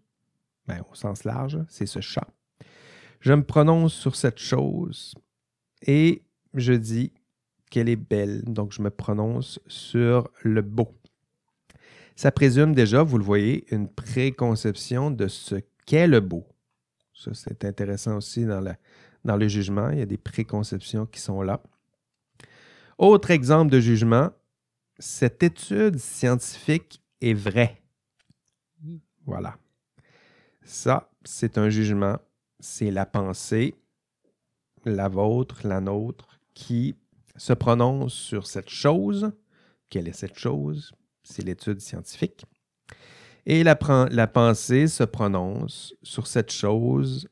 ben, 0.67 0.83
au 0.91 0.95
sens 0.97 1.23
large, 1.23 1.61
c'est 1.69 1.87
ce 1.87 2.01
chat. 2.01 2.27
Je 3.21 3.33
me 3.33 3.45
prononce 3.45 3.95
sur 3.95 4.17
cette 4.17 4.39
chose 4.39 5.15
et 5.87 6.25
je 6.55 6.73
dis 6.73 7.13
qu'elle 7.71 7.89
est 7.89 7.95
belle, 7.95 8.43
donc 8.45 8.73
je 8.73 8.83
me 8.83 8.91
prononce 8.91 9.61
sur 9.69 10.29
le 10.43 10.63
beau. 10.63 10.93
Ça 12.17 12.33
présume 12.33 12.75
déjà, 12.75 13.03
vous 13.03 13.19
le 13.19 13.25
voyez, 13.25 13.67
une 13.73 13.89
préconception 13.89 15.11
de 15.11 15.29
ce 15.29 15.57
qu'est 15.85 16.09
le 16.09 16.21
beau. 16.21 16.47
Ça, 17.15 17.33
c'est 17.35 17.65
intéressant 17.67 18.17
aussi 18.17 18.47
dans, 18.47 18.65
dans 19.25 19.37
le 19.37 19.49
jugement. 19.49 19.91
Il 19.91 19.99
y 19.99 20.03
a 20.03 20.07
des 20.07 20.17
préconceptions 20.17 21.05
qui 21.05 21.21
sont 21.21 21.43
là. 21.43 21.63
Autre 22.97 23.31
exemple 23.31 23.71
de 23.71 23.81
jugement, 23.81 24.31
cette 24.99 25.43
étude 25.43 25.99
scientifique 25.99 27.03
est 27.21 27.35
vraie. 27.35 27.83
Voilà. 29.27 29.59
Ça, 30.63 31.11
c'est 31.23 31.59
un 31.59 31.69
jugement. 31.69 32.17
C'est 32.61 32.91
la 32.91 33.05
pensée, 33.05 33.75
la 34.87 35.09
vôtre, 35.09 35.67
la 35.67 35.83
nôtre, 35.83 36.41
qui 36.55 36.97
se 37.37 37.53
prononce 37.53 38.15
sur 38.15 38.47
cette 38.47 38.71
chose. 38.71 39.33
Quelle 39.91 40.09
est 40.09 40.17
cette 40.17 40.39
chose? 40.39 40.95
C'est 41.29 41.43
l'étude 41.43 41.81
scientifique. 41.81 42.45
Et 43.47 43.63
la, 43.65 43.77
pensée 43.77 44.87
se 44.87 45.05
prononce 45.05 45.95
sur 46.03 46.27
cette 46.27 46.53
chose 46.53 47.29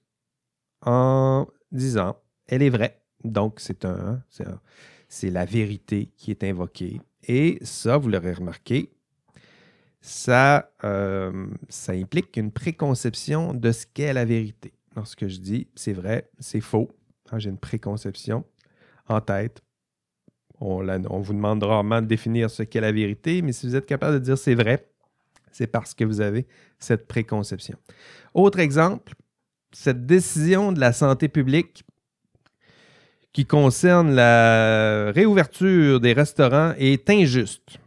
en 0.85 1.47
disant 1.73 2.17
elle 2.47 2.63
est 2.63 2.71
vraie. 2.71 3.01
Donc, 3.23 3.59
c'est 3.59 3.85
un, 3.85 4.23
un- 4.41 4.61
c'est 5.09 5.31
la 5.31 5.45
vérité 5.45 6.13
qui 6.17 6.31
est 6.31 6.45
invoquée. 6.45 7.01
Et 7.27 7.59
ça, 7.63 7.97
vous 7.97 8.09
l'aurez 8.09 8.35
remarqué, 8.35 8.93
ça, 10.01 10.71
euh, 10.85 11.47
ça 11.69 11.93
implique 11.93 12.37
une 12.37 12.53
préconception 12.53 13.55
de 13.55 13.73
ce 13.73 13.87
qu'est 13.87 14.13
la 14.13 14.25
vérité. 14.25 14.75
Lorsque 14.97 15.27
je 15.29 15.39
dis 15.39 15.69
c'est 15.75 15.95
vrai, 15.95 16.31
c'est 16.39 16.61
faux, 16.61 16.91
hein, 17.31 17.39
j'ai 17.39 17.49
une 17.51 17.59
préconception 17.59 18.45
en 19.09 19.21
tête. 19.21 19.63
On, 20.61 21.21
vous 21.21 21.35
demande 21.35 21.63
rarement 21.63 22.01
de 22.01 22.07
définir 22.07 22.51
ce 22.51 22.63
qu'est 22.63 22.81
la 22.81 22.93
vérité, 22.93 23.43
mais 23.43 23.53
si 23.53 23.67
vous 23.67 23.77
êtes 23.77 23.87
capable 23.87 24.15
de 24.15 24.25
dire 24.25 24.39
c'est 24.39 24.55
vrai, 24.55 24.89
c'est 25.51 25.67
parce 25.67 25.95
que 25.95 26.05
vous 26.05 26.21
avez 26.21 26.47
cette 26.79 27.07
préconception. 27.07 27.77
Autre 28.35 28.61
exemple, 28.61 29.15
cette 29.73 30.07
décision 30.07 30.73
de 30.73 30.81
la 30.81 30.93
santé 30.93 31.29
publique 31.29 31.85
qui 33.33 33.45
concerne 33.47 34.15
la 34.15 35.11
réouverture 35.11 36.01
des 36.01 36.13
restaurants 36.13 36.73
est 36.79 37.11
injuste. 37.11 37.79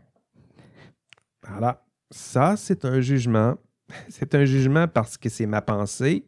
Voilà. 1.48 1.84
Ça, 2.12 2.56
c'est 2.58 2.86
un 2.86 3.02
jugement. 3.02 3.58
C'est 4.10 4.36
un 4.36 4.44
jugement 4.44 4.88
parce 4.88 5.18
que 5.18 5.30
c'est 5.30 5.46
ma 5.46 5.62
pensée 5.62 6.26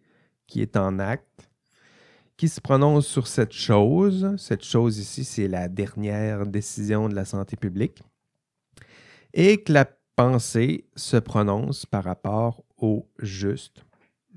qui 0.48 0.62
est 0.62 0.78
en 0.78 0.98
acte, 0.98 1.49
qui 2.40 2.48
se 2.48 2.62
prononce 2.62 3.06
sur 3.06 3.28
cette 3.28 3.52
chose. 3.52 4.34
Cette 4.38 4.64
chose 4.64 4.98
ici, 4.98 5.26
c'est 5.26 5.50
la 5.50 5.68
dernière 5.68 6.46
décision 6.46 7.10
de 7.10 7.14
la 7.14 7.26
santé 7.26 7.58
publique. 7.58 8.02
Et 9.34 9.62
que 9.62 9.74
la 9.74 9.86
pensée 10.16 10.86
se 10.96 11.18
prononce 11.18 11.86
par 11.86 12.06
rapport 12.06 12.64
au 12.78 13.10
juste. 13.20 13.84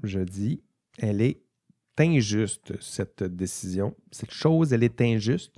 Je 0.02 0.18
dis, 0.18 0.64
elle 0.98 1.22
est 1.22 1.42
injuste, 1.96 2.72
cette 2.80 3.22
décision. 3.22 3.94
Cette 4.10 4.32
chose, 4.32 4.72
elle 4.72 4.82
est 4.82 5.00
injuste, 5.00 5.54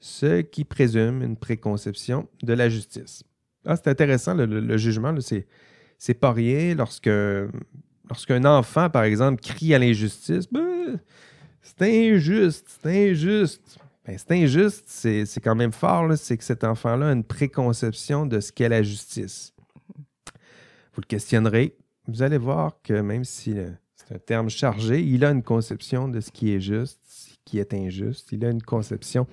ce 0.00 0.40
qui 0.40 0.64
présume 0.64 1.22
une 1.22 1.36
préconception 1.36 2.28
de 2.42 2.52
la 2.52 2.68
justice. 2.68 3.22
Ah, 3.64 3.76
c'est 3.76 3.86
intéressant, 3.86 4.34
le, 4.34 4.76
jugement, 4.76 5.14
c'est 5.98 6.14
pas 6.14 6.32
rien. 6.32 6.74
Lorsque, 6.74 7.08
lorsqu'un 8.08 8.44
enfant, 8.44 8.90
par 8.90 9.04
exemple, 9.04 9.40
crie 9.40 9.72
à 9.72 9.78
l'injustice, 9.78 10.48
Ben, 10.50 10.98
c'est 11.78 12.12
injuste, 12.14 12.78
c'est 12.82 13.10
injuste. 13.10 13.78
Ben, 14.04 14.16
c'est 14.16 14.32
injuste, 14.32 14.84
c'est, 14.86 15.26
quand 15.42 15.56
même 15.56 15.72
fort, 15.72 16.16
c'est 16.16 16.36
que 16.36 16.44
cet 16.44 16.62
enfant-là 16.62 17.08
a 17.08 17.12
une 17.12 17.24
préconception 17.24 18.24
de 18.24 18.38
ce 18.38 18.52
qu'est 18.52 18.68
la 18.68 18.82
justice. 18.82 19.52
Vous 20.94 21.00
le 21.00 21.06
questionnerez, 21.06 21.76
vous 22.06 22.22
allez 22.22 22.38
voir 22.38 22.80
que 22.82 22.94
même 22.94 23.24
si 23.24 23.58
euh, 23.58 23.70
c'est 23.96 24.14
un 24.14 24.18
terme 24.18 24.48
chargé, 24.48 25.02
il 25.02 25.24
a 25.24 25.30
une 25.30 25.42
conception 25.42 26.08
de 26.08 26.20
ce 26.20 26.30
qui 26.30 26.52
est 26.52 26.60
juste, 26.60 27.00
ce 27.04 27.34
qui 27.44 27.58
est 27.58 27.74
injuste. 27.74 28.28
Il 28.30 28.44
a 28.44 28.50
une 28.50 28.62
conception 28.62 29.26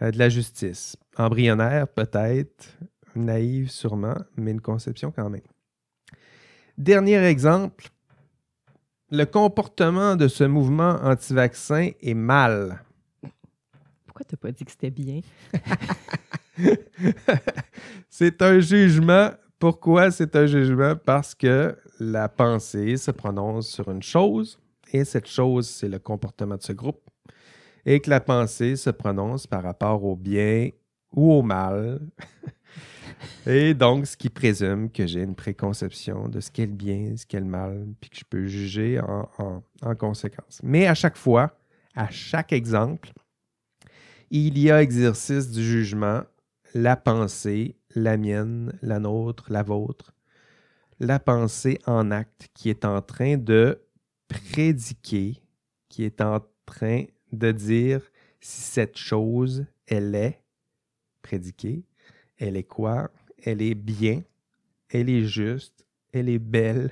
euh, 0.00 0.12
de 0.12 0.18
la 0.18 0.28
justice. 0.28 0.96
Embryonnaire, 1.16 1.88
peut-être, 1.88 2.78
naïve 3.16 3.68
sûrement, 3.68 4.16
mais 4.36 4.52
une 4.52 4.60
conception 4.60 5.10
quand 5.10 5.28
même. 5.28 5.42
Dernier 6.78 7.24
exemple, 7.24 7.88
le 9.10 9.24
comportement 9.24 10.16
de 10.16 10.28
ce 10.28 10.44
mouvement 10.44 10.96
anti-vaccin 11.02 11.90
est 12.00 12.14
mal. 12.14 12.82
Pourquoi 14.06 14.24
t'as 14.26 14.36
pas 14.36 14.52
dit 14.52 14.64
que 14.64 14.70
c'était 14.70 14.90
bien? 14.90 15.20
c'est 18.08 18.40
un 18.42 18.60
jugement. 18.60 19.30
Pourquoi 19.58 20.10
c'est 20.10 20.36
un 20.36 20.46
jugement? 20.46 20.94
Parce 20.96 21.34
que 21.34 21.76
la 21.98 22.28
pensée 22.28 22.96
se 22.96 23.10
prononce 23.10 23.68
sur 23.68 23.90
une 23.90 24.02
chose 24.02 24.58
et 24.92 25.04
cette 25.04 25.28
chose, 25.28 25.68
c'est 25.68 25.88
le 25.88 25.98
comportement 25.98 26.56
de 26.56 26.62
ce 26.62 26.72
groupe. 26.72 27.02
Et 27.84 28.00
que 28.00 28.10
la 28.10 28.20
pensée 28.20 28.76
se 28.76 28.90
prononce 28.90 29.46
par 29.46 29.62
rapport 29.62 30.04
au 30.04 30.16
bien 30.16 30.70
ou 31.12 31.32
au 31.32 31.42
mal. 31.42 32.00
et 33.46 33.74
donc, 33.74 34.06
ce 34.06 34.16
qui 34.16 34.28
présume 34.28 34.90
que 34.90 35.06
j'ai 35.06 35.22
une 35.22 35.34
préconception 35.34 36.28
de 36.28 36.40
ce 36.40 36.50
qu'est 36.50 36.66
le 36.66 36.72
bien, 36.72 37.16
ce 37.16 37.26
qu'est 37.26 37.40
le 37.40 37.46
mal, 37.46 37.86
puis 38.00 38.10
que 38.10 38.16
je 38.18 38.24
peux 38.24 38.46
juger 38.46 39.00
en, 39.00 39.28
en- 39.38 39.62
en 39.82 39.94
conséquence. 39.94 40.60
Mais 40.62 40.86
à 40.86 40.94
chaque 40.94 41.16
fois, 41.16 41.58
à 41.94 42.10
chaque 42.10 42.52
exemple, 42.52 43.10
il 44.30 44.58
y 44.58 44.70
a 44.70 44.82
exercice 44.82 45.50
du 45.50 45.62
jugement 45.62 46.22
la 46.74 46.96
pensée, 46.96 47.76
la 47.94 48.16
mienne, 48.16 48.72
la 48.82 48.98
nôtre, 49.00 49.46
la 49.50 49.62
vôtre, 49.62 50.12
la 51.00 51.18
pensée 51.18 51.78
en 51.86 52.10
acte 52.10 52.48
qui 52.54 52.70
est 52.70 52.84
en 52.84 53.02
train 53.02 53.36
de 53.36 53.82
prédiquer, 54.28 55.42
qui 55.88 56.04
est 56.04 56.20
en 56.20 56.40
train 56.66 57.04
de 57.32 57.52
dire 57.52 58.02
si 58.40 58.60
cette 58.62 58.96
chose, 58.96 59.66
elle 59.86 60.14
est 60.14 60.42
prédiquée, 61.22 61.84
elle 62.40 62.56
est 62.56 62.64
quoi, 62.64 63.10
elle 63.44 63.62
est 63.62 63.74
bien, 63.74 64.22
elle 64.88 65.08
est 65.08 65.24
juste, 65.24 65.86
elle 66.12 66.28
est 66.28 66.40
belle 66.40 66.90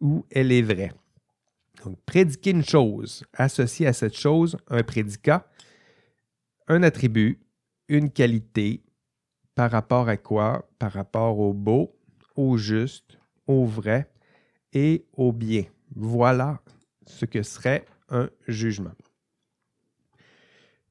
ou 0.00 0.26
elle 0.30 0.50
est 0.50 0.62
vraie. 0.62 0.92
Donc, 1.84 1.98
prédiquer 2.04 2.50
une 2.50 2.64
chose, 2.64 3.24
associer 3.34 3.86
à 3.86 3.92
cette 3.92 4.16
chose 4.16 4.56
un 4.68 4.82
prédicat, 4.82 5.46
un 6.66 6.82
attribut, 6.82 7.38
une 7.88 8.10
qualité, 8.10 8.82
par 9.54 9.70
rapport 9.70 10.08
à 10.08 10.16
quoi? 10.16 10.68
Par 10.78 10.92
rapport 10.92 11.38
au 11.38 11.52
beau, 11.52 11.94
au 12.34 12.56
juste, 12.56 13.18
au 13.46 13.66
vrai 13.66 14.10
et 14.72 15.04
au 15.12 15.32
bien. 15.32 15.64
Voilà 15.94 16.60
ce 17.04 17.24
que 17.24 17.42
serait 17.42 17.84
un 18.08 18.30
jugement. 18.46 18.92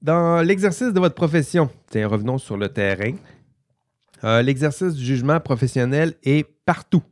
Dans 0.02 0.42
l'exercice 0.42 0.94
de 0.94 1.00
votre 1.00 1.16
profession, 1.16 1.70
tiens, 1.88 2.08
revenons 2.08 2.38
sur 2.38 2.58
le 2.58 2.70
terrain. 2.70 3.16
Euh, 4.24 4.42
l'exercice 4.42 4.94
du 4.94 5.04
jugement 5.04 5.40
professionnel 5.40 6.16
est 6.24 6.48
partout. 6.66 7.04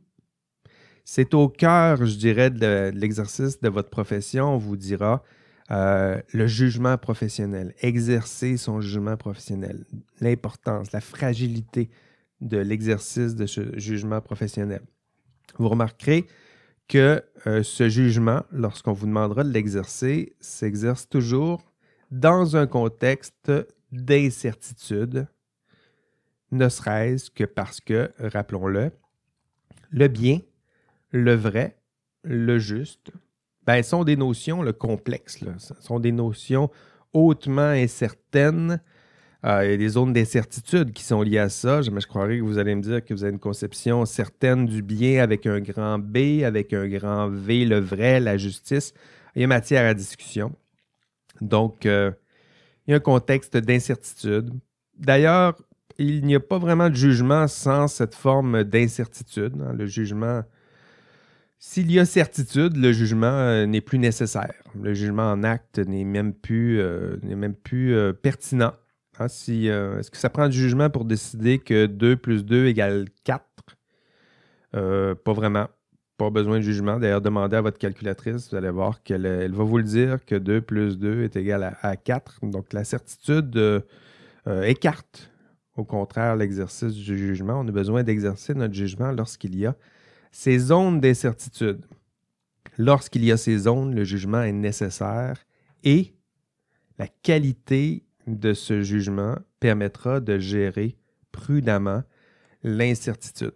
C'est 1.04 1.32
au 1.32 1.48
cœur, 1.48 2.04
je 2.04 2.16
dirais, 2.16 2.50
de, 2.50 2.90
l'exercice 2.94 3.60
de 3.60 3.68
votre 3.68 3.88
profession. 3.88 4.54
On 4.54 4.58
vous 4.58 4.76
dira 4.76 5.22
euh, 5.70 6.20
le 6.32 6.46
jugement 6.46 6.98
professionnel, 6.98 7.74
exercer 7.80 8.56
son 8.56 8.80
jugement 8.80 9.16
professionnel, 9.16 9.84
l'importance, 10.20 10.92
la 10.92 11.00
fragilité 11.00 11.88
de 12.40 12.58
l'exercice 12.58 13.34
de 13.34 13.46
ce 13.46 13.78
jugement 13.78 14.20
professionnel. 14.20 14.82
Vous 15.58 15.68
remarquerez 15.68 16.26
que 16.88 17.22
euh, 17.46 17.62
ce 17.62 17.88
jugement, 17.88 18.42
lorsqu'on 18.50 18.92
vous 18.92 19.06
demandera 19.06 19.44
de 19.44 19.50
l'exercer, 19.50 20.34
s'exerce 20.40 21.08
toujours 21.08 21.72
dans 22.10 22.56
un 22.56 22.66
contexte 22.66 23.52
d'incertitude, 23.92 25.26
ne 26.50 26.68
serait-ce 26.68 27.30
que 27.30 27.44
parce 27.44 27.80
que, 27.80 28.10
rappelons-le, 28.18 28.90
le 29.90 30.08
bien, 30.08 30.40
le 31.10 31.34
vrai, 31.34 31.76
le 32.22 32.58
juste, 32.58 33.10
ben, 33.66 33.82
sont 33.82 34.04
des 34.04 34.16
notions 34.16 34.62
le 34.62 34.72
complexes. 34.72 35.44
Ce 35.58 35.74
sont 35.80 36.00
des 36.00 36.12
notions 36.12 36.70
hautement 37.12 37.62
incertaines, 37.62 38.80
Euh, 39.44 39.64
il 39.64 39.70
y 39.70 39.74
a 39.74 39.76
des 39.76 39.88
zones 39.90 40.12
d'incertitude 40.12 40.92
qui 40.92 41.04
sont 41.04 41.22
liées 41.22 41.38
à 41.38 41.48
ça. 41.48 41.80
Je, 41.80 41.90
je 41.96 42.06
croirais 42.08 42.38
que 42.38 42.42
vous 42.42 42.58
allez 42.58 42.74
me 42.74 42.82
dire 42.82 43.04
que 43.04 43.14
vous 43.14 43.22
avez 43.22 43.32
une 43.32 43.38
conception 43.38 44.04
certaine 44.04 44.66
du 44.66 44.82
bien 44.82 45.22
avec 45.22 45.46
un 45.46 45.60
grand 45.60 46.00
B, 46.00 46.42
avec 46.44 46.72
un 46.72 46.88
grand 46.88 47.28
V, 47.28 47.64
le 47.64 47.78
vrai, 47.78 48.18
la 48.18 48.36
justice. 48.36 48.92
Il 49.36 49.42
y 49.42 49.44
a 49.44 49.46
matière 49.46 49.88
à 49.88 49.94
discussion. 49.94 50.52
Donc, 51.40 51.86
euh, 51.86 52.10
il 52.86 52.90
y 52.90 52.94
a 52.94 52.96
un 52.96 53.00
contexte 53.00 53.56
d'incertitude. 53.56 54.50
D'ailleurs, 54.96 55.56
il 55.98 56.24
n'y 56.24 56.34
a 56.34 56.40
pas 56.40 56.58
vraiment 56.58 56.88
de 56.88 56.94
jugement 56.94 57.46
sans 57.48 57.88
cette 57.88 58.14
forme 58.14 58.64
d'incertitude. 58.64 59.54
Hein. 59.60 59.72
Le 59.72 59.86
jugement, 59.86 60.42
s'il 61.58 61.90
y 61.90 61.98
a 61.98 62.04
certitude, 62.04 62.76
le 62.76 62.92
jugement 62.92 63.26
euh, 63.26 63.66
n'est 63.66 63.80
plus 63.80 63.98
nécessaire. 63.98 64.54
Le 64.80 64.94
jugement 64.94 65.30
en 65.30 65.42
acte 65.42 65.78
n'est 65.78 66.04
même 66.04 66.32
plus, 66.32 66.82
même 67.22 67.54
plus 67.54 67.94
pertinent. 68.22 68.72
Hein, 69.18 69.26
euh, 69.48 69.98
est-ce 69.98 70.10
que 70.10 70.16
ça 70.16 70.30
prend 70.30 70.48
du 70.48 70.56
jugement 70.56 70.90
pour 70.90 71.04
décider 71.04 71.58
que 71.58 71.86
2 71.86 72.16
plus 72.16 72.44
2 72.44 72.66
égale 72.66 73.06
4? 73.24 73.44
Euh, 74.76 75.14
pas 75.14 75.32
vraiment. 75.32 75.68
Pas 76.18 76.30
besoin 76.30 76.58
de 76.58 76.62
jugement. 76.62 76.98
D'ailleurs, 76.98 77.20
demandez 77.20 77.56
à 77.56 77.60
votre 77.60 77.78
calculatrice, 77.78 78.50
vous 78.50 78.56
allez 78.56 78.70
voir 78.70 79.02
qu'elle 79.02 79.24
elle 79.26 79.54
va 79.54 79.64
vous 79.64 79.78
le 79.78 79.84
dire 79.84 80.24
que 80.24 80.34
2 80.34 80.60
plus 80.60 80.98
2 80.98 81.22
est 81.22 81.36
égal 81.36 81.76
à, 81.80 81.96
4. 81.96 82.40
Donc, 82.42 82.72
la 82.72 82.84
certitude 82.84 83.56
euh, 83.56 83.82
écarte, 84.64 85.30
au 85.78 85.84
contraire, 85.84 86.34
l'exercice 86.36 86.92
du 86.92 87.16
jugement. 87.16 87.60
On 87.60 87.68
a 87.68 87.70
besoin 87.70 88.02
d'exercer 88.02 88.52
notre 88.54 88.74
jugement 88.74 89.12
lorsqu'il 89.12 89.56
y 89.56 89.64
a 89.64 89.76
ces 90.32 90.58
zones 90.58 91.00
d'incertitude. 91.00 91.86
Lorsqu'il 92.76 93.24
y 93.24 93.32
a 93.32 93.36
ces 93.36 93.58
zones, 93.58 93.94
le 93.94 94.04
jugement 94.04 94.42
est 94.42 94.52
nécessaire 94.52 95.44
et 95.84 96.14
la 96.98 97.06
qualité 97.06 98.04
de 98.26 98.54
ce 98.54 98.82
jugement 98.82 99.36
permettra 99.60 100.20
de 100.20 100.38
gérer 100.38 100.96
prudemment 101.32 102.02
l'incertitude. 102.62 103.52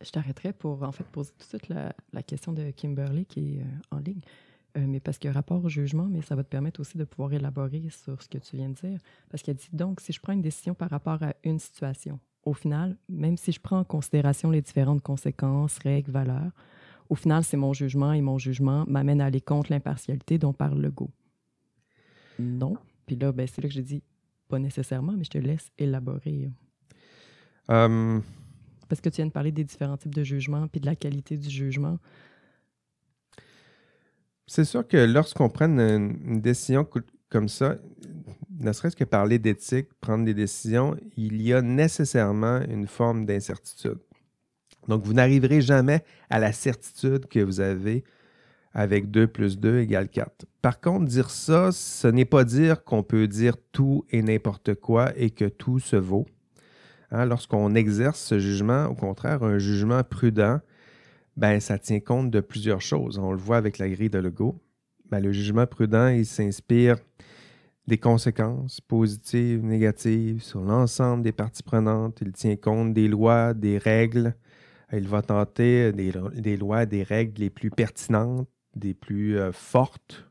Je 0.00 0.10
t'arrêterai 0.10 0.52
pour 0.52 0.82
en 0.82 0.92
fait 0.92 1.04
poser 1.04 1.30
tout 1.30 1.44
de 1.44 1.60
suite 1.60 1.68
la, 1.68 2.22
question 2.22 2.52
de 2.52 2.70
Kimberly 2.72 3.24
qui 3.24 3.56
est 3.56 3.60
euh, 3.60 3.96
en 3.96 3.98
ligne. 3.98 4.20
Euh, 4.76 4.84
mais 4.86 4.98
parce 5.00 5.18
qu'il 5.18 5.28
y 5.28 5.30
a 5.30 5.34
rapport 5.34 5.64
au 5.64 5.68
jugement, 5.68 6.08
mais 6.10 6.20
ça 6.22 6.34
va 6.34 6.42
te 6.42 6.48
permettre 6.48 6.80
aussi 6.80 6.98
de 6.98 7.04
pouvoir 7.04 7.32
élaborer 7.32 7.88
sur 7.90 8.20
ce 8.20 8.28
que 8.28 8.38
tu 8.38 8.56
viens 8.56 8.68
de 8.68 8.74
dire. 8.74 8.98
Parce 9.30 9.42
qu'elle 9.42 9.56
dit 9.56 9.68
donc, 9.72 10.00
si 10.00 10.12
je 10.12 10.20
prends 10.20 10.32
une 10.32 10.42
décision 10.42 10.74
par 10.74 10.90
rapport 10.90 11.22
à 11.22 11.34
une 11.44 11.58
situation, 11.58 12.18
au 12.44 12.54
final, 12.54 12.96
même 13.08 13.36
si 13.36 13.52
je 13.52 13.60
prends 13.60 13.78
en 13.78 13.84
considération 13.84 14.50
les 14.50 14.62
différentes 14.62 15.02
conséquences, 15.02 15.78
règles, 15.78 16.10
valeurs, 16.10 16.50
au 17.08 17.14
final, 17.14 17.44
c'est 17.44 17.56
mon 17.56 17.72
jugement 17.72 18.12
et 18.12 18.20
mon 18.20 18.38
jugement 18.38 18.84
m'amène 18.88 19.20
à 19.20 19.26
aller 19.26 19.40
contre 19.40 19.70
l'impartialité 19.70 20.38
dont 20.38 20.52
parle 20.52 20.80
le 20.80 20.90
go 20.90 21.10
non. 22.38 22.76
Puis 23.06 23.16
là, 23.16 23.32
ben, 23.32 23.46
c'est 23.46 23.62
là 23.62 23.68
que 23.68 23.74
j'ai 23.74 23.82
dit, 23.82 24.02
pas 24.48 24.58
nécessairement, 24.58 25.12
mais 25.12 25.24
je 25.24 25.30
te 25.30 25.38
laisse 25.38 25.70
élaborer. 25.78 26.50
Hum. 27.68 28.22
Parce 28.88 29.00
que 29.00 29.08
tu 29.08 29.16
viens 29.16 29.26
de 29.26 29.32
parler 29.32 29.52
des 29.52 29.64
différents 29.64 29.96
types 29.96 30.14
de 30.14 30.24
jugements 30.24 30.68
puis 30.68 30.80
de 30.80 30.86
la 30.86 30.94
qualité 30.94 31.36
du 31.36 31.48
jugement. 31.48 31.98
C'est 34.46 34.64
sûr 34.64 34.86
que 34.86 34.96
lorsqu'on 34.96 35.48
prend 35.48 35.66
une, 35.66 36.40
décision 36.40 36.86
comme 37.30 37.48
ça, 37.48 37.76
ne 38.50 38.72
serait-ce 38.72 38.96
que 38.96 39.04
parler 39.04 39.38
d'éthique, 39.38 39.88
prendre 40.00 40.24
des 40.24 40.34
décisions, 40.34 40.96
il 41.16 41.40
y 41.42 41.52
a 41.52 41.62
nécessairement 41.62 42.60
une 42.68 42.86
forme 42.86 43.24
d'incertitude. 43.24 43.98
Donc, 44.88 45.04
vous 45.04 45.14
n'arriverez 45.14 45.60
jamais 45.60 46.04
à 46.28 46.38
la 46.38 46.52
certitude 46.52 47.26
que 47.26 47.40
vous 47.40 47.60
avez 47.60 48.04
avec 48.74 49.10
2 49.10 49.28
plus 49.28 49.58
2 49.58 49.78
égale 49.78 50.08
4. 50.08 50.46
Par 50.60 50.80
contre, 50.80 51.06
dire 51.06 51.30
ça, 51.30 51.70
ce 51.72 52.08
n'est 52.08 52.24
pas 52.24 52.44
dire 52.44 52.84
qu'on 52.84 53.02
peut 53.02 53.28
dire 53.28 53.56
tout 53.72 54.04
et 54.10 54.22
n'importe 54.22 54.74
quoi 54.74 55.12
et 55.16 55.30
que 55.30 55.46
tout 55.46 55.78
se 55.78 55.96
vaut. 55.96 56.26
Hein, 57.10 57.24
lorsqu'on 57.26 57.74
exerce 57.74 58.20
ce 58.20 58.38
jugement, 58.38 58.86
au 58.86 58.94
contraire, 58.94 59.42
un 59.44 59.58
jugement 59.58 60.02
prudent, 60.02 60.60
ben, 61.36 61.60
ça 61.60 61.78
tient 61.78 62.00
compte 62.00 62.30
de 62.30 62.40
plusieurs 62.40 62.80
choses. 62.80 63.18
On 63.18 63.32
le 63.32 63.38
voit 63.38 63.56
avec 63.56 63.78
la 63.78 63.88
grille 63.88 64.10
de 64.10 64.18
Legault. 64.18 64.60
Ben, 65.10 65.20
le 65.20 65.32
jugement 65.32 65.66
prudent, 65.66 66.08
il 66.08 66.26
s'inspire 66.26 66.96
des 67.86 67.98
conséquences 67.98 68.80
positives, 68.80 69.64
négatives 69.64 70.42
sur 70.42 70.62
l'ensemble 70.62 71.22
des 71.22 71.32
parties 71.32 71.62
prenantes. 71.62 72.18
Il 72.22 72.32
tient 72.32 72.56
compte 72.56 72.94
des 72.94 73.08
lois, 73.08 73.52
des 73.52 73.78
règles. 73.78 74.34
Il 74.92 75.08
va 75.08 75.22
tenter 75.22 75.92
des, 75.92 76.56
lois, 76.56 76.86
des 76.86 77.02
règles 77.02 77.42
les 77.42 77.50
plus 77.50 77.70
pertinentes 77.70 78.48
des 78.76 78.94
plus 78.94 79.38
euh, 79.38 79.52
fortes, 79.52 80.26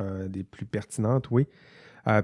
euh, 0.00 0.28
des 0.28 0.44
plus 0.44 0.66
pertinentes, 0.66 1.30
oui. 1.30 1.46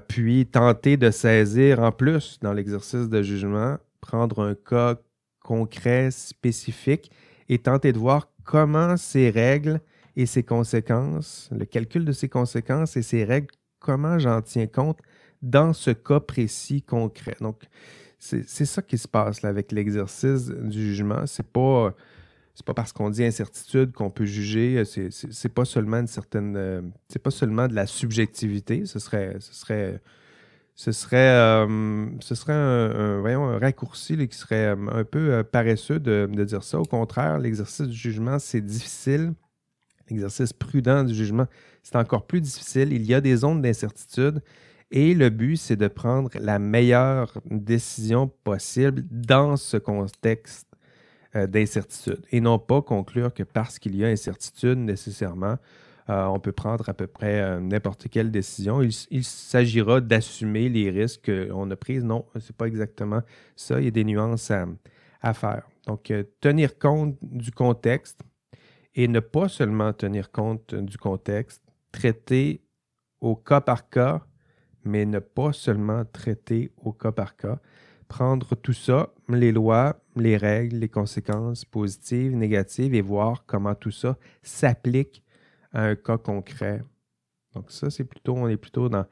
Puis 0.07 0.47
tenter 0.47 0.97
de 0.97 1.11
saisir 1.11 1.79
en 1.79 1.91
plus 1.91 2.39
dans 2.41 2.53
l'exercice 2.53 3.07
de 3.07 3.21
jugement, 3.21 3.77
prendre 4.01 4.43
un 4.43 4.55
cas 4.55 4.95
concret, 5.41 6.09
spécifique, 6.09 7.11
et 7.49 7.59
tenter 7.59 7.93
de 7.93 7.99
voir 7.99 8.29
comment 8.43 8.97
ces 8.97 9.29
règles 9.29 9.81
et 10.15 10.25
ces 10.25 10.43
conséquences, 10.43 11.49
le 11.51 11.65
calcul 11.65 12.05
de 12.05 12.11
ces 12.11 12.29
conséquences 12.29 12.95
et 12.97 13.01
ces 13.01 13.23
règles, 13.23 13.47
comment 13.79 14.17
j'en 14.17 14.41
tiens 14.41 14.67
compte 14.67 14.99
dans 15.41 15.73
ce 15.73 15.91
cas 15.91 16.19
précis 16.19 16.81
concret. 16.81 17.35
Donc, 17.41 17.63
c'est 18.17 18.65
ça 18.65 18.81
qui 18.81 18.97
se 18.97 19.07
passe 19.07 19.43
avec 19.43 19.71
l'exercice 19.71 20.47
du 20.47 20.95
jugement. 20.95 21.27
C'est 21.27 21.45
pas 21.45 21.93
pas 22.63 22.73
parce 22.73 22.93
qu'on 22.93 23.09
dit 23.09 23.23
incertitude 23.23 23.91
qu'on 23.91 24.09
peut 24.09 24.25
juger. 24.25 24.83
C'est 24.85 25.53
pas 25.53 25.65
seulement 25.65 25.97
une 25.97 26.07
certaine. 26.07 26.55
Euh, 26.55 26.81
c'est 27.09 27.21
pas 27.21 27.31
seulement 27.31 27.67
de 27.67 27.75
la 27.75 27.85
subjectivité. 27.85 28.85
Ce 28.85 28.99
serait. 28.99 29.35
Ce 29.39 29.53
serait. 29.53 30.01
Ce 30.77 30.91
serait, 30.91 31.17
euh, 31.17 32.07
ce 32.19 32.35
serait 32.35 32.53
un, 32.53 33.57
raccourci 33.59 34.27
qui 34.27 34.37
serait 34.37 34.67
un 34.67 35.03
peu 35.05 35.43
paresseux 35.43 35.99
de, 35.99 36.27
dire 36.43 36.63
ça. 36.63 36.79
Au 36.79 36.85
contraire, 36.85 37.39
l'exercice 37.39 37.87
du 37.87 37.95
jugement, 37.95 38.39
c'est 38.39 38.61
difficile. 38.61 39.33
L'exercice 40.09 40.53
prudent 40.53 41.03
du 41.03 41.15
jugement, 41.15 41.47
c'est 41.81 41.95
encore 41.95 42.27
plus 42.27 42.41
difficile. 42.41 42.93
Il 42.93 43.05
y 43.05 43.13
a 43.13 43.21
des 43.21 43.37
zones 43.37 43.61
d'incertitude. 43.61 44.41
Et 44.91 45.15
le 45.15 45.29
but, 45.29 45.57
c'est 45.57 45.75
de 45.75 45.87
prendre 45.87 46.29
la 46.39 46.59
meilleure 46.59 47.33
décision 47.49 48.27
possible 48.43 49.03
dans 49.09 49.57
ce 49.57 49.77
contexte 49.77 50.67
euh, 51.35 51.47
d'incertitude 51.47 52.21
et 52.31 52.39
non 52.39 52.59
pas 52.59 52.81
conclure 52.81 53.33
que 53.33 53.43
parce 53.43 53.79
qu'il 53.79 53.95
y 53.95 54.05
a 54.05 54.07
incertitude 54.07 54.77
nécessairement, 54.77 55.57
euh, 56.09 56.25
on 56.25 56.39
peut 56.39 56.51
prendre 56.51 56.87
à 56.89 56.93
peu 56.93 57.07
près 57.07 57.41
euh, 57.41 57.59
n'importe 57.59 58.09
quelle 58.09 58.31
décision. 58.31 58.81
Il, 58.81 59.23
s'agira 59.23 60.01
d'assumer 60.01 60.69
les 60.69 60.89
risques 60.89 61.31
qu'on 61.49 61.69
a 61.71 61.75
pris. 61.75 61.99
Non, 61.99 62.25
ce 62.35 62.39
n'est 62.39 62.55
pas 62.57 62.67
exactement 62.67 63.21
ça. 63.55 63.79
Il 63.79 63.85
y 63.85 63.87
a 63.87 63.91
des 63.91 64.03
nuances 64.03 64.51
à, 65.21 65.33
faire. 65.33 65.67
Donc, 65.87 66.13
tenir 66.39 66.77
compte 66.77 67.17
du 67.21 67.51
contexte 67.51 68.21
et 68.93 69.07
ne 69.07 69.19
pas 69.19 69.49
seulement 69.49 69.91
tenir 69.93 70.31
compte 70.31 70.75
du 70.75 70.97
contexte, 70.97 71.63
traiter 71.91 72.61
au 73.21 73.35
cas 73.35 73.61
par 73.61 73.89
cas, 73.89 74.21
mais 74.83 75.05
ne 75.05 75.19
pas 75.19 75.51
seulement 75.51 76.05
traiter 76.05 76.71
au 76.77 76.93
cas 76.93 77.11
par 77.11 77.35
cas 77.35 77.59
prendre 78.07 78.55
tout 78.55 78.73
ça, 78.73 79.13
les 79.29 79.51
lois, 79.51 79.99
les 80.15 80.37
règles, 80.37 80.77
les 80.77 80.89
conséquences 80.89 81.65
positives, 81.65 82.35
négatives, 82.35 82.93
et 82.93 83.01
voir 83.01 83.45
comment 83.45 83.75
tout 83.75 83.91
ça 83.91 84.17
s'applique 84.43 85.23
à 85.75 85.83
un 85.83 85.95
cas 85.95 86.17
concret. 86.17 86.81
Donc 87.53 87.69
ça, 87.69 87.89
c'est 87.89 88.05
plutôt, 88.05 88.33
on 88.35 88.47
est 88.47 88.57
plutôt 88.57 88.89
dans 88.89 89.05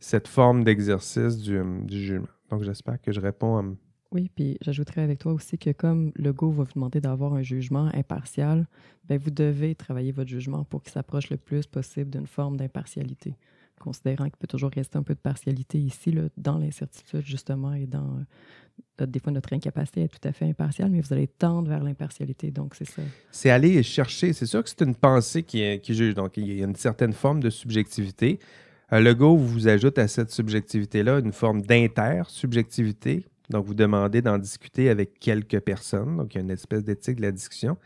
cette 0.00 0.28
forme 0.28 0.64
d'exercice 0.64 1.36
du, 1.38 1.62
jugement. 1.88 2.26
Donc 2.50 2.62
j'espère 2.62 3.00
que 3.00 3.12
je 3.12 3.20
réponds 3.20 3.58
à... 3.58 3.64
Oui, 4.12 4.30
puis 4.34 4.56
j'ajouterais 4.60 5.02
avec 5.02 5.18
toi 5.18 5.32
aussi 5.32 5.58
que 5.58 5.70
comme 5.70 6.12
le 6.14 6.32
go 6.32 6.50
va 6.50 6.64
vous 6.64 6.72
demander 6.74 7.00
d'avoir 7.00 7.34
un 7.34 7.42
jugement 7.42 7.90
impartial, 7.92 8.66
bien, 9.04 9.18
vous 9.18 9.30
devez 9.30 9.74
travailler 9.74 10.12
votre 10.12 10.30
jugement 10.30 10.64
pour 10.64 10.82
qu'il 10.82 10.92
s'approche 10.92 11.28
le 11.28 11.36
plus 11.36 11.66
possible 11.66 12.10
d'une 12.10 12.26
forme 12.26 12.56
d'impartialité 12.56 13.36
considérant 13.80 14.24
qu'il 14.24 14.36
peut 14.36 14.46
toujours 14.46 14.70
rester 14.70 14.98
un 14.98 15.02
peu 15.02 15.14
de 15.14 15.20
partialité 15.20 15.78
ici, 15.78 16.12
là, 16.12 16.22
dans 16.36 16.58
l'incertitude, 16.58 17.22
justement, 17.24 17.74
et 17.74 17.86
dans 17.86 18.18
euh, 19.00 19.06
des 19.06 19.18
fois 19.20 19.32
notre 19.32 19.52
incapacité 19.52 20.02
est 20.02 20.08
tout 20.08 20.26
à 20.26 20.32
fait 20.32 20.46
impartiale, 20.46 20.90
mais 20.90 21.00
vous 21.00 21.12
allez 21.12 21.26
tendre 21.26 21.68
vers 21.68 21.82
l'impartialité. 21.82 22.50
Donc, 22.50 22.74
c'est 22.74 22.86
ça. 22.86 23.02
C'est 23.30 23.50
aller 23.50 23.82
chercher. 23.82 24.32
C'est 24.32 24.46
sûr 24.46 24.62
que 24.62 24.70
c'est 24.70 24.82
une 24.82 24.94
pensée 24.94 25.42
qui, 25.42 25.80
qui, 25.80 25.94
juge. 25.94 26.14
Donc, 26.14 26.36
il 26.36 26.52
y 26.52 26.62
a 26.62 26.66
une 26.66 26.76
certaine 26.76 27.12
forme 27.12 27.40
de 27.40 27.50
subjectivité. 27.50 28.38
Euh, 28.92 29.00
le 29.00 29.14
go 29.14 29.36
vous 29.36 29.68
ajoute 29.68 29.98
à 29.98 30.08
cette 30.08 30.30
subjectivité-là 30.30 31.18
une 31.18 31.32
forme 31.32 31.62
d'inter-subjectivité. 31.62 33.26
Donc, 33.50 33.66
vous 33.66 33.74
demandez 33.74 34.22
d'en 34.22 34.38
discuter 34.38 34.88
avec 34.88 35.18
quelques 35.18 35.60
personnes. 35.60 36.16
Donc, 36.16 36.34
il 36.34 36.38
y 36.38 36.40
a 36.40 36.44
une 36.44 36.50
espèce 36.50 36.84
d'éthique 36.84 37.16
de 37.16 37.22
la 37.22 37.32
discussion. 37.32 37.76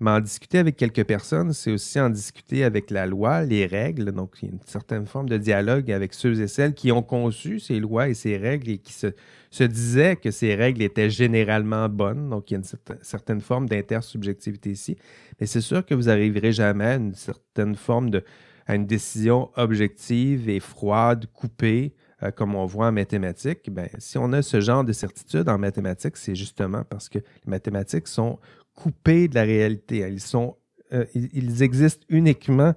Mais 0.00 0.10
en 0.12 0.20
discuter 0.20 0.58
avec 0.58 0.76
quelques 0.76 1.04
personnes, 1.04 1.52
c'est 1.52 1.70
aussi 1.70 2.00
en 2.00 2.08
discuter 2.08 2.64
avec 2.64 2.90
la 2.90 3.06
loi, 3.06 3.42
les 3.42 3.66
règles. 3.66 4.12
Donc, 4.12 4.34
il 4.40 4.48
y 4.48 4.50
a 4.50 4.54
une 4.54 4.60
certaine 4.64 5.06
forme 5.06 5.28
de 5.28 5.36
dialogue 5.36 5.92
avec 5.92 6.14
ceux 6.14 6.40
et 6.40 6.48
celles 6.48 6.72
qui 6.72 6.90
ont 6.90 7.02
conçu 7.02 7.60
ces 7.60 7.78
lois 7.78 8.08
et 8.08 8.14
ces 8.14 8.38
règles 8.38 8.70
et 8.70 8.78
qui 8.78 8.94
se, 8.94 9.64
disaient 9.64 10.16
que 10.16 10.30
ces 10.30 10.54
règles 10.54 10.80
étaient 10.80 11.10
généralement 11.10 11.88
bonnes. 11.90 12.30
Donc, 12.30 12.50
il 12.50 12.54
y 12.54 12.56
a 12.56 12.60
une 12.60 12.98
certaine 13.02 13.42
forme 13.42 13.68
d'intersubjectivité 13.68 14.70
ici. 14.70 14.96
Mais 15.38 15.46
c'est 15.46 15.60
sûr 15.60 15.84
que 15.84 15.94
vous 15.94 16.04
n'arriverez 16.04 16.52
jamais 16.52 16.86
à 16.86 16.94
une 16.94 17.14
certaine 17.14 17.74
forme 17.74 18.08
de 18.08 18.24
à 18.66 18.76
une 18.76 18.86
décision 18.86 19.50
objective 19.56 20.48
et 20.48 20.60
froide, 20.60 21.26
coupée, 21.34 21.92
euh, 22.22 22.30
comme 22.30 22.54
on 22.54 22.66
voit 22.66 22.88
en 22.88 22.92
mathématiques, 22.92 23.70
ben, 23.70 23.88
si 23.98 24.18
on 24.18 24.32
a 24.32 24.42
ce 24.42 24.60
genre 24.60 24.84
de 24.84 24.92
certitude 24.92 25.48
en 25.48 25.58
mathématiques, 25.58 26.16
c'est 26.16 26.34
justement 26.34 26.84
parce 26.84 27.08
que 27.08 27.18
les 27.18 27.50
mathématiques 27.50 28.06
sont 28.06 28.38
coupées 28.82 29.28
de 29.28 29.34
la 29.34 29.42
réalité. 29.42 29.98
Ils, 30.08 30.20
sont, 30.20 30.56
euh, 30.92 31.04
ils, 31.14 31.62
existent 31.62 32.04
uniquement 32.08 32.74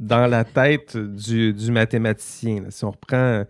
dans 0.00 0.26
la 0.26 0.44
tête 0.44 0.96
du, 0.96 1.54
mathématicien. 1.70 2.64
Si 2.70 2.84
on 2.84 2.90
reprend 2.90 3.44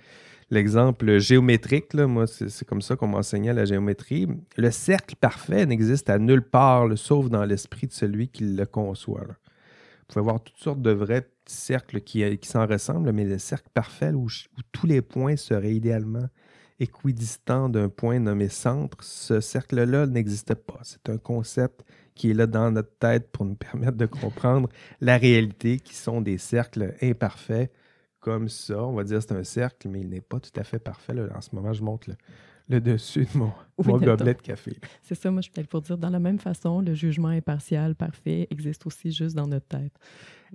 l'exemple 0.50 1.18
géométrique, 1.18 1.94
moi, 1.94 2.26
c'est 2.26 2.66
comme 2.66 2.82
ça 2.82 2.96
qu'on 2.96 3.06
m'enseignait 3.06 3.54
la 3.54 3.64
géométrie. 3.64 4.26
Le 4.56 4.70
cercle 4.70 5.14
parfait 5.16 5.64
n'existe 5.64 6.10
à 6.10 6.18
nulle 6.18 6.42
part, 6.42 6.86
sauf 6.96 7.28
dans 7.30 7.44
l'esprit 7.44 7.86
de 7.86 7.92
celui 7.92 8.28
qui 8.28 8.44
le 8.44 8.66
conçoit. 8.66 9.20
Vous 9.22 10.06
pouvez 10.08 10.24
voir 10.24 10.42
toutes 10.42 10.58
sortes 10.58 10.82
de 10.82 10.90
vrais 10.90 11.26
cercles 11.46 12.00
qui, 12.00 12.38
qui 12.38 12.48
s'en 12.48 12.66
ressemblent, 12.66 13.12
mais 13.12 13.24
le 13.24 13.38
cercle 13.38 13.68
parfait 13.72 14.12
où, 14.12 14.26
tous 14.72 14.86
les 14.86 15.02
points 15.02 15.36
seraient 15.36 15.74
idéalement 15.74 16.26
équidistants 16.82 17.68
d'un 17.68 17.88
point 17.88 18.18
nommé 18.18 18.48
centre, 18.48 19.02
ce 19.02 19.40
cercle-là 19.40 20.06
n'existe 20.06 20.54
pas. 20.54 20.80
C'est 20.82 21.08
un 21.08 21.18
concept 21.18 21.84
qui 22.14 22.30
est 22.30 22.34
là 22.34 22.46
dans 22.46 22.70
notre 22.70 22.96
tête 22.98 23.30
pour 23.30 23.44
nous 23.44 23.54
permettre 23.72 23.96
de 23.96 24.06
comprendre 24.06 24.68
la 25.00 25.16
réalité, 25.16 25.78
qui 25.78 25.94
sont 25.94 26.20
des 26.20 26.38
cercles 26.38 26.94
imparfaits 27.00 27.72
comme 28.20 28.48
ça. 28.48 28.82
On 28.84 28.94
va 28.94 29.04
dire 29.04 29.18
que 29.18 29.24
c'est 29.24 29.34
un 29.34 29.44
cercle, 29.44 29.88
mais 29.88 30.00
il 30.00 30.08
n'est 30.08 30.20
pas 30.20 30.40
tout 30.40 30.58
à 30.58 30.64
fait 30.64 30.78
parfait. 30.78 31.14
En 31.34 31.40
ce 31.40 31.54
moment, 31.54 31.72
je 31.72 31.82
montre 31.82 32.10
le, 32.68 32.80
dessus 32.80 33.26
de 33.32 33.38
mon, 33.38 33.52
gobelet 33.78 34.34
de 34.34 34.40
café. 34.40 34.76
C'est 35.02 35.14
ça, 35.14 35.30
moi, 35.30 35.40
je 35.40 35.50
peut-être 35.50 35.68
pour 35.68 35.82
dire, 35.82 35.98
dans 35.98 36.10
la 36.10 36.20
même 36.20 36.38
façon, 36.38 36.80
le 36.80 36.94
jugement 36.94 37.28
impartial, 37.28 37.94
parfait, 37.94 38.46
existe 38.50 38.86
aussi 38.86 39.12
juste 39.12 39.36
dans 39.36 39.46
notre 39.46 39.66
tête. 39.66 39.92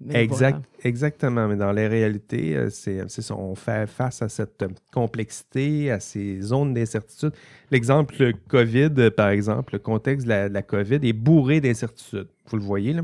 Exact, 0.10 0.64
Exactement, 0.84 1.48
mais 1.48 1.56
dans 1.56 1.72
les 1.72 1.88
réalités, 1.88 2.56
euh, 2.56 2.70
c'est 2.70 3.08
ça, 3.10 3.36
on 3.36 3.56
fait 3.56 3.88
face 3.88 4.22
à 4.22 4.30
cette 4.30 4.64
complexité, 4.94 5.92
à 5.92 6.00
ces 6.00 6.42
zones 6.42 6.74
d'incertitude. 6.74 7.32
L'exemple 7.72 8.34
COVID, 8.48 9.12
par 9.16 9.30
exemple, 9.30 9.74
le 9.74 9.80
contexte 9.80 10.26
de 10.26 10.30
la, 10.30 10.50
de 10.50 10.54
la 10.54 10.62
COVID 10.62 11.00
est 11.04 11.14
bourré 11.14 11.62
d'incertitudes. 11.62 12.28
Vous 12.48 12.58
le 12.58 12.64
voyez, 12.64 12.94
là? 12.94 13.04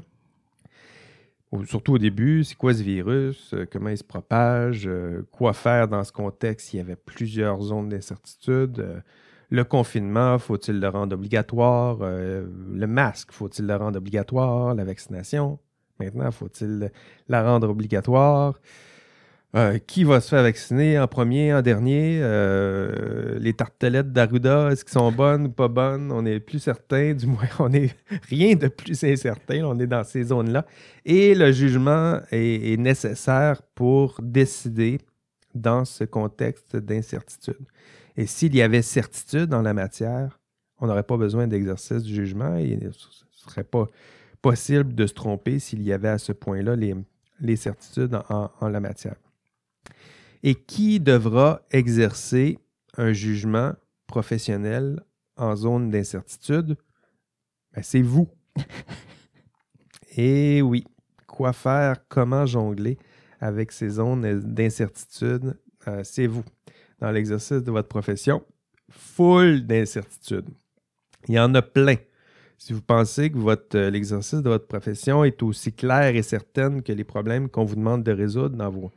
surtout 1.66 1.94
au 1.94 1.98
début, 1.98 2.44
c'est 2.44 2.56
quoi 2.56 2.74
ce 2.74 2.82
virus, 2.82 3.54
euh, 3.54 3.66
comment 3.72 3.90
il 3.90 3.98
se 3.98 4.04
propage, 4.04 4.88
euh, 4.88 5.24
quoi 5.32 5.54
faire 5.54 5.88
dans 5.88 6.04
ce 6.04 6.12
contexte? 6.12 6.74
Il 6.74 6.78
y 6.78 6.80
avait 6.80 6.96
plusieurs 6.96 7.62
zones 7.62 7.90
d'incertitude. 7.90 8.80
Euh, 8.80 9.00
le 9.50 9.64
confinement, 9.64 10.40
faut-il 10.40 10.80
le 10.80 10.88
rendre 10.88 11.14
obligatoire? 11.14 12.00
le 12.02 12.88
masque, 12.88 13.32
faut-il 13.32 13.68
le 13.68 13.76
rendre 13.76 13.98
obligatoire? 13.98 14.74
La 14.74 14.84
vaccination, 14.84 15.60
maintenant, 16.00 16.32
faut-il 16.32 16.92
la 17.28 17.44
rendre 17.44 17.70
obligatoire? 17.70 18.56
Euh, 19.56 19.78
qui 19.78 20.04
va 20.04 20.20
se 20.20 20.30
faire 20.30 20.42
vacciner 20.42 20.98
en 20.98 21.08
premier, 21.08 21.54
en 21.54 21.62
dernier? 21.62 22.20
Euh, 22.24 23.38
les 23.38 23.54
tartelettes 23.54 24.12
d'Aruda, 24.12 24.72
est-ce 24.72 24.84
qu'elles 24.84 24.94
sont 24.94 25.12
bonnes 25.12 25.46
ou 25.46 25.50
pas 25.50 25.68
bonnes? 25.68 26.12
On 26.12 26.24
n'est 26.24 26.40
plus 26.40 26.58
certain, 26.58 27.14
du 27.14 27.28
moins, 27.28 27.48
on 27.60 27.70
n'est 27.70 27.92
rien 28.30 28.56
de 28.56 28.68
plus 28.68 29.04
incertain. 29.04 29.64
On 29.64 29.80
est 29.80 29.86
dans 29.86 30.04
ces 30.04 30.24
zones-là. 30.24 30.66
Et 31.06 31.36
le 31.36 31.52
jugement 31.52 32.20
est, 32.32 32.80
nécessaire 32.80 33.62
pour 33.76 34.20
décider 34.24 34.98
dans 35.54 35.86
ce 35.86 36.04
contexte 36.04 36.76
d'incertitude. 36.76 37.68
Et 38.18 38.26
s'il 38.26 38.56
y 38.56 38.62
avait 38.64 38.82
certitude 38.82 39.54
en 39.54 39.62
la 39.62 39.76
matière, 39.76 40.40
on 40.80 40.88
n'aurait 40.88 41.04
pas 41.04 41.18
besoin 41.18 41.46
d'exercice 41.46 42.02
du 42.02 42.16
jugement 42.16 42.56
et 42.56 42.80
ce 42.80 42.88
ne 42.88 43.52
serait 43.52 43.64
pas 43.64 43.88
possible 44.44 44.94
de 44.94 45.08
se 45.08 45.14
tromper 45.14 45.58
s'il 45.58 45.82
y 45.82 45.92
avait 45.92 46.10
à 46.10 46.20
ce 46.20 46.32
point-là 46.32 46.76
les, 46.76 47.56
certitudes 47.56 48.20
en 48.30 48.70
la 48.70 48.80
matière 48.80 49.16
et 50.44 50.56
qui 50.56 51.00
devra 51.00 51.62
exercer 51.72 52.60
un 52.98 53.14
jugement 53.14 53.74
professionnel 54.06 55.02
en 55.38 55.56
zone 55.56 55.90
d'incertitude? 55.90 56.76
Ben, 57.74 57.82
c'est 57.82 58.02
vous. 58.02 58.30
et 60.18 60.62
oui, 60.62 60.84
quoi 61.26 61.54
faire, 61.54 62.08
comment 62.10 62.46
jongler 62.46 63.00
avec 63.40 63.72
ces 63.72 63.90
zones 63.90 64.42
d'incertitude? 64.42 65.58
Euh, 65.88 66.02
c'est 66.04 66.28
vous. 66.28 66.44
Dans 67.00 67.12
l'exercice 67.12 67.64
de 67.64 67.72
votre 67.72 67.88
profession, 67.88 68.46
full 68.90 69.66
d'incertitudes. 69.66 70.50
Il 71.28 71.36
y 71.36 71.40
en 71.40 71.56
a 71.56 71.62
plein. 71.62 71.96
Si 72.66 72.72
vous 72.72 72.82
pensez 72.82 73.30
que 73.30 73.38
votre, 73.38 73.78
euh, 73.78 73.90
l'exercice 73.90 74.42
de 74.42 74.48
votre 74.48 74.68
profession 74.68 75.26
est 75.26 75.44
aussi 75.44 75.74
clair 75.74 76.16
et 76.16 76.22
certain 76.24 76.80
que 76.80 76.94
les 76.94 77.04
problèmes 77.04 77.50
qu'on 77.50 77.66
vous 77.66 77.76
demande 77.76 78.04
de 78.04 78.12
résoudre 78.14 78.56
dans 78.56 78.70
vos, 78.70 78.90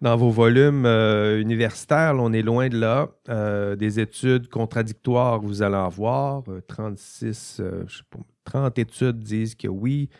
dans 0.00 0.16
vos 0.16 0.30
volumes 0.30 0.84
euh, 0.84 1.40
universitaires, 1.40 2.16
on 2.18 2.32
est 2.32 2.42
loin 2.42 2.68
de 2.68 2.76
là. 2.76 3.08
Euh, 3.28 3.76
des 3.76 4.00
études 4.00 4.48
contradictoires, 4.48 5.38
vous 5.38 5.62
allez 5.62 5.76
en 5.76 5.88
voir. 5.88 6.42
36, 6.66 7.58
euh, 7.60 7.84
je 7.86 7.98
sais 7.98 8.02
pas, 8.10 8.18
30 8.46 8.80
études 8.80 9.20
disent 9.20 9.54
que 9.54 9.68
oui, 9.68 10.10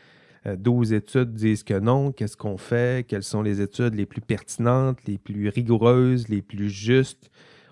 12 0.46 0.92
études 0.92 1.34
disent 1.34 1.64
que 1.64 1.80
non. 1.80 2.12
Qu'est-ce 2.12 2.36
qu'on 2.36 2.58
fait? 2.58 3.04
Quelles 3.08 3.24
sont 3.24 3.42
les 3.42 3.60
études 3.60 3.96
les 3.96 4.06
plus 4.06 4.20
pertinentes, 4.20 4.98
les 5.08 5.18
plus 5.18 5.48
rigoureuses, 5.48 6.28
les 6.28 6.42
plus 6.42 6.70
justes? 6.70 7.28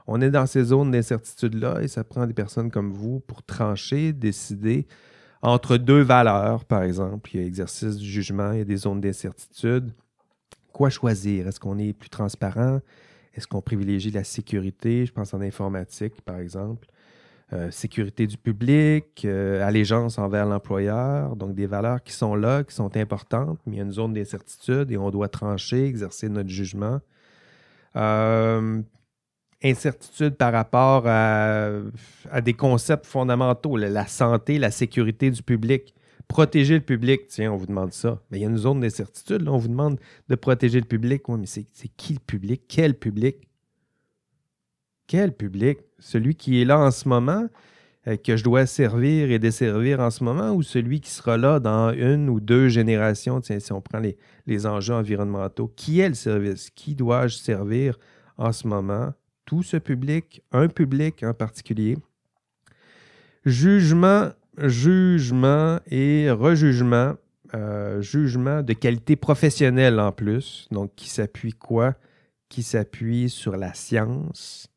On 0.07 0.20
est 0.20 0.30
dans 0.30 0.46
ces 0.46 0.64
zones 0.64 0.90
d'incertitude-là 0.90 1.82
et 1.82 1.88
ça 1.88 2.04
prend 2.04 2.26
des 2.26 2.34
personnes 2.34 2.70
comme 2.70 2.92
vous 2.92 3.20
pour 3.20 3.42
trancher, 3.42 4.12
décider 4.12 4.86
entre 5.42 5.76
deux 5.76 6.00
valeurs, 6.00 6.64
par 6.64 6.82
exemple. 6.82 7.30
Il 7.34 7.40
y 7.40 7.44
a 7.44 7.46
exercice 7.46 7.96
du 7.96 8.07
jugement, 8.07 8.52
il 8.52 8.59
y 8.59 8.62
a 8.62 8.64
des 8.64 8.76
zones 8.76 9.00
d'incertitude 9.00 9.92
quoi 10.76 10.90
choisir? 10.90 11.48
Est-ce 11.48 11.59
qu'on 11.59 11.78
est 11.78 11.94
plus 11.94 12.11
transparent? 12.11 12.80
Est-ce 13.34 13.46
qu'on 13.46 13.62
privilégie 13.62 14.11
la 14.11 14.24
sécurité? 14.24 15.07
Je 15.07 15.12
pense 15.12 15.32
en 15.32 15.40
informatique, 15.40 16.20
par 16.20 16.38
exemple. 16.38 16.86
Euh, 17.54 17.70
sécurité 17.70 18.26
du 18.26 18.36
public, 18.36 19.22
euh, 19.24 19.66
allégeance 19.66 20.18
envers 20.18 20.44
l'employeur, 20.44 21.34
donc 21.34 21.54
des 21.54 21.66
valeurs 21.66 22.02
qui 22.02 22.12
sont 22.12 22.34
là, 22.34 22.62
qui 22.62 22.74
sont 22.74 22.94
importantes, 22.96 23.59
mais 23.64 23.76
il 23.76 23.78
y 23.78 23.80
a 23.80 23.84
une 23.84 23.92
zone 23.92 24.12
d'incertitude 24.12 24.90
et 24.90 24.98
on 24.98 25.11
doit 25.11 25.28
trancher, 25.28 25.86
exercer 25.86 26.28
notre 26.28 26.50
jugement. 26.50 27.00
Euh, 27.94 28.82
incertitude 29.62 30.36
par 30.36 30.52
rapport 30.52 31.04
à, 31.07 31.70
des 32.42 32.54
concepts 32.54 33.07
fondamentaux, 33.07 33.76
la 33.76 34.07
santé, 34.07 34.59
la 34.59 34.70
sécurité 34.70 35.30
du 35.30 35.42
public. 35.42 35.94
Protéger 36.28 36.74
le 36.74 36.80
public, 36.80 37.28
tiens, 37.28 37.52
on 37.52 37.57
vous 37.57 37.66
demande 37.66 37.92
ça. 37.92 38.20
Mais 38.30 38.38
il 38.38 38.42
y 38.42 38.44
a 38.44 38.48
une 38.48 38.57
zone 38.57 38.80
d'incertitude, 38.80 39.48
on 39.48 39.59
vous 39.59 39.68
demande 39.68 40.00
de 40.28 40.34
protéger 40.34 40.80
le 40.80 40.86
public. 40.86 41.28
Oui, 41.28 41.38
mais 41.40 41.46
c'est 41.46 41.88
qui 41.96 42.14
le 42.14 42.18
public? 42.18 42.62
Quel 42.68 42.94
public? 42.94 43.48
Quel 45.07 45.32
public? 45.32 45.78
Celui 46.00 46.34
qui 46.34 46.61
est 46.61 46.64
là 46.64 46.80
en 46.80 46.90
ce 46.90 47.09
moment, 47.09 47.46
euh, 48.09 48.16
que 48.16 48.36
je 48.36 48.42
dois 48.42 48.66
servir 48.66 49.30
et 49.30 49.38
desservir 49.38 50.00
en 50.00 50.11
ce 50.11 50.24
moment, 50.24 50.52
ou 50.52 50.64
celui 50.64 51.00
qui 51.00 51.11
sera 51.11 51.36
là 51.36 51.61
dans 51.61 51.92
une 51.92 52.28
ou 52.28 52.40
deux 52.40 52.68
générations, 52.68 53.40
tiens, 53.40 53.61
si 53.61 53.72
on 53.72 53.80
prend 53.80 54.00
les, 54.00 54.18
les 54.46 54.66
enjeux 54.66 54.94
environnementaux, 54.94 55.72
qui 55.76 56.00
est 56.00 56.09
le 56.09 56.14
service? 56.14 56.70
Qui 56.70 56.96
dois-je 56.96 57.36
servir 57.36 57.98
en 58.36 58.52
ce 58.52 58.66
moment? 58.66 59.12
Tout 59.47 59.62
ce 59.62 59.78
public, 59.78 60.42
un 60.53 60.68
public 60.68 61.22
en 61.22 61.32
particulier. 61.32 61.97
Jugement 63.47 64.32
jugement 64.59 65.78
et 65.90 66.30
rejugement. 66.30 67.14
Euh, 67.55 68.03
jugement 68.03 68.62
de 68.62 68.72
qualité 68.72 69.14
professionnelle 69.14 70.01
en 70.01 70.11
plus, 70.11 70.66
donc 70.72 70.94
qui 70.97 71.09
s'appuie 71.09 71.53
quoi? 71.53 71.94
Qui 72.49 72.64
s'appuie 72.64 73.30
sur 73.30 73.57
la 73.57 73.72
science, 73.72 74.68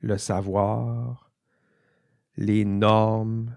le 0.00 0.18
savoir, 0.18 1.30
les 2.36 2.64
normes, 2.64 3.54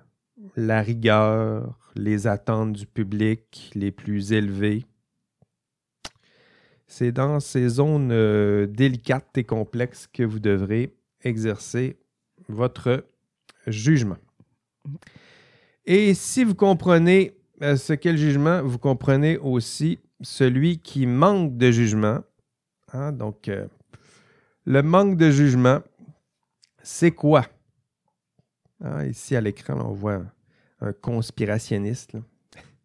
la 0.56 0.82
rigueur, 0.82 1.76
les 1.96 2.28
attentes 2.28 2.74
du 2.74 2.86
public 2.86 3.72
les 3.74 3.92
plus 3.92 4.32
élevées. 4.32 4.86
C'est 6.92 7.14
dans 7.14 7.40
ces 7.40 7.70
zones 7.70 8.12
euh, 8.12 8.68
délicates 8.68 9.38
et 9.38 9.46
complexes 9.46 10.10
que 10.12 10.24
vous 10.24 10.40
devrez 10.40 10.94
exercer 11.22 11.98
votre 12.50 13.06
jugement. 13.66 14.18
Et 15.86 16.14
si 16.14 16.44
vous 16.44 16.54
comprenez 16.54 17.38
euh, 17.62 17.78
ce 17.78 17.94
qu'est 17.94 18.12
le 18.12 18.18
jugement, 18.18 18.62
vous 18.62 18.78
comprenez 18.78 19.38
aussi 19.38 20.00
celui 20.20 20.80
qui 20.80 21.06
manque 21.06 21.56
de 21.56 21.72
jugement. 21.72 22.20
Hein, 22.92 23.14
donc, 23.14 23.48
euh, 23.48 23.68
le 24.66 24.84
manque 24.84 25.16
de 25.16 25.32
jugement, 25.32 25.80
c'est 26.84 27.12
quoi? 27.12 27.46
Ah, 28.84 29.06
ici, 29.06 29.34
à 29.38 29.40
l'écran, 29.40 29.80
on 29.80 29.94
voit 29.94 30.24
un, 30.82 30.92
conspirationniste. 30.92 32.18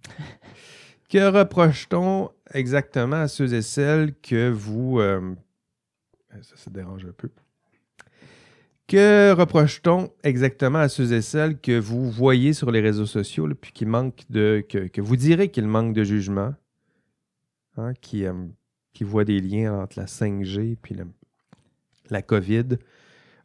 que 1.08 1.30
reproche-t-on 1.30 2.30
exactement 2.52 3.16
à 3.16 3.28
ceux 3.28 3.54
et 3.54 3.62
celles 3.62 4.14
que 4.20 4.50
vous... 4.50 5.00
Euh, 5.00 5.34
ça, 6.42 6.56
ça 6.56 6.70
dérange 6.70 7.04
un 7.04 7.12
peu. 7.12 7.30
Que 8.88 9.32
reproche-t-on 9.32 10.12
exactement 10.22 10.78
à 10.78 10.88
ceux 10.88 11.12
et 11.12 11.20
celles 11.20 11.58
que 11.58 11.76
vous 11.76 12.08
voyez 12.08 12.52
sur 12.52 12.70
les 12.70 12.80
réseaux 12.80 13.06
sociaux, 13.06 13.48
puis 13.60 13.72
qui 13.72 13.84
manquent 13.84 14.22
de. 14.30 14.64
que, 14.68 15.00
vous 15.00 15.16
direz 15.16 15.50
qu'il 15.50 15.66
manque 15.66 15.92
de 15.92 16.04
jugement, 16.04 16.54
hein, 17.76 17.94
qui, 18.00 18.26
euh, 18.26 18.32
qui 18.92 19.02
voient 19.02 19.24
des 19.24 19.40
liens 19.40 19.80
entre 19.80 19.98
la 19.98 20.06
5G 20.06 20.76
puis 20.80 20.96
la 22.10 22.22
COVID? 22.22 22.78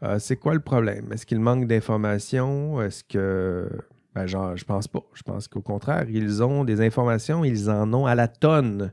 Euh, 0.03 0.20
c'est 0.20 0.36
quoi 0.36 0.53
le 0.53 0.59
problème? 0.59 1.12
Est-ce 1.12 1.26
qu'il 1.26 1.39
manque 1.39 1.66
d'informations? 1.66 2.80
Est-ce 2.80 3.03
que. 3.03 3.68
Ben, 4.14 4.28
genre, 4.28 4.57
je 4.57 4.66
pense 4.66 4.88
pas. 4.88 5.03
Je 5.14 5.24
pense 5.24 5.47
qu'au 5.47 5.62
contraire, 5.62 6.09
ils 6.09 6.43
ont 6.43 6.64
des 6.64 6.82
informations, 6.82 7.45
ils 7.45 7.70
en 7.70 7.93
ont 7.93 8.05
à 8.05 8.16
la 8.16 8.28
tonne. 8.28 8.91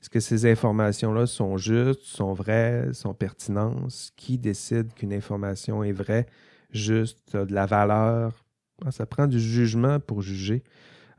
Est-ce 0.00 0.10
que 0.10 0.20
ces 0.20 0.44
informations-là 0.50 1.24
sont 1.24 1.56
justes, 1.56 2.02
sont 2.02 2.34
vraies, 2.34 2.92
sont 2.92 3.14
pertinentes? 3.14 4.12
Qui 4.16 4.36
décide 4.36 4.92
qu'une 4.92 5.14
information 5.14 5.82
est 5.82 5.92
vraie, 5.92 6.26
juste, 6.70 7.34
de 7.34 7.54
la 7.54 7.64
valeur? 7.64 8.44
Ah, 8.84 8.90
ça 8.90 9.06
prend 9.06 9.26
du 9.26 9.40
jugement 9.40 10.00
pour 10.00 10.20
juger 10.20 10.62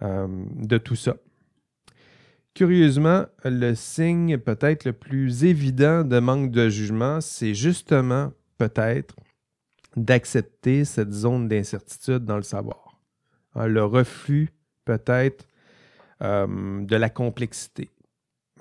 euh, 0.04 0.28
de 0.56 0.78
tout 0.78 0.96
ça. 0.96 1.16
Curieusement, 2.54 3.26
le 3.44 3.74
signe 3.74 4.38
peut-être 4.38 4.86
le 4.86 4.94
plus 4.94 5.46
évident 5.46 6.04
de 6.04 6.20
manque 6.20 6.52
de 6.52 6.70
jugement, 6.70 7.22
c'est 7.22 7.56
justement 7.56 8.34
peut-être 8.58 9.16
d'accepter 9.96 10.86
cette 10.86 11.12
zone 11.12 11.48
d'incertitude 11.48 12.26
dans 12.26 12.38
le 12.38 12.44
savoir. 12.44 13.00
Hein, 13.56 13.68
le 13.68 13.84
refus 13.84 14.50
peut-être 14.86 15.48
euh, 16.22 16.84
de 16.84 16.96
la 16.96 17.10
complexité. 17.10 17.90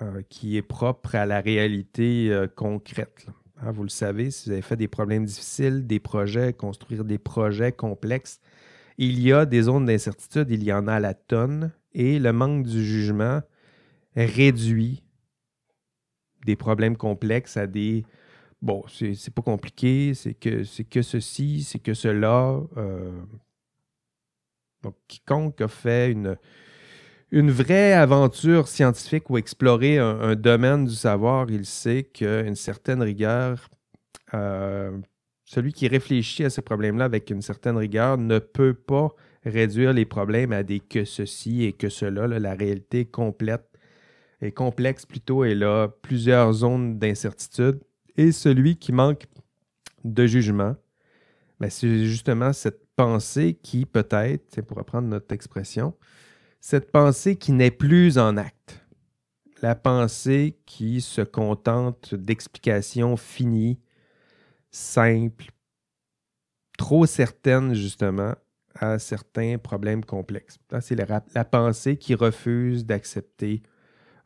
Euh, 0.03 0.23
qui 0.29 0.57
est 0.57 0.63
propre 0.63 1.15
à 1.15 1.25
la 1.25 1.41
réalité 1.41 2.29
euh, 2.33 2.49
concrète. 2.49 3.29
Hein, 3.63 3.71
vous 3.71 3.85
le 3.85 3.89
savez, 3.89 4.33
si 4.33 4.49
vous 4.49 4.53
avez 4.55 4.63
fait 4.63 4.75
des 4.75 4.89
problèmes 4.89 5.25
difficiles, 5.25 5.87
des 5.87 6.01
projets, 6.01 6.53
construire 6.53 7.05
des 7.05 7.19
projets 7.19 7.71
complexes, 7.71 8.41
il 8.99 9.21
y 9.21 9.33
a 9.33 9.47
des 9.47 9.63
zones 9.63 9.85
d'incertitude, 9.85 10.51
il 10.51 10.65
y 10.65 10.73
en 10.73 10.89
a 10.89 10.99
la 10.99 11.15
tonne, 11.15 11.71
et 11.93 12.19
le 12.19 12.33
manque 12.33 12.67
du 12.67 12.85
jugement 12.85 13.41
réduit 14.17 15.05
des 16.45 16.57
problèmes 16.57 16.97
complexes 16.97 17.57
à 17.57 17.69
des 17.69 18.05
bon, 18.65 18.83
c'est 18.89 19.35
pas 19.35 19.43
compliqué, 19.43 20.15
c'est 20.15 20.35
que 20.35 20.63
que 20.85 21.03
ceci, 21.03 21.63
c'est 21.63 21.79
que 21.79 21.95
cela. 21.95 22.61
Euh, 22.77 23.13
donc, 24.83 24.97
quiconque 25.07 25.61
a 25.61 25.69
fait 25.69 26.11
une, 26.11 26.37
une 27.31 27.51
vraie 27.51 27.93
aventure 27.93 28.69
scientifique 28.69 29.31
ou 29.31 29.39
explorer 29.39 29.99
un, 29.99 30.35
domaine 30.35 30.87
du 30.87 30.95
savoir, 30.95 31.51
il 31.51 31.67
sait 31.67 32.05
qu'une 32.05 32.57
certaine 32.57 33.03
rigueur, 33.03 33.71
euh, 34.35 34.97
celui 35.45 35.73
qui 35.73 35.89
réfléchit 35.89 36.45
à 36.45 36.51
ce 36.51 36.61
problème-là 36.61 37.05
avec 37.05 37.31
une 37.31 37.43
certaine 37.43 37.77
rigueur 37.77 38.19
ne 38.19 38.39
peut 38.39 38.75
pas 38.75 39.15
réduire 39.45 39.93
les 39.93 40.07
problèmes 40.07 40.53
à 40.53 40.63
des 40.63 40.81
que 40.81 41.05
ceci 41.05 41.65
et 41.65 41.73
que 41.73 41.91
cela. 41.91 42.27
la 42.27 42.55
réalité 42.55 43.05
complète 43.05 43.69
est 44.41 44.53
complexe 44.53 45.07
plutôt 45.07 45.45
et 45.45 45.55
là 45.55 45.89
plusieurs 46.03 46.53
zones 46.53 46.99
d'incertitude. 46.99 47.81
Et 48.17 48.33
celui 48.33 48.77
qui 48.77 48.93
manque 48.93 49.27
de 50.05 50.27
jugement, 50.27 50.77
ben, 51.61 51.71
c'est 51.71 52.07
justement 52.07 52.53
cette 52.53 52.85
pensée 52.97 53.59
qui 53.63 53.87
peut-être, 53.87 54.61
pour 54.63 54.77
reprendre 54.77 55.09
notre 55.09 55.33
expression, 55.33 55.95
cette 56.61 56.91
pensée 56.91 57.37
qui 57.37 57.53
n'est 57.53 57.71
plus 57.71 58.19
en 58.19 58.37
acte, 58.37 58.85
la 59.63 59.75
pensée 59.75 60.59
qui 60.67 61.01
se 61.01 61.21
contente 61.21 62.15
d'explications 62.15 63.17
finies, 63.17 63.81
simples, 64.71 65.51
trop 66.79 67.07
certaines 67.07 67.75
justement 67.75 68.35
à 68.75 68.99
certains 68.99 69.59
problèmes 69.59 70.05
complexes. 70.05 70.59
C'est 70.81 70.97
la, 70.97 71.45
pensée 71.45 71.97
qui 71.97 72.15
refuse 72.15 72.85
d'accepter 72.85 73.63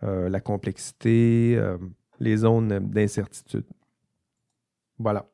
euh, 0.02 0.28
la 0.28 0.40
complexité, 0.40 1.54
euh, 1.56 1.76
les 2.18 2.38
zones 2.38 2.78
d'incertitude. 2.90 3.66
Voilà. 4.98 5.28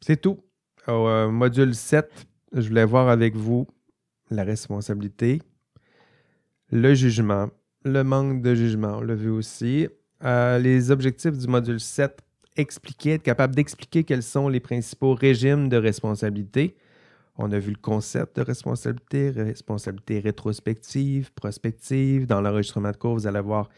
C'est 0.00 0.20
tout. 0.20 0.44
Euh, 0.88 1.28
module 1.30 1.74
7, 1.74 2.10
je 2.52 2.68
voulais 2.68 2.84
voir 2.84 3.08
avec 3.08 3.36
vous 3.36 3.66
la 4.30 4.44
responsabilité, 4.44 5.42
le 6.70 6.94
jugement, 6.94 7.48
le 7.84 8.02
manque 8.04 8.42
de 8.42 8.54
jugement, 8.54 8.98
on 8.98 9.00
l'a 9.00 9.14
vu 9.14 9.30
aussi. 9.30 9.88
Euh, 10.24 10.58
les 10.58 10.90
objectifs 10.90 11.36
du 11.36 11.46
module 11.46 11.80
7, 11.80 12.20
expliquer, 12.56 13.12
être 13.14 13.22
capable 13.22 13.54
d'expliquer 13.54 14.04
quels 14.04 14.22
sont 14.22 14.48
les 14.48 14.60
principaux 14.60 15.14
régimes 15.14 15.68
de 15.68 15.76
responsabilité. 15.76 16.76
On 17.36 17.52
a 17.52 17.58
vu 17.58 17.70
le 17.70 17.78
concept 17.78 18.36
de 18.36 18.42
responsabilité, 18.42 19.30
responsabilité 19.30 20.18
rétrospective, 20.18 21.32
prospective. 21.32 22.26
Dans 22.26 22.40
l'enregistrement 22.40 22.90
de 22.90 22.96
cours, 22.96 23.14
vous 23.14 23.26
allez 23.26 23.38
avoir 23.38 23.68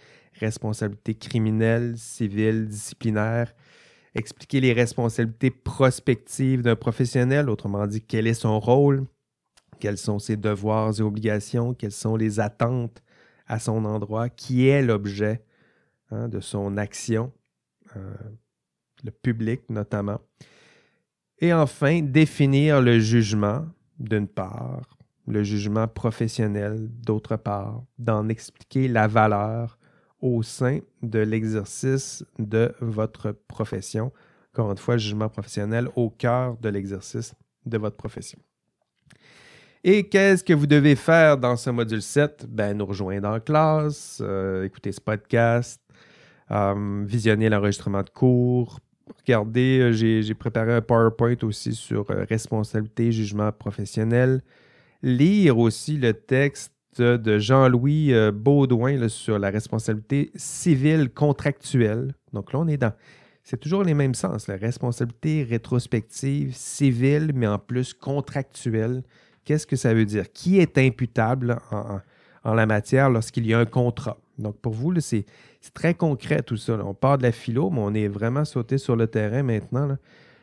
responsabilité 0.41 1.15
criminelle, 1.15 1.99
civile, 1.99 2.67
disciplinaire. 2.67 3.53
Expliquer 4.15 4.61
les 4.61 4.73
responsabilités 4.73 5.51
prospectives 5.51 6.63
d'un 6.63 6.77
professionnel, 6.77 7.49
autrement 7.49 7.87
dit, 7.87 8.01
quel 8.01 8.27
est 8.27 8.35
son 8.35 8.59
rôle, 8.59 9.07
quels 9.79 9.99
sont 9.99 10.19
ses 10.19 10.37
devoirs 10.37 10.99
et 10.99 11.03
obligations, 11.03 11.75
quelles 11.75 11.93
sont 11.93 12.17
les 12.17 12.41
attentes 12.41 13.03
à 13.47 13.59
son 13.59 13.85
endroit, 13.85 14.29
qui 14.29 14.69
est 14.69 14.83
l'objet 14.83 15.43
hein, 16.11 16.29
de 16.29 16.41
son 16.41 16.77
action, 16.77 17.33
euh, 17.97 18.15
le 19.05 19.11
public 19.11 19.63
notamment? 19.69 20.21
Et 21.39 21.55
enfin, 21.55 22.03
définir 22.03 22.83
le 22.83 22.99
jugement, 22.99 23.67
d'une 23.99 24.29
part, 24.29 24.99
le 25.27 25.43
jugement 25.43 25.89
professionnel, 25.89 26.89
d'autre 26.89 27.37
part, 27.37 27.83
d'en 27.99 28.29
expliquer 28.29 28.89
la 28.89 29.07
valeur 29.07 29.79
au 30.21 30.43
sein 30.43 30.81
de 31.03 31.19
l'exercice 31.19 32.25
de 32.39 32.75
votre 32.81 33.33
profession. 33.49 34.13
Encore 34.53 34.71
une 34.71 34.79
fois, 34.79 34.97
jugement 34.97 35.29
professionnel 35.29 35.89
au 35.97 36.11
cœur 36.11 36.57
de 36.59 36.69
l'exercice 36.69 37.35
de 37.67 37.79
votre 37.79 37.97
profession. 37.97 38.39
Et 39.83 40.09
qu'est-ce 40.09 40.45
que 40.45 40.53
vous 40.53 40.67
devez 40.67 40.95
faire 40.95 41.39
dans 41.39 41.57
ce 41.57 41.71
module 41.71 42.03
7? 42.03 42.47
Ben, 42.49 42.77
nous 42.77 42.85
rejoindre 42.85 43.29
en 43.29 43.41
classe, 43.41 44.19
euh, 44.21 44.65
écouter 44.65 44.93
ce 44.93 45.01
podcast, 45.01 45.81
euh, 46.51 47.05
visionner 47.07 47.49
l'enregistrement 47.49 48.03
de 48.03 48.11
cours. 48.11 48.79
Regardez, 49.21 49.81
euh, 49.81 49.93
j'ai 49.93 50.35
préparé 50.35 50.75
un 50.75 50.83
PowerPoint 50.83 51.37
aussi 51.43 51.75
sur 51.75 52.07
responsabilité, 52.09 53.11
jugement 53.11 53.51
professionnel. 53.53 54.43
Lire 55.03 55.57
aussi 55.57 55.97
le 55.97 56.13
texte 56.13 56.75
de 56.99 57.39
Jean-Louis 57.39 58.13
Baudouin 58.33 59.09
sur 59.09 59.39
la 59.39 59.51
responsabilité 59.51 60.31
civile 60.35 61.11
contractuelle. 61.11 62.15
Donc 62.33 62.53
là, 62.53 62.59
on 62.61 62.69
est 62.69 62.77
dans. 62.77 62.93
C'est 63.43 63.59
toujours 63.59 63.83
les 63.83 63.95
mêmes 63.95 64.15
sens, 64.15 64.47
la 64.49 64.57
responsabilité 64.57 65.43
rétrospective, 65.43 66.55
civile, 66.55 67.33
mais 67.35 67.47
en 67.47 67.59
plus 67.59 67.95
contractuelle. 67.95 69.03
Qu'est-ce 69.45 69.67
que 69.67 69.77
ça 69.77 69.95
veut 69.95 70.05
dire? 70.05 70.31
Qui 70.31 70.59
est 70.59 70.79
imputable 70.79 71.59
en, 71.73 72.55
la 72.55 72.67
matière 72.67 73.11
lorsqu'il 73.11 73.47
y 73.47 73.55
a 73.55 73.59
un 73.59 73.65
contrat? 73.65 74.19
Donc, 74.39 74.59
pour 74.61 74.75
vous, 74.75 74.95
c'est 75.01 75.25
très 75.75 75.95
concret 75.95 76.43
tout 76.43 76.57
ça. 76.57 76.79
On 76.85 76.95
part 76.95 77.19
de 77.19 77.25
la 77.25 77.33
philo, 77.33 77.71
mais 77.71 77.81
on 77.81 77.95
est 77.95 78.09
vraiment 78.09 78.45
sauté 78.45 78.79
sur 78.79 78.97
le 78.97 79.07
terrain 79.07 79.43
maintenant. 79.43 79.97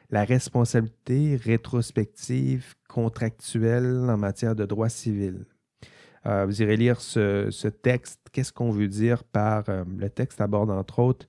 La 0.10 0.24
responsabilité 0.24 1.40
rétrospective 1.42 2.76
contractuelle 2.88 4.06
en 4.10 4.18
matière 4.18 4.56
de 4.56 4.66
droit 4.66 4.90
civil. 4.90 5.46
Euh, 6.28 6.46
vous 6.46 6.62
irez 6.62 6.76
lire 6.76 7.00
ce, 7.00 7.68
texte. 7.68 8.20
Qu'est-ce 8.32 8.52
qu'on 8.52 8.72
veut 8.72 8.88
dire 8.88 9.24
par 9.24 9.64
euh, 9.70 9.84
le 9.98 10.10
texte 10.10 10.42
aborde 10.42 10.70
entre 10.70 11.00
autres 11.00 11.28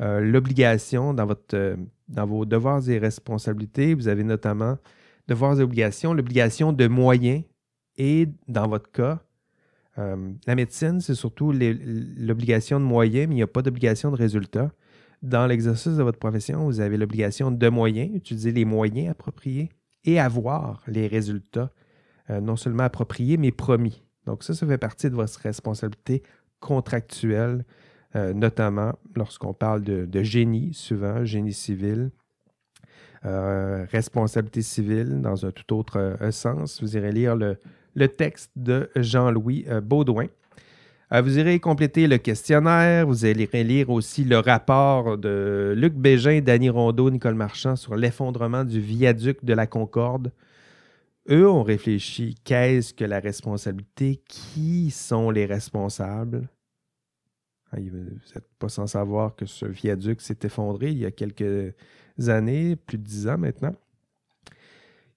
euh, 0.00 0.20
l'obligation 0.20 1.14
dans, 1.14 1.26
vos 2.26 2.44
devoirs 2.44 2.88
et 2.88 2.98
responsabilités. 2.98 3.94
Vous 3.94 4.08
avez 4.08 4.24
notamment 4.24 4.78
devoirs 5.28 5.60
et 5.60 5.62
obligations, 5.62 6.14
l'obligation 6.14 6.72
de 6.72 6.88
moyens 6.88 7.42
et, 7.96 8.28
dans 8.48 8.66
votre 8.66 8.90
cas, 8.90 9.20
la 10.46 10.54
médecine, 10.54 11.02
c'est 11.02 11.14
surtout 11.14 11.52
l'obligation 11.52 12.80
de 12.80 12.84
moyens, 12.86 13.28
mais 13.28 13.34
il 13.34 13.36
n'y 13.36 13.42
a 13.42 13.46
pas 13.46 13.60
d'obligation 13.60 14.10
de 14.10 14.16
résultat. 14.16 14.72
Dans 15.20 15.46
l'exercice 15.46 15.94
de 15.94 16.02
votre 16.02 16.18
profession, 16.18 16.64
vous 16.64 16.80
avez 16.80 16.96
l'obligation 16.96 17.50
de 17.50 17.68
moyens, 17.68 18.08
utiliser 18.14 18.50
les 18.50 18.64
moyens 18.64 19.10
appropriés 19.10 19.68
et 20.04 20.18
avoir 20.18 20.82
les 20.86 21.06
résultats, 21.06 21.70
non 22.30 22.56
seulement 22.56 22.84
appropriés, 22.84 23.36
mais 23.36 23.50
promis. 23.50 24.02
Donc 24.30 24.44
ça, 24.44 24.54
ça 24.54 24.64
fait 24.64 24.78
partie 24.78 25.10
de 25.10 25.16
votre 25.16 25.40
responsabilité 25.40 26.22
contractuelle, 26.60 27.64
euh, 28.14 28.32
notamment 28.32 28.92
lorsqu'on 29.16 29.52
parle 29.52 29.82
de, 29.82 30.22
génie, 30.22 30.72
souvent, 30.72 31.24
génie 31.24 31.52
civil, 31.52 32.12
euh, 33.24 33.84
responsabilité 33.90 34.62
civile 34.62 35.20
dans 35.20 35.44
un 35.46 35.50
tout 35.50 35.74
autre 35.74 35.98
euh, 35.98 36.30
sens. 36.30 36.80
Vous 36.80 36.96
irez 36.96 37.10
lire 37.10 37.34
le, 37.34 37.56
texte 38.06 38.52
de 38.54 38.88
Jean-Louis 38.94 39.66
Baudouin. 39.82 40.28
vous 41.10 41.36
irez 41.36 41.58
compléter 41.58 42.06
le 42.06 42.18
questionnaire. 42.18 43.08
Vous 43.08 43.26
irez 43.26 43.64
lire 43.64 43.90
aussi 43.90 44.22
le 44.22 44.38
rapport 44.38 45.18
de 45.18 45.74
Luc 45.76 45.94
Bégin, 45.94 46.40
Danny 46.40 46.70
Rondeau, 46.70 47.10
Nicole 47.10 47.34
Marchand 47.34 47.74
sur 47.74 47.96
l'effondrement 47.96 48.62
du 48.62 48.78
viaduc 48.78 49.44
de 49.44 49.54
la 49.54 49.66
Concorde. 49.66 50.30
Eux 51.30 51.48
ont 51.48 51.62
réfléchi 51.62 52.34
qu'est-ce 52.42 52.92
que 52.92 53.04
la 53.04 53.20
responsabilité, 53.20 54.20
qui 54.28 54.90
sont 54.90 55.30
les 55.30 55.46
responsables. 55.46 56.48
Hein, 57.72 57.78
vous 57.90 57.98
n'êtes 57.98 58.48
pas 58.58 58.68
sans 58.68 58.88
savoir 58.88 59.36
que 59.36 59.46
ce 59.46 59.66
viaduc 59.66 60.20
s'est 60.20 60.38
effondré 60.42 60.90
il 60.90 60.98
y 60.98 61.06
a 61.06 61.12
quelques 61.12 61.74
années, 62.26 62.74
plus 62.74 62.98
de 62.98 63.04
dix 63.04 63.28
ans 63.28 63.38
maintenant. 63.38 63.74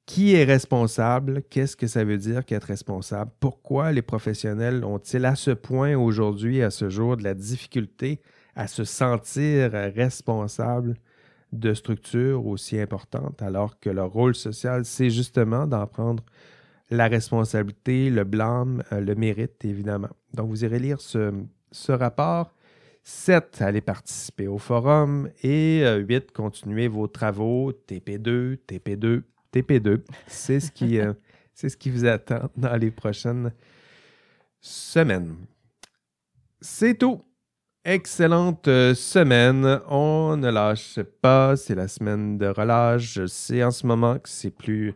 Qui 0.05 0.35
est 0.35 0.43
responsable? 0.43 1.43
Qu'est-ce 1.49 1.77
que 1.77 1.87
ça 1.87 2.03
veut 2.03 2.17
dire 2.17 2.45
qu'être 2.45 2.65
responsable? 2.65 3.31
Pourquoi 3.39 3.91
les 3.91 4.01
professionnels 4.01 4.83
ont-ils 4.83 5.25
à 5.25 5.35
ce 5.35 5.51
point 5.51 5.95
aujourd'hui, 5.95 6.61
à 6.61 6.69
ce 6.69 6.89
jour, 6.89 7.17
de 7.17 7.23
la 7.23 7.33
difficulté 7.33 8.21
à 8.53 8.67
se 8.67 8.83
sentir 8.83 9.71
responsables 9.71 10.95
de 11.53 11.73
structures 11.73 12.45
aussi 12.45 12.79
importantes 12.79 13.41
alors 13.41 13.79
que 13.79 13.89
leur 13.89 14.11
rôle 14.11 14.35
social, 14.35 14.85
c'est 14.85 15.09
justement 15.09 15.67
d'en 15.67 15.87
prendre 15.87 16.23
la 16.89 17.07
responsabilité, 17.07 18.09
le 18.09 18.23
blâme, 18.23 18.83
euh, 18.91 18.99
le 18.99 19.15
mérite, 19.15 19.63
évidemment. 19.65 20.09
Donc, 20.33 20.49
vous 20.49 20.63
irez 20.65 20.79
lire 20.79 20.99
ce, 21.01 21.31
rapport. 21.91 22.53
7. 23.03 23.61
Allez 23.61 23.81
participer 23.81 24.47
au 24.47 24.57
forum. 24.57 25.29
Et 25.41 25.83
8. 25.83 26.15
Euh, 26.15 26.19
continuez 26.33 26.87
vos 26.87 27.07
travaux. 27.07 27.71
TP2, 27.71 28.57
TP2, 28.67 29.23
TP2. 29.53 30.01
C'est 30.27 30.59
ce, 30.59 30.71
qui, 30.71 30.99
euh, 30.99 31.13
c'est 31.53 31.69
ce 31.69 31.77
qui 31.77 31.89
vous 31.89 32.05
attend 32.05 32.49
dans 32.55 32.75
les 32.75 32.91
prochaines 32.91 33.51
semaines. 34.61 35.35
C'est 36.61 36.97
tout. 36.97 37.23
Excellente 37.85 38.69
semaine. 38.93 39.81
On 39.89 40.37
ne 40.37 40.49
lâche 40.49 41.01
pas. 41.21 41.57
C'est 41.57 41.75
la 41.75 41.89
semaine 41.89 42.37
de 42.37 42.47
relâche. 42.47 43.15
Je 43.15 43.27
sais 43.27 43.61
en 43.61 43.71
ce 43.71 43.85
moment 43.85 44.19
que 44.19 44.29
c'est 44.29 44.51
plus 44.51 44.93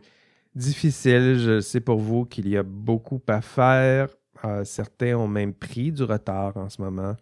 difficile. 0.54 1.38
Je 1.38 1.60
sais 1.60 1.80
pour 1.80 1.98
vous 1.98 2.24
qu'il 2.24 2.48
y 2.48 2.56
a 2.56 2.62
beaucoup 2.62 3.20
à 3.28 3.42
faire. 3.42 4.08
Euh, 4.42 4.64
certains 4.64 5.16
ont 5.18 5.28
même 5.28 5.52
pris 5.52 5.92
du 5.92 6.02
retard 6.02 6.56
en 6.56 6.70
ce 6.70 6.80
moment. 6.80 7.14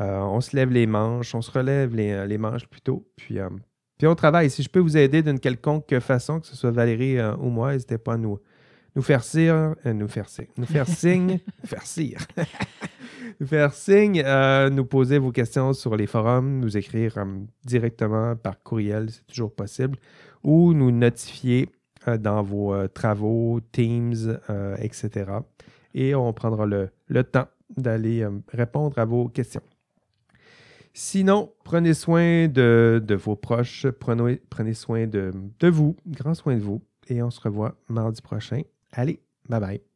Euh, 0.00 0.18
on 0.20 0.40
se 0.40 0.56
lève 0.56 0.70
les 0.70 0.86
manches, 0.86 1.34
on 1.34 1.42
se 1.42 1.50
relève 1.50 1.94
les, 1.94 2.12
euh, 2.12 2.38
manches 2.38 2.66
plutôt. 2.66 3.06
Puis, 3.16 3.38
puis 3.98 4.06
on 4.06 4.14
travaille. 4.14 4.48
Si 4.48 4.62
je 4.62 4.70
peux 4.70 4.80
vous 4.80 4.96
aider 4.96 5.22
d'une 5.22 5.40
quelconque 5.40 5.98
façon, 5.98 6.40
que 6.40 6.46
ce 6.46 6.56
soit 6.56 6.70
Valérie 6.70 7.20
ou 7.20 7.50
moi, 7.50 7.72
n'hésitez 7.72 7.98
pas 7.98 8.14
à 8.14 8.16
nous, 8.16 8.40
nous 8.94 9.02
faire 9.02 9.24
signe, 9.24 9.74
nous 9.84 10.08
faire 10.08 10.28
signe, 10.28 10.46
nous 10.56 10.66
faire 10.66 10.86
signe, 10.86 11.38
faire 11.64 11.86
signe, 11.86 12.16
nous 13.40 13.46
faire 13.46 13.72
signe, 13.72 14.22
nous 14.70 14.84
poser 14.84 15.18
vos 15.18 15.32
questions 15.32 15.72
sur 15.72 15.96
les 15.96 16.06
forums, 16.06 16.58
nous 16.60 16.76
écrire 16.76 17.14
directement 17.64 18.36
par 18.36 18.62
courriel, 18.62 19.10
c'est 19.10 19.26
toujours 19.26 19.54
possible, 19.54 19.98
ou 20.42 20.72
nous 20.72 20.90
notifier 20.90 21.68
euh, 22.08 22.16
dans 22.16 22.42
vos 22.42 22.72
euh, 22.72 22.88
travaux, 22.88 23.60
Teams, 23.72 24.38
euh, 24.48 24.74
etc. 24.78 25.30
Et 25.92 26.14
on 26.14 26.32
prendra 26.32 26.64
le, 26.64 26.90
temps 27.24 27.48
d'aller 27.76 28.26
répondre 28.48 28.98
à 28.98 29.04
vos 29.04 29.28
questions. 29.28 29.62
Sinon, 30.94 31.52
prenez 31.62 31.94
soin 31.94 32.48
de, 32.48 33.18
vos 33.22 33.36
proches, 33.36 33.86
prenez, 33.88 34.40
prenez 34.48 34.74
soin 34.74 35.06
de, 35.06 35.30
de 35.58 35.68
vous, 35.68 35.96
grand 36.06 36.34
soin 36.34 36.56
de 36.56 36.60
vous, 36.60 36.82
et 37.08 37.22
on 37.22 37.30
se 37.30 37.40
revoit 37.40 37.76
mardi 37.88 38.22
prochain. 38.22 38.62
Allez, 38.92 39.20
bye 39.48 39.58
bye. 39.60 39.89